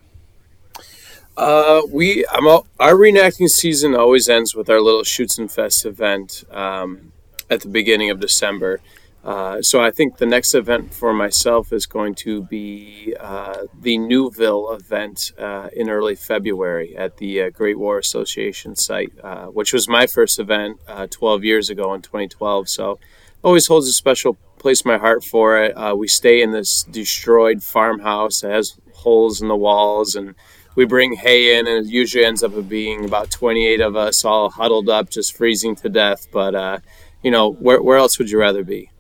Uh, 1.38 1.82
we 1.90 2.26
I'm 2.32 2.48
all, 2.48 2.68
our 2.80 2.94
reenacting 2.94 3.50
season 3.50 3.96
always 3.96 4.28
ends 4.28 4.54
with 4.54 4.70
our 4.70 4.82
little 4.82 5.04
Schützenfest 5.04 5.86
event 5.86 6.44
um, 6.52 7.14
at 7.50 7.62
the 7.62 7.70
beginning 7.70 8.10
of 8.10 8.20
December. 8.20 8.82
Uh, 9.24 9.62
so 9.62 9.80
I 9.80 9.92
think 9.92 10.18
the 10.18 10.26
next 10.26 10.56
event 10.56 10.94
for 10.94 11.14
myself 11.14 11.72
is 11.72 11.86
going 11.86 12.16
to 12.16 12.42
be 12.44 13.16
uh, 13.20 13.66
the 13.80 13.98
Newville 14.00 14.72
event 14.74 15.32
uh, 15.38 15.70
in 15.74 15.90
early 15.90 16.16
February 16.16 16.98
at 16.98 17.18
the 17.18 17.44
uh, 17.44 17.50
Great 17.52 17.78
War 17.78 18.00
Association 18.00 18.76
site, 18.76 19.14
uh, 19.24 19.46
which 19.46 19.74
was 19.74 19.88
my 19.88 20.08
first 20.08 20.40
event 20.40 20.80
uh, 20.88 21.06
12 21.10 21.44
years 21.44 21.70
ago 21.70 21.94
in 21.94 22.02
2012. 22.02 22.68
So 22.68 23.00
always 23.44 23.68
holds 23.68 23.88
a 23.88 23.94
special 23.94 24.38
place 24.58 24.82
in 24.82 24.90
my 24.90 24.98
heart 24.98 25.24
for 25.24 25.58
it. 25.64 25.76
we 25.96 26.08
stay 26.08 26.42
in 26.42 26.52
this 26.52 26.84
destroyed 26.84 27.62
farmhouse. 27.64 28.44
It 28.44 28.52
has 28.52 28.76
holes 28.94 29.42
in 29.42 29.48
the 29.48 29.56
walls 29.56 30.16
and 30.16 30.36
we 30.76 30.86
bring 30.86 31.14
hay 31.14 31.58
in, 31.58 31.68
and 31.68 31.86
it 31.86 31.92
usually 31.92 32.26
ends 32.26 32.44
up 32.44 32.52
being 32.68 33.06
about 33.06 33.32
28 33.32 33.82
of 33.82 33.96
us 33.96 34.24
all 34.24 34.50
huddled 34.50 34.90
up, 34.90 35.10
just 35.10 35.36
freezing 35.36 35.76
to 35.76 35.90
death. 35.90 36.28
But, 36.32 36.82
you 37.22 37.32
know, 37.32 37.52
where, 37.52 37.82
where 37.82 37.98
else 37.98 38.18
would 38.18 38.30
you 38.30 38.40
rather 38.40 38.64
be? 38.64 38.92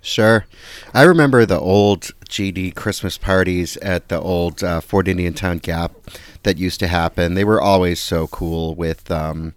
Sure. 0.00 0.46
I 0.94 1.02
remember 1.02 1.44
the 1.44 1.58
old 1.58 2.12
GD 2.28 2.74
Christmas 2.74 3.18
parties 3.18 3.76
at 3.78 4.08
the 4.08 4.20
old 4.20 4.62
uh, 4.62 4.80
Fort 4.80 5.08
Indiantown 5.08 5.58
Gap 5.58 5.92
that 6.44 6.56
used 6.56 6.80
to 6.80 6.86
happen. 6.86 7.34
They 7.34 7.44
were 7.44 7.60
always 7.60 8.00
so 8.00 8.26
cool 8.28 8.74
with, 8.74 9.10
um, 9.10 9.54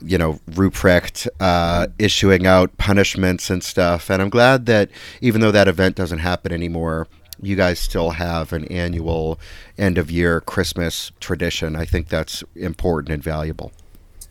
you 0.00 0.18
know, 0.18 0.38
Ruprecht 0.50 1.28
uh, 1.40 1.88
issuing 1.98 2.46
out 2.46 2.76
punishments 2.76 3.50
and 3.50 3.64
stuff. 3.64 4.10
And 4.10 4.20
I'm 4.20 4.28
glad 4.28 4.66
that 4.66 4.90
even 5.20 5.40
though 5.40 5.52
that 5.52 5.66
event 5.66 5.96
doesn't 5.96 6.18
happen 6.18 6.52
anymore, 6.52 7.08
you 7.40 7.56
guys 7.56 7.78
still 7.78 8.10
have 8.10 8.52
an 8.52 8.64
annual 8.66 9.38
end 9.78 9.98
of 9.98 10.10
year 10.10 10.40
Christmas 10.40 11.12
tradition. 11.20 11.76
I 11.76 11.84
think 11.84 12.08
that's 12.08 12.44
important 12.54 13.12
and 13.12 13.22
valuable. 13.22 13.72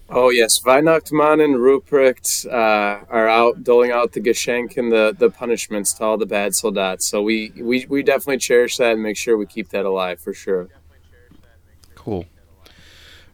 Oh 0.10 0.30
yes, 0.30 0.60
Weihnachtsmann 0.60 1.44
and 1.44 1.56
Ruprecht 1.56 2.46
uh, 2.46 3.04
are 3.10 3.28
out 3.28 3.64
doling 3.64 3.92
out 3.92 4.12
the 4.12 4.22
Geschenk 4.22 4.78
and 4.78 4.92
the, 4.92 5.16
the 5.18 5.32
punishments 5.32 5.94
to 5.94 6.04
all 6.04 6.18
the 6.18 6.26
bad 6.28 6.52
soldats. 6.52 7.04
So 7.04 7.22
we, 7.24 7.52
we 7.60 7.88
we 7.88 8.04
definitely 8.04 8.38
cherish 8.38 8.78
that 8.78 8.94
and 8.94 9.02
make 9.02 9.18
sure 9.18 9.38
we 9.38 9.48
keep 9.48 9.70
that 9.70 9.86
alive 9.86 10.20
for 10.20 10.34
sure. 10.34 10.70
Cool. 11.96 12.26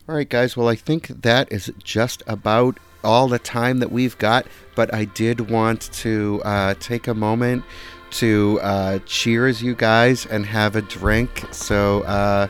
All 0.07 0.15
right, 0.15 0.29
guys. 0.29 0.55
Well, 0.55 0.69
I 0.69 0.75
think 0.75 1.07
that 1.07 1.51
is 1.51 1.71
just 1.83 2.23
about 2.27 2.79
all 3.03 3.27
the 3.27 3.39
time 3.39 3.79
that 3.79 3.91
we've 3.91 4.17
got. 4.17 4.47
But 4.75 4.93
I 4.93 5.05
did 5.05 5.49
want 5.49 5.81
to 5.93 6.41
uh, 6.45 6.75
take 6.79 7.07
a 7.07 7.13
moment 7.13 7.63
to 8.11 8.59
uh, 8.61 8.99
cheers 9.05 9.61
you 9.61 9.75
guys 9.75 10.25
and 10.25 10.45
have 10.45 10.75
a 10.75 10.81
drink. 10.81 11.45
So 11.51 12.01
uh, 12.03 12.47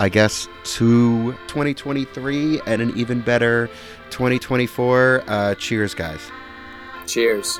I 0.00 0.08
guess, 0.08 0.48
to 0.64 1.32
2023 1.46 2.60
and 2.66 2.82
an 2.82 2.96
even 2.96 3.20
better 3.20 3.68
2024. 4.10 5.24
Uh, 5.26 5.54
cheers, 5.54 5.94
guys. 5.94 6.20
Cheers. 7.06 7.58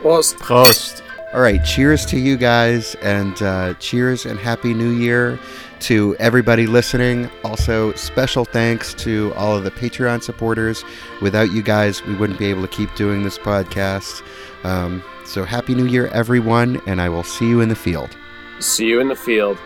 Prost. 0.00 0.36
Prost. 0.36 1.02
All 1.34 1.40
right, 1.40 1.64
cheers 1.64 2.04
to 2.06 2.18
you 2.18 2.36
guys, 2.36 2.94
and 2.96 3.40
uh, 3.42 3.72
cheers 3.74 4.26
and 4.26 4.38
happy 4.38 4.74
new 4.74 4.90
year 4.90 5.38
to 5.80 6.14
everybody 6.18 6.66
listening. 6.66 7.30
Also, 7.42 7.92
special 7.94 8.44
thanks 8.44 8.92
to 8.94 9.32
all 9.34 9.56
of 9.56 9.64
the 9.64 9.70
Patreon 9.70 10.22
supporters. 10.22 10.84
Without 11.22 11.50
you 11.50 11.62
guys, 11.62 12.04
we 12.04 12.14
wouldn't 12.14 12.38
be 12.38 12.46
able 12.46 12.62
to 12.62 12.68
keep 12.68 12.94
doing 12.96 13.22
this 13.22 13.38
podcast. 13.38 14.22
Um, 14.64 15.02
so, 15.32 15.46
happy 15.46 15.74
new 15.74 15.86
year, 15.86 16.08
everyone, 16.08 16.78
and 16.84 17.00
I 17.00 17.08
will 17.08 17.22
see 17.22 17.48
you 17.48 17.62
in 17.62 17.70
the 17.70 17.74
field. 17.74 18.14
See 18.60 18.84
you 18.84 19.00
in 19.00 19.08
the 19.08 19.16
field. 19.16 19.56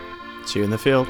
See 0.45 0.59
you 0.59 0.63
in 0.63 0.71
the 0.71 0.77
field. 0.77 1.09